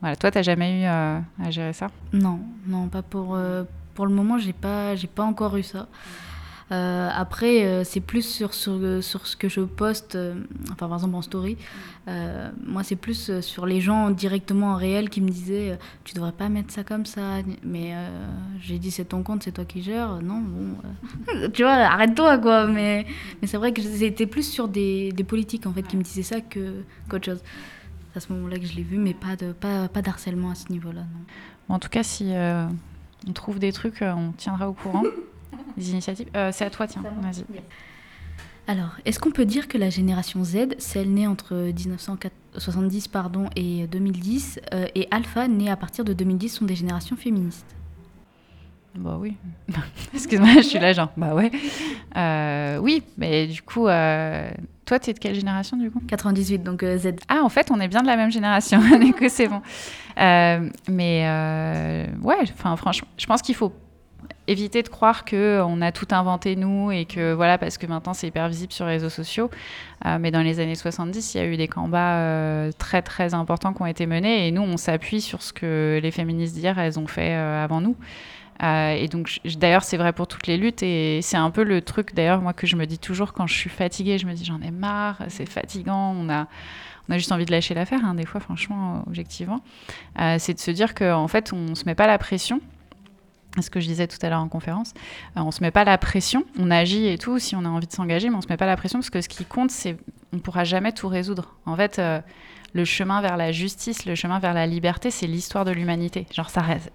Voilà, 0.00 0.14
toi, 0.16 0.30
t'as 0.30 0.42
jamais 0.42 0.82
eu 0.82 0.84
euh, 0.84 1.18
à 1.42 1.50
gérer 1.50 1.72
ça? 1.72 1.88
Non, 2.12 2.38
non, 2.66 2.88
pas 2.88 3.02
pour 3.02 3.34
euh, 3.34 3.64
pour 3.94 4.06
le 4.06 4.14
moment, 4.14 4.38
j'ai 4.38 4.52
pas 4.52 4.94
j'ai 4.94 5.08
pas 5.08 5.24
encore 5.24 5.56
eu 5.56 5.62
ça. 5.64 5.88
Euh, 6.72 7.10
après, 7.12 7.64
euh, 7.64 7.82
c'est 7.84 8.00
plus 8.00 8.22
sur, 8.22 8.54
sur, 8.54 9.02
sur, 9.02 9.26
ce 9.26 9.36
que 9.36 9.48
je 9.48 9.60
poste, 9.60 10.14
euh, 10.14 10.34
enfin 10.70 10.86
par 10.88 10.94
exemple 10.94 11.16
en 11.16 11.22
story. 11.22 11.56
moi, 12.64 12.84
c'est 12.84 12.96
plus 12.96 13.40
sur 13.40 13.66
les 13.66 13.80
gens 13.80 14.10
directement 14.10 14.72
en 14.72 14.76
réel 14.76 15.10
qui 15.10 15.20
me 15.20 15.28
disaient 15.28 15.78
Tu 16.04 16.14
devrais 16.14 16.32
pas 16.32 16.48
mettre 16.48 16.72
ça 16.72 16.84
comme 16.84 17.06
ça. 17.06 17.38
Mais 17.64 17.94
j'ai 18.60 18.78
dit 18.78 18.90
C'est 18.90 19.06
ton 19.06 19.22
compte, 19.22 19.42
c'est 19.42 19.52
toi 19.52 19.64
qui 19.64 19.82
gères. 19.82 20.20
Non, 20.22 20.40
bon. 20.40 21.48
tu 21.52 21.62
vois, 21.62 21.72
arrête-toi 21.72 22.38
quoi. 22.38 22.66
Mais, 22.66 23.06
mais 23.40 23.48
c'est 23.48 23.56
vrai 23.56 23.72
que 23.72 23.82
c'était 23.82 24.26
plus 24.26 24.48
sur 24.48 24.68
des, 24.68 25.12
des, 25.12 25.24
politiques 25.24 25.66
en 25.66 25.72
fait 25.72 25.82
qui 25.82 25.96
me 25.96 26.02
disaient 26.02 26.22
ça 26.22 26.40
qu'autre 26.40 27.24
chose. 27.24 27.42
C'est 28.12 28.16
à 28.16 28.20
ce 28.20 28.32
moment-là 28.32 28.58
que 28.58 28.66
je 28.66 28.74
l'ai 28.74 28.82
vu, 28.82 28.98
mais 28.98 29.14
pas, 29.14 29.36
de, 29.36 29.52
pas, 29.52 29.88
pas 29.88 30.02
d'harcèlement 30.02 30.50
à 30.50 30.56
ce 30.56 30.70
niveau-là. 30.72 31.02
En 31.68 31.78
tout 31.78 31.88
cas, 31.88 32.02
si 32.02 32.32
on 33.28 33.32
trouve 33.32 33.58
des 33.58 33.72
trucs, 33.72 34.02
on 34.02 34.32
tiendra 34.32 34.68
au 34.68 34.72
courant. 34.72 35.04
Les 35.76 35.90
initiatives. 35.90 36.28
Euh, 36.36 36.50
c'est 36.52 36.64
à 36.64 36.70
toi, 36.70 36.86
tiens. 36.86 37.02
Vas-y. 37.02 37.44
Alors, 38.66 38.90
est-ce 39.04 39.18
qu'on 39.18 39.32
peut 39.32 39.46
dire 39.46 39.66
que 39.66 39.78
la 39.78 39.90
génération 39.90 40.44
Z, 40.44 40.76
celle 40.78 41.12
née 41.12 41.26
entre 41.26 41.54
1970 41.54 43.08
pardon, 43.08 43.48
et 43.56 43.86
2010, 43.88 44.60
euh, 44.72 44.86
et 44.94 45.08
Alpha, 45.10 45.48
née 45.48 45.70
à 45.70 45.76
partir 45.76 46.04
de 46.04 46.12
2010, 46.12 46.48
sont 46.50 46.64
des 46.66 46.76
générations 46.76 47.16
féministes? 47.16 47.66
Bah 48.94 49.16
oui. 49.18 49.36
Excuse-moi, 50.14 50.54
je 50.56 50.62
suis 50.62 50.78
là 50.78 50.92
genre, 50.92 51.10
bah 51.16 51.34
ouais. 51.34 51.50
Euh, 52.16 52.78
oui, 52.78 53.02
mais 53.16 53.46
du 53.46 53.62
coup, 53.62 53.86
euh, 53.86 54.50
toi, 54.84 54.98
tu 54.98 55.10
es 55.10 55.12
de 55.14 55.18
quelle 55.18 55.34
génération 55.34 55.76
du 55.76 55.90
coup? 55.90 56.00
98, 56.06 56.62
donc 56.62 56.82
euh, 56.82 56.98
Z. 56.98 57.14
Ah, 57.28 57.42
en 57.42 57.48
fait, 57.48 57.70
on 57.70 57.80
est 57.80 57.88
bien 57.88 58.02
de 58.02 58.08
la 58.08 58.16
même 58.16 58.32
génération, 58.32 58.80
du 59.00 59.12
coup, 59.12 59.28
c'est 59.28 59.46
bon. 59.46 59.62
Euh, 60.18 60.68
mais 60.88 61.24
euh, 61.26 62.06
ouais, 62.22 62.38
enfin, 62.42 62.76
franchement, 62.76 63.08
je 63.16 63.26
pense 63.26 63.42
qu'il 63.42 63.54
faut 63.54 63.72
éviter 64.50 64.82
de 64.82 64.88
croire 64.88 65.24
que 65.24 65.62
on 65.64 65.80
a 65.80 65.92
tout 65.92 66.08
inventé 66.10 66.56
nous 66.56 66.90
et 66.90 67.04
que 67.04 67.32
voilà 67.32 67.56
parce 67.56 67.78
que 67.78 67.86
maintenant 67.86 68.14
c'est 68.14 68.26
hyper 68.26 68.48
visible 68.48 68.72
sur 68.72 68.84
les 68.84 68.92
réseaux 68.92 69.08
sociaux. 69.08 69.48
Euh, 70.06 70.18
mais 70.18 70.30
dans 70.30 70.42
les 70.42 70.58
années 70.58 70.74
70 70.74 71.34
il 71.34 71.38
y 71.38 71.40
a 71.40 71.46
eu 71.46 71.56
des 71.56 71.68
combats 71.68 72.16
euh, 72.16 72.72
très 72.76 73.00
très 73.00 73.32
importants 73.32 73.72
qui 73.72 73.82
ont 73.82 73.86
été 73.86 74.06
menés. 74.06 74.48
Et 74.48 74.50
nous 74.50 74.62
on 74.62 74.76
s'appuie 74.76 75.20
sur 75.20 75.40
ce 75.40 75.52
que 75.52 76.00
les 76.02 76.10
féministes 76.10 76.54
d'hier 76.54 76.78
elles 76.78 76.98
ont 76.98 77.06
fait 77.06 77.34
euh, 77.34 77.62
avant 77.62 77.80
nous. 77.80 77.96
Euh, 78.62 78.90
et 78.90 79.08
donc 79.08 79.40
d'ailleurs 79.58 79.84
c'est 79.84 79.96
vrai 79.96 80.12
pour 80.12 80.26
toutes 80.26 80.48
les 80.48 80.56
luttes. 80.56 80.82
Et 80.82 81.20
c'est 81.22 81.36
un 81.36 81.50
peu 81.50 81.62
le 81.62 81.80
truc 81.80 82.14
d'ailleurs 82.14 82.42
moi 82.42 82.52
que 82.52 82.66
je 82.66 82.74
me 82.74 82.86
dis 82.86 82.98
toujours 82.98 83.32
quand 83.32 83.46
je 83.46 83.54
suis 83.54 83.70
fatiguée. 83.70 84.18
Je 84.18 84.26
me 84.26 84.34
dis 84.34 84.44
j'en 84.44 84.60
ai 84.60 84.72
marre 84.72 85.22
c'est 85.28 85.48
fatigant. 85.48 86.12
On 86.18 86.28
a 86.28 86.48
on 87.08 87.12
a 87.12 87.18
juste 87.18 87.32
envie 87.32 87.46
de 87.46 87.52
lâcher 87.52 87.74
l'affaire 87.74 88.04
hein, 88.04 88.14
des 88.14 88.26
fois 88.26 88.40
franchement 88.40 89.04
objectivement. 89.06 89.60
Euh, 90.20 90.36
c'est 90.38 90.54
de 90.54 90.60
se 90.60 90.72
dire 90.72 90.94
qu'en 90.94 91.28
fait 91.28 91.52
on 91.52 91.76
se 91.76 91.84
met 91.84 91.94
pas 91.94 92.08
la 92.08 92.18
pression 92.18 92.60
ce 93.60 93.70
que 93.70 93.80
je 93.80 93.86
disais 93.86 94.06
tout 94.06 94.18
à 94.22 94.28
l'heure 94.28 94.40
en 94.40 94.48
conférence, 94.48 94.92
euh, 95.36 95.40
on 95.40 95.50
se 95.50 95.62
met 95.62 95.70
pas 95.70 95.84
la 95.84 95.98
pression, 95.98 96.44
on 96.58 96.70
agit 96.70 97.06
et 97.06 97.18
tout 97.18 97.38
si 97.38 97.56
on 97.56 97.64
a 97.64 97.68
envie 97.68 97.86
de 97.86 97.92
s'engager, 97.92 98.30
mais 98.30 98.36
on 98.36 98.40
se 98.40 98.48
met 98.48 98.56
pas 98.56 98.66
la 98.66 98.76
pression 98.76 99.00
parce 99.00 99.10
que 99.10 99.20
ce 99.20 99.28
qui 99.28 99.44
compte, 99.44 99.70
c'est 99.70 99.96
on 100.32 100.38
pourra 100.38 100.64
jamais 100.64 100.92
tout 100.92 101.08
résoudre. 101.08 101.56
En 101.66 101.76
fait, 101.76 101.98
euh, 101.98 102.20
le 102.72 102.84
chemin 102.84 103.20
vers 103.20 103.36
la 103.36 103.52
justice, 103.52 104.06
le 104.06 104.14
chemin 104.14 104.38
vers 104.38 104.54
la 104.54 104.66
liberté, 104.66 105.10
c'est 105.10 105.26
l'histoire 105.26 105.64
de 105.64 105.72
l'humanité. 105.72 106.26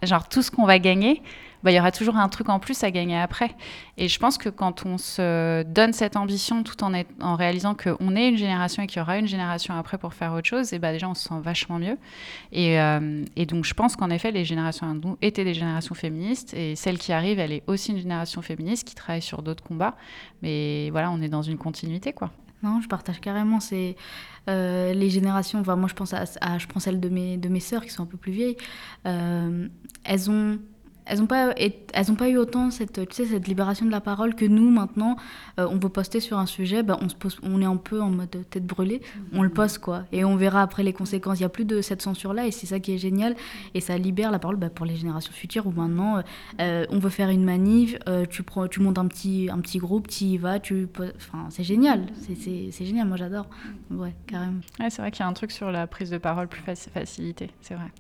Genre 0.04 0.28
tout 0.30 0.42
ce 0.42 0.52
qu'on 0.52 0.66
va 0.66 0.80
gagner, 0.80 1.22
bah, 1.64 1.72
il 1.72 1.76
y 1.76 1.80
aura 1.80 1.92
toujours 1.92 2.16
un 2.18 2.30
truc 2.30 2.50
en 2.50 2.60
plus 2.60 2.84
à 2.84 2.92
gagner 2.92 3.18
après. 3.20 3.50
Et 3.98 4.08
je 4.08 4.20
pense 4.20 4.38
que 4.38 4.50
quand 4.50 4.86
on 4.86 4.98
se 4.98 5.64
donne 5.64 5.94
cette 5.94 6.16
ambition 6.16 6.62
tout 6.64 6.84
en, 6.84 6.94
est- 6.94 7.08
en 7.22 7.36
réalisant 7.36 7.74
qu'on 7.76 8.16
est 8.16 8.30
une 8.30 8.38
génération 8.38 8.84
et 8.84 8.88
qu'il 8.88 9.00
y 9.00 9.02
aura 9.02 9.18
une 9.18 9.28
génération 9.28 9.74
après 9.74 9.98
pour 9.98 10.14
faire 10.14 10.32
autre 10.34 10.48
chose, 10.48 10.74
et 10.74 10.80
bah 10.80 10.92
déjà 10.92 11.10
on 11.10 11.16
se 11.16 11.28
sent 11.28 11.40
vachement 11.42 11.80
mieux. 11.80 11.98
Et, 12.52 12.80
euh, 12.80 13.24
donc 13.48 13.66
je 13.66 13.74
pense 13.74 13.96
qu'en 13.96 14.10
effet 14.12 14.32
les 14.32 14.46
générations 14.46 14.94
nous 14.94 15.18
étaient 15.22 15.44
des 15.44 15.54
générations 15.56 15.96
féministes 15.96 16.54
et 16.54 16.76
celle 16.76 16.98
qui 17.00 17.12
arrive, 17.12 17.40
elle 17.40 17.52
est 17.52 17.64
aussi 17.68 17.92
une 17.92 18.00
génération 18.00 18.42
féministe 18.42 18.88
qui 18.88 18.94
travaille 18.96 19.22
sur 19.24 19.42
d'autres 19.42 19.64
combats. 19.64 19.96
Mais 20.42 20.90
voilà, 20.92 21.10
on 21.12 21.22
est 21.22 21.30
dans 21.30 21.42
une 21.42 21.58
continuité 21.58 22.14
quoi. 22.14 22.30
Non, 22.66 22.82
je 22.82 22.88
partage 22.88 23.20
carrément. 23.22 23.60
C'est 23.60 23.96
euh, 24.50 24.94
les 24.94 25.10
générations. 25.10 25.60
Enfin, 25.60 25.76
moi, 25.76 25.88
je 25.90 25.94
pense 25.94 26.14
à, 26.14 26.24
à- 26.42 26.58
je 26.58 26.68
prends 26.68 26.80
celle 26.80 27.00
de 27.00 27.10
mes 27.10 27.38
de 27.38 27.48
mes 27.50 27.60
sœurs 27.60 27.84
qui 27.86 27.92
sont 27.92 28.04
un 28.04 28.08
peu 28.08 28.18
plus 28.18 28.32
vieilles. 28.32 28.58
Euh, 29.06 29.68
elles 30.04 30.30
ont 30.32 30.60
elles 31.06 31.22
ont 31.22 31.26
pas 31.28 31.54
pas 32.18 32.30
eu 32.30 32.38
autant 32.38 32.72
cette 32.72 33.08
tu 33.10 33.16
sais 33.16 33.26
cette 33.26 33.48
libération 33.48 33.86
de 33.86 33.92
la 33.92 34.02
parole 34.02 34.36
que 34.36 34.46
nous 34.46 34.70
maintenant. 34.70 35.18
Euh, 35.60 35.68
on 35.70 35.80
peut 35.80 35.90
poster 35.90 36.20
sur 36.20 36.38
un 36.38 36.46
sujet, 36.46 36.84
ben, 36.84 36.98
on 37.02 37.10
se 37.10 37.16
pose, 37.16 37.40
on 37.44 37.62
est 37.62 37.66
un 37.66 37.78
peu 37.78 38.02
en 38.02 38.10
mode 38.10 38.38
tête 38.50 38.66
brûlée. 38.66 39.02
On 39.34 39.44
le 39.44 39.50
poste 39.50 39.80
quoi, 39.80 40.04
et 40.12 40.26
on 40.26 40.36
verra 40.36 40.62
après 40.62 40.84
les 40.84 40.94
conséquences. 40.94 41.40
Il 41.40 41.44
y 41.44 41.46
a 41.46 41.50
plus 41.50 41.66
de 41.66 41.82
cette 41.82 42.02
censure 42.02 42.34
là, 42.34 42.48
et 42.48 42.52
c'est 42.52 42.66
ça 42.66 42.80
qui 42.80 42.94
est 42.94 42.98
génial. 42.98 43.36
Et 43.74 43.82
ça 43.82 43.98
libère 43.98 44.32
la 44.32 44.40
parole 44.40 44.58
ben, 44.58 44.70
pour 44.70 44.86
les 44.86 44.96
générations 44.96 45.34
futures 45.34 45.68
où 45.68 45.72
maintenant 45.72 46.22
euh, 46.62 46.86
on 46.90 47.00
veut 47.00 47.10
faire 47.10 47.30
une 47.30 47.44
manif, 47.44 47.96
euh, 48.08 48.26
tu 48.30 48.44
prends, 48.44 48.68
tu 48.68 48.80
montes 48.82 48.98
un 48.98 49.08
petit 49.08 49.50
un 49.52 49.60
petit 49.60 49.78
groupe, 49.78 50.08
tu 50.08 50.24
y 50.26 50.38
vas, 50.38 50.60
tu, 50.60 50.88
enfin 51.18 51.48
c'est 51.50 51.64
génial. 51.64 52.08
C'est 52.70 52.86
génial, 52.86 53.08
moi 53.08 53.18
j'adore. 53.18 53.48
Ouais, 53.92 54.14
carrément. 54.28 54.60
Ouais, 54.80 54.90
c'est 54.90 55.02
vrai 55.02 55.12
qu'il 55.12 55.22
y 55.22 55.24
a 55.24 55.28
un 55.28 55.34
truc 55.34 55.52
sur 55.52 55.72
la 55.72 55.88
prise 55.88 56.10
de 56.10 56.18
parole 56.18 56.48
plus 56.48 56.62
faci- 56.62 56.90
facilité, 56.90 57.50
c'est 57.62 57.76
vrai. 57.76 57.92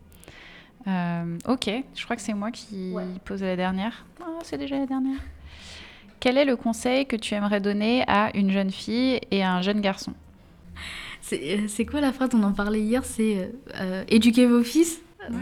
Euh, 0.87 1.37
ok, 1.47 1.69
je 1.95 2.03
crois 2.03 2.15
que 2.15 2.21
c'est 2.21 2.33
moi 2.33 2.51
qui 2.51 2.93
pose 3.25 3.41
la 3.41 3.55
dernière. 3.55 4.05
Ah, 4.21 4.25
c'est 4.43 4.57
déjà 4.57 4.77
la 4.79 4.85
dernière. 4.85 5.19
Quel 6.19 6.37
est 6.37 6.45
le 6.45 6.55
conseil 6.55 7.05
que 7.05 7.15
tu 7.15 7.33
aimerais 7.33 7.59
donner 7.61 8.03
à 8.07 8.35
une 8.35 8.51
jeune 8.51 8.71
fille 8.71 9.19
et 9.31 9.43
à 9.43 9.53
un 9.53 9.61
jeune 9.61 9.81
garçon? 9.81 10.13
C'est 11.21 11.57
euh, 11.59 11.67
c'est 11.67 11.85
quoi 11.85 12.01
la 12.01 12.11
phrase? 12.13 12.29
On 12.33 12.43
en 12.43 12.51
parlait 12.53 12.81
hier, 12.81 13.03
c'est 13.03 13.37
euh, 13.39 13.47
euh, 13.81 14.03
éduquer 14.09 14.45
vos 14.45 14.63
fils. 14.63 15.01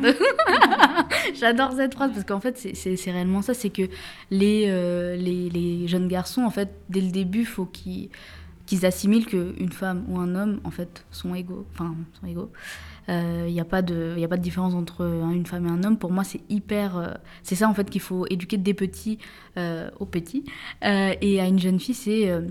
J'adore 1.36 1.74
cette 1.74 1.94
phrase 1.94 2.12
parce 2.14 2.24
qu'en 2.26 2.40
fait, 2.40 2.58
c'est- 2.58 3.12
réellement 3.12 3.42
ça. 3.42 3.54
C'est 3.54 3.70
que 3.70 3.84
les, 4.32 4.66
euh, 4.68 5.16
les, 5.18 5.50
les 5.50 5.88
jeunes 5.88 6.08
garçons, 6.08 6.44
en 6.44 6.50
fait, 6.50 6.70
dès 6.90 7.02
le 7.02 7.12
début, 7.12 7.40
il 7.42 7.46
faut 7.46 7.66
qu'ils 7.66 8.10
qu'ils 8.66 8.86
assimilent 8.86 9.26
qu'une 9.26 9.72
femme 9.74 10.06
ou 10.08 10.18
un 10.20 10.36
homme, 10.36 10.62
en 10.64 10.72
fait, 10.72 11.04
sont 11.12 11.36
égaux. 11.36 11.66
Enfin, 11.74 11.94
sont 12.22 12.28
égaux. 12.28 12.50
Il 13.10 13.52
n'y 13.54 13.60
a, 13.60 13.66
pas 13.66 13.82
de- 13.82 14.16
y 14.18 14.24
a 14.24 14.28
pas 14.28 14.38
de 14.38 14.42
différence 14.42 14.74
entre 14.74 15.02
euh, 15.04 15.30
une 15.32 15.46
femme 15.46 15.66
et 15.68 15.70
un 15.70 15.84
homme. 15.84 15.98
Pour 15.98 16.12
moi, 16.12 16.24
c'est 16.24 16.42
hyper. 16.50 16.98
euh, 16.98 17.08
c'est 17.44 17.56
ça, 17.56 17.68
en 17.68 17.74
fait, 17.74 17.90
qu'il 17.90 18.02
faut 18.02 18.26
éduquer 18.30 18.58
des 18.58 18.74
petits 18.74 19.18
euh, 19.58 19.90
aux 20.00 20.06
petits. 20.06 20.46
Euh, 20.86 21.14
et 21.22 21.42
à 21.42 21.48
une 21.48 21.60
jeune 21.60 21.80
fille, 21.80 21.96
c'est. 21.96 22.30
euh, 22.30 22.42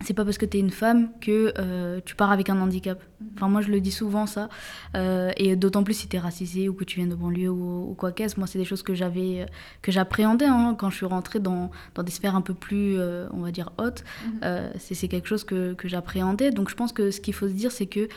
c'est 0.00 0.12
pas 0.12 0.24
parce 0.24 0.36
que 0.36 0.44
tu 0.44 0.58
es 0.58 0.60
une 0.60 0.72
femme 0.72 1.08
que 1.20 1.54
euh, 1.56 2.00
tu 2.04 2.14
pars 2.16 2.30
avec 2.30 2.50
un 2.50 2.60
handicap. 2.60 3.02
Enfin, 3.36 3.48
moi, 3.48 3.62
je 3.62 3.70
le 3.70 3.80
dis 3.80 3.92
souvent, 3.92 4.26
ça. 4.26 4.50
Euh, 4.96 5.30
et 5.38 5.56
d'autant 5.56 5.82
plus 5.84 5.94
si 5.94 6.08
tu 6.08 6.16
es 6.16 6.18
racisé 6.18 6.68
ou 6.68 6.74
que 6.74 6.84
tu 6.84 6.96
viens 6.98 7.06
de 7.06 7.14
banlieue 7.14 7.48
ou, 7.48 7.90
ou 7.90 7.94
quoi 7.94 8.12
qu'est-ce. 8.12 8.36
Moi, 8.38 8.46
c'est 8.46 8.58
des 8.58 8.66
choses 8.66 8.82
que 8.82 8.92
j'avais, 8.92 9.42
euh, 9.42 9.46
que 9.80 9.90
j'appréhendais 9.92 10.44
hein, 10.46 10.74
quand 10.78 10.90
je 10.90 10.96
suis 10.96 11.06
rentrée 11.06 11.38
dans, 11.38 11.70
dans 11.94 12.02
des 12.02 12.10
sphères 12.12 12.36
un 12.36 12.42
peu 12.42 12.52
plus, 12.52 12.98
euh, 12.98 13.26
on 13.32 13.38
va 13.40 13.50
dire, 13.52 13.70
hautes. 13.78 14.04
Euh, 14.42 14.68
c'est, 14.78 14.94
c'est 14.94 15.08
quelque 15.08 15.28
chose 15.28 15.44
que, 15.44 15.72
que 15.72 15.88
j'appréhendais. 15.88 16.50
Donc, 16.50 16.68
je 16.68 16.74
pense 16.74 16.92
que 16.92 17.10
ce 17.10 17.20
qu'il 17.22 17.32
faut 17.32 17.48
se 17.48 17.54
dire, 17.54 17.72
c'est 17.72 17.86
que 17.86 18.08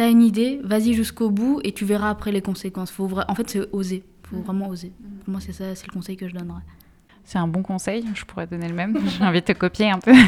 tu 0.00 0.06
as 0.06 0.08
une 0.08 0.22
idée, 0.22 0.60
vas-y 0.64 0.94
jusqu'au 0.94 1.28
bout 1.30 1.60
et 1.62 1.72
tu 1.72 1.84
verras 1.84 2.08
après 2.10 2.32
les 2.32 2.40
conséquences. 2.40 2.90
Faut 2.90 3.06
vra- 3.06 3.26
En 3.28 3.34
fait, 3.34 3.50
c'est 3.50 3.60
oser. 3.72 4.02
faut 4.22 4.38
vraiment 4.38 4.68
oser. 4.68 4.92
Pour 5.24 5.32
moi, 5.32 5.40
c'est 5.40 5.52
ça, 5.52 5.74
c'est 5.74 5.86
le 5.86 5.92
conseil 5.92 6.16
que 6.16 6.26
je 6.26 6.34
donnerais. 6.34 6.62
C'est 7.24 7.38
un 7.38 7.46
bon 7.46 7.62
conseil, 7.62 8.04
je 8.14 8.24
pourrais 8.24 8.46
donner 8.46 8.66
le 8.68 8.74
même. 8.74 8.98
J'ai 9.18 9.22
envie 9.24 9.40
de 9.40 9.44
te 9.46 9.52
copier 9.52 9.90
un 9.90 9.98
peu. 9.98 10.12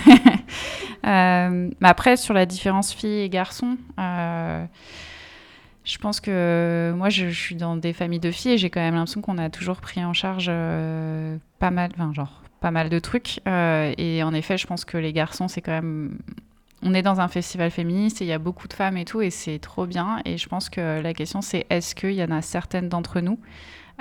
Euh, 1.05 1.69
mais 1.81 1.89
après, 1.89 2.17
sur 2.17 2.33
la 2.33 2.47
différence 2.47 2.93
filles 2.93 3.23
et 3.23 3.29
garçons, 3.29 3.77
euh, 3.99 4.65
je 5.83 5.99
pense 5.99 6.21
que 6.21 6.93
moi, 6.97 7.09
je, 7.09 7.29
je 7.31 7.41
suis 7.41 7.57
dans 7.57 7.77
des 7.77 7.93
familles 7.93 8.21
de 8.21 8.31
filles 8.31 8.53
et 8.53 8.59
j'ai 8.59 8.71
quand 8.71 8.79
même 8.81 8.95
l'impression 8.95 9.21
qu'on 9.21 9.37
a 9.39 9.51
toujours 9.51 9.81
pris 9.81 10.05
en 10.05 10.13
charge 10.13 10.47
euh, 10.49 11.37
pas 11.59 11.73
mal, 11.73 11.91
enfin, 11.95 12.13
genre, 12.13 12.41
pas 12.61 12.71
mal 12.71 12.89
de 12.89 13.01
trucs. 13.01 13.41
Euh, 13.49 13.93
et 13.99 14.23
en 14.23 14.33
effet, 14.33 14.57
je 14.59 14.67
pense 14.69 14.85
que 14.85 14.97
les 14.97 15.13
garçons, 15.13 15.49
c'est 15.49 15.61
quand 15.61 15.73
même. 15.73 16.19
On 16.83 16.95
est 16.95 17.03
dans 17.03 17.21
un 17.21 17.29
festival 17.29 17.71
féministe 17.71 18.21
et 18.23 18.25
il 18.25 18.29
y 18.29 18.33
a 18.33 18.39
beaucoup 18.39 18.67
de 18.67 18.73
femmes 18.73 18.97
et 18.97 19.05
tout, 19.05 19.23
et 19.23 19.31
c'est 19.31 19.59
trop 19.59 19.87
bien. 19.87 20.21
Et 20.25 20.37
je 20.37 20.49
pense 20.49 20.69
que 20.69 21.01
la 21.01 21.15
question, 21.15 21.41
c'est 21.41 21.67
est-ce 21.71 21.95
qu'il 21.95 22.13
y 22.13 22.25
en 22.25 22.31
a 22.31 22.43
certaines 22.43 22.89
d'entre 22.89 23.21
nous 23.21 23.39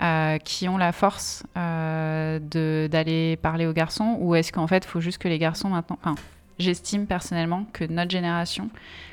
euh, 0.01 0.37
qui 0.39 0.67
ont 0.67 0.77
la 0.77 0.93
force 0.93 1.43
euh, 1.57 2.39
d'aller 2.39 3.35
parler 3.35 3.67
aux 3.67 3.73
garçons 3.73 4.17
ou 4.19 4.33
est-ce 4.35 4.51
qu'en 4.51 4.65
fait 4.65 4.85
il 4.85 4.87
faut 4.87 5.01
juste 5.01 5.17
que 5.17 5.27
les 5.27 5.37
garçons 5.37 5.67
maintenant 5.67 5.99
enfin 6.01 6.15
j'estime 6.59 7.05
personnellement 7.05 7.65
que 7.73 7.83
notre 7.83 8.09
génération 8.09 8.69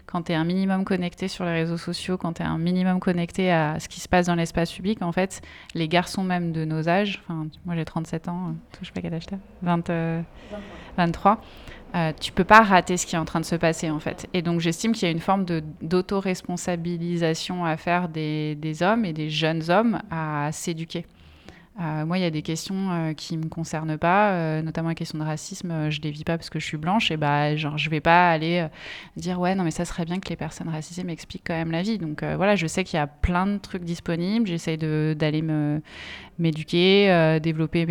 quand 0.07 0.23
tu 0.23 0.33
es 0.33 0.35
un 0.35 0.45
minimum 0.45 0.85
connecté 0.85 1.27
sur 1.27 1.45
les 1.45 1.53
réseaux 1.53 1.77
sociaux 1.77 2.17
quand 2.17 2.35
tu 2.35 2.43
es 2.43 2.47
un 2.47 2.59
minimum 2.59 3.01
connecté 3.01 3.51
à 3.51 3.81
ce 3.81 3.89
qui 3.89 4.01
se 4.01 4.09
passe 4.09 4.27
dans 4.27 4.37
l'espace 4.37 4.73
public 4.73 5.03
en 5.03 5.13
fait 5.13 5.43
les 5.75 5.89
garçons 5.89 6.23
même 6.23 6.53
de 6.53 6.65
nos 6.65 6.89
âges 6.89 7.21
enfin 7.25 7.49
moi 7.67 7.75
j'ai 7.75 7.85
37 7.85 8.29
ans 8.29 8.49
euh, 8.49 8.53
je 8.81 8.87
sais 8.87 8.93
pas 8.93 9.03
quel 9.03 9.15
âge 9.15 9.27
t'as 9.27 9.37
20, 9.63 9.91
euh, 9.91 10.23
23 10.97 11.43
euh, 11.95 12.13
tu 12.21 12.33
peux 12.33 12.45
pas 12.45 12.61
rater 12.61 12.97
ce 12.97 13.07
qui 13.07 13.15
est 13.15 13.19
en 13.19 13.25
train 13.25 13.41
de 13.41 13.45
se 13.45 13.57
passer 13.57 13.91
en 13.91 13.99
fait. 13.99 14.27
Et 14.35 14.43
donc 14.43 14.61
j'estime 14.61 14.93
qu'il 14.93 15.05
y 15.05 15.09
a 15.09 15.13
une 15.13 15.21
forme 15.21 15.45
d'auto-responsabilisation 15.83 17.65
à 17.65 17.77
faire 17.77 18.09
des 18.09 18.79
hommes 18.83 19.05
et 19.05 19.13
des 19.13 19.31
jeunes 19.31 19.71
hommes 19.71 20.01
à 20.11 20.51
s'éduquer. 20.53 21.07
Euh, 21.81 22.05
moi, 22.05 22.19
il 22.19 22.23
y 22.23 22.25
a 22.25 22.31
des 22.31 22.43
questions 22.43 22.91
euh, 22.91 23.13
qui 23.13 23.37
me 23.37 23.47
concernent 23.49 23.97
pas, 23.97 24.33
euh, 24.33 24.63
notamment 24.63 24.89
la 24.89 24.97
question 24.97 25.17
de 25.19 25.23
racisme. 25.23 25.71
euh, 25.71 25.91
je 25.91 26.01
les 26.01 26.11
vis 26.11 26.25
pas 26.25 26.37
parce 26.37 26.51
que 26.51 26.59
je 26.59 26.65
suis 26.67 26.77
blanche 26.77 27.13
et 27.13 27.17
bah 27.17 27.55
genre 27.55 27.79
je 27.79 27.89
vais 27.89 28.01
pas 28.01 28.31
aller 28.33 28.67
dire 29.17 29.39
ouais 29.39 29.55
non 29.55 29.63
mais 29.63 29.71
ça 29.71 29.85
serait 29.85 30.05
bien 30.05 30.19
que 30.19 30.29
les 30.29 30.35
personnes 30.37 30.69
racisées 30.69 31.05
m'expliquent 31.05 31.45
quand 31.47 31.55
même 31.55 31.71
la 31.71 31.83
vie. 31.83 31.99
Donc 31.99 32.25
voilà, 32.25 32.57
je 32.57 32.67
sais 32.67 32.83
qu'il 32.83 32.97
y 32.97 33.01
a 33.01 33.07
plein 33.07 33.47
de 33.47 33.59
trucs 33.59 33.85
disponibles. 33.85 34.47
J'essaye 34.49 34.77
d'aller 34.79 35.43
m'éduquer, 36.39 37.39
développer 37.41 37.87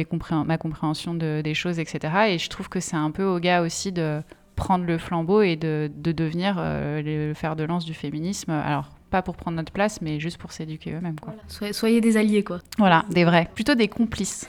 ma 0.45 0.58
compréhension 0.58 1.13
de- 1.13 1.41
des 1.41 1.54
choses, 1.54 1.80
etc. 1.80 2.13
Et 2.30 2.38
je 2.38 2.50
trouve 2.50 2.69
que 2.69 2.80
c'est 2.80 2.95
un 2.97 3.12
peu 3.12 3.23
au 3.23 3.39
gars 3.39 3.62
aussi 3.62 3.91
de 3.91 4.21
prendre 4.56 4.86
le 4.86 4.97
flambeau 4.97 5.41
et 5.41 5.56
de, 5.56 5.89
de 5.95 6.12
devenir 6.12 6.56
le 6.60 7.34
fer 7.36 7.56
de 7.56 7.63
lance 7.63 7.86
du 7.86 7.93
féminisme. 7.93 8.52
Alors, 8.52 8.89
pas 9.10 9.22
pour 9.22 9.36
prendre 9.36 9.58
notre 9.58 9.72
place, 9.72 10.02
mais 10.02 10.20
juste 10.20 10.38
pour 10.38 10.52
s'éduquer 10.52 10.93
eux-mêmes. 10.93 11.20
Quoi. 11.20 11.34
Soyez, 11.48 11.74
soyez 11.74 12.02
des 12.02 12.17
alliés, 12.17 12.43
quoi. 12.43 12.60
Voilà, 12.78 13.06
des 13.10 13.24
vrais. 13.26 13.50
Plutôt 13.54 13.76
des 13.76 13.88
complices. 13.88 14.48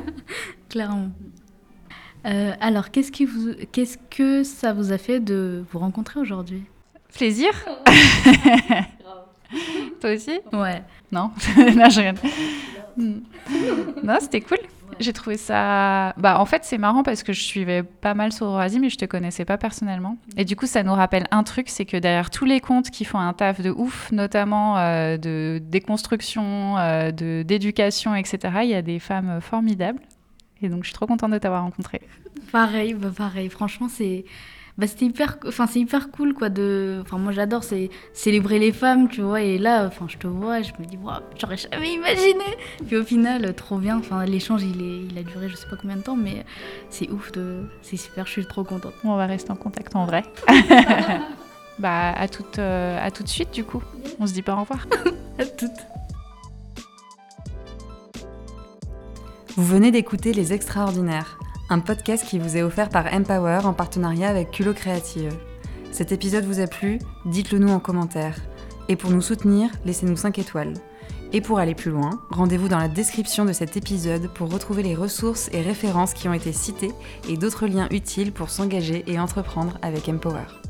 Clairement. 0.68 1.10
Euh, 2.26 2.52
alors, 2.60 2.90
qu'est-ce, 2.90 3.12
qui 3.12 3.24
vous, 3.24 3.52
qu'est-ce 3.72 3.98
que 4.10 4.42
ça 4.42 4.72
vous 4.72 4.92
a 4.92 4.98
fait 4.98 5.20
de 5.20 5.64
vous 5.70 5.78
rencontrer 5.78 6.20
aujourd'hui? 6.20 6.64
Plaisir 7.14 7.50
Toi 10.00 10.14
aussi? 10.14 10.40
Ouais. 10.52 10.82
Non 11.12 11.30
Non, 11.56 11.88
je 11.88 11.98
regarde. 11.98 12.18
Non, 12.96 14.18
c'était 14.20 14.40
cool. 14.40 14.58
J'ai 14.98 15.12
trouvé 15.12 15.36
ça. 15.36 16.14
Bah, 16.16 16.40
en 16.40 16.46
fait, 16.46 16.64
c'est 16.64 16.78
marrant 16.78 17.02
parce 17.02 17.22
que 17.22 17.32
je 17.32 17.42
suivais 17.42 17.82
pas 17.82 18.14
mal 18.14 18.32
Sororasi, 18.32 18.80
mais 18.80 18.90
je 18.90 18.96
te 18.96 19.04
connaissais 19.04 19.44
pas 19.44 19.58
personnellement. 19.58 20.16
Et 20.36 20.44
du 20.44 20.56
coup, 20.56 20.66
ça 20.66 20.82
nous 20.82 20.94
rappelle 20.94 21.26
un 21.30 21.42
truc 21.42 21.68
c'est 21.68 21.84
que 21.84 21.96
derrière 21.96 22.30
tous 22.30 22.44
les 22.44 22.60
comptes 22.60 22.90
qui 22.90 23.04
font 23.04 23.18
un 23.18 23.32
taf 23.32 23.60
de 23.60 23.70
ouf, 23.70 24.10
notamment 24.12 24.78
euh, 24.78 25.16
de 25.16 25.60
déconstruction, 25.62 26.78
euh, 26.78 27.10
de 27.10 27.42
d'éducation, 27.42 28.14
etc., 28.14 28.38
il 28.62 28.70
y 28.70 28.74
a 28.74 28.82
des 28.82 28.98
femmes 28.98 29.40
formidables. 29.40 30.00
Et 30.62 30.68
donc, 30.68 30.84
je 30.84 30.88
suis 30.88 30.94
trop 30.94 31.06
contente 31.06 31.32
de 31.32 31.38
t'avoir 31.38 31.62
rencontré. 31.62 32.00
Pareil, 32.50 32.94
bah 32.94 33.10
pareil. 33.14 33.50
Franchement, 33.50 33.88
c'est 33.88 34.24
bah, 34.78 34.86
c'était 34.86 35.06
hyper 35.06 35.38
enfin 35.46 35.66
c'est 35.66 35.80
hyper 35.80 36.10
cool 36.10 36.34
quoi 36.34 36.50
de 36.50 36.98
enfin 37.00 37.16
moi 37.16 37.32
j'adore 37.32 37.64
c'est 37.64 37.88
célébrer 38.12 38.58
les 38.58 38.72
femmes 38.72 39.08
tu 39.08 39.22
vois 39.22 39.40
et 39.40 39.56
là 39.56 39.86
enfin 39.86 40.06
je 40.08 40.18
te 40.18 40.26
vois 40.26 40.60
je 40.60 40.72
me 40.78 40.84
dis 40.84 40.98
wow, 40.98 41.12
j'aurais 41.40 41.56
jamais 41.56 41.94
imaginé. 41.94 42.44
Puis 42.86 42.96
au 42.96 43.04
final 43.04 43.54
trop 43.54 43.78
bien 43.78 43.98
enfin 43.98 44.24
l'échange 44.26 44.62
il 44.62 44.82
est 44.82 45.00
il 45.10 45.18
a 45.18 45.22
duré 45.22 45.48
je 45.48 45.56
sais 45.56 45.68
pas 45.68 45.76
combien 45.76 45.96
de 45.96 46.02
temps 46.02 46.16
mais 46.16 46.44
c'est 46.90 47.10
ouf 47.10 47.32
de 47.32 47.64
c'est 47.80 47.96
super 47.96 48.26
je 48.26 48.32
suis 48.32 48.46
trop 48.46 48.64
contente. 48.64 48.92
On 49.04 49.16
va 49.16 49.26
rester 49.26 49.50
en 49.50 49.56
contact 49.56 49.96
en 49.96 50.04
vrai. 50.04 50.24
Bah 51.78 52.12
à 52.12 52.26
toute 52.26 52.58
euh, 52.58 52.98
à 53.04 53.10
tout 53.10 53.22
de 53.22 53.28
suite 53.28 53.52
du 53.52 53.62
coup. 53.62 53.82
On 54.18 54.26
se 54.26 54.32
dit 54.32 54.42
pas 54.42 54.54
au 54.54 54.60
revoir. 54.60 54.86
À 55.38 55.44
toutes. 55.44 55.70
Vous 59.54 59.66
venez 59.66 59.90
d'écouter 59.90 60.32
les 60.32 60.54
extraordinaires 60.54 61.38
un 61.68 61.80
podcast 61.80 62.24
qui 62.24 62.38
vous 62.38 62.56
est 62.56 62.62
offert 62.62 62.88
par 62.90 63.12
Empower 63.12 63.60
en 63.64 63.72
partenariat 63.72 64.28
avec 64.28 64.50
Culot 64.50 64.74
Créative. 64.74 65.36
Cet 65.90 66.12
épisode 66.12 66.44
vous 66.44 66.60
a 66.60 66.66
plu 66.66 66.98
Dites-le 67.24 67.58
nous 67.58 67.72
en 67.72 67.80
commentaire. 67.80 68.36
Et 68.88 68.96
pour 68.96 69.10
nous 69.10 69.22
soutenir, 69.22 69.70
laissez-nous 69.84 70.16
5 70.16 70.38
étoiles. 70.38 70.74
Et 71.32 71.40
pour 71.40 71.58
aller 71.58 71.74
plus 71.74 71.90
loin, 71.90 72.20
rendez-vous 72.30 72.68
dans 72.68 72.78
la 72.78 72.88
description 72.88 73.44
de 73.44 73.52
cet 73.52 73.76
épisode 73.76 74.32
pour 74.32 74.52
retrouver 74.52 74.84
les 74.84 74.94
ressources 74.94 75.48
et 75.52 75.60
références 75.60 76.14
qui 76.14 76.28
ont 76.28 76.32
été 76.32 76.52
citées 76.52 76.92
et 77.28 77.36
d'autres 77.36 77.66
liens 77.66 77.88
utiles 77.90 78.32
pour 78.32 78.50
s'engager 78.50 79.02
et 79.08 79.18
entreprendre 79.18 79.76
avec 79.82 80.08
Empower. 80.08 80.65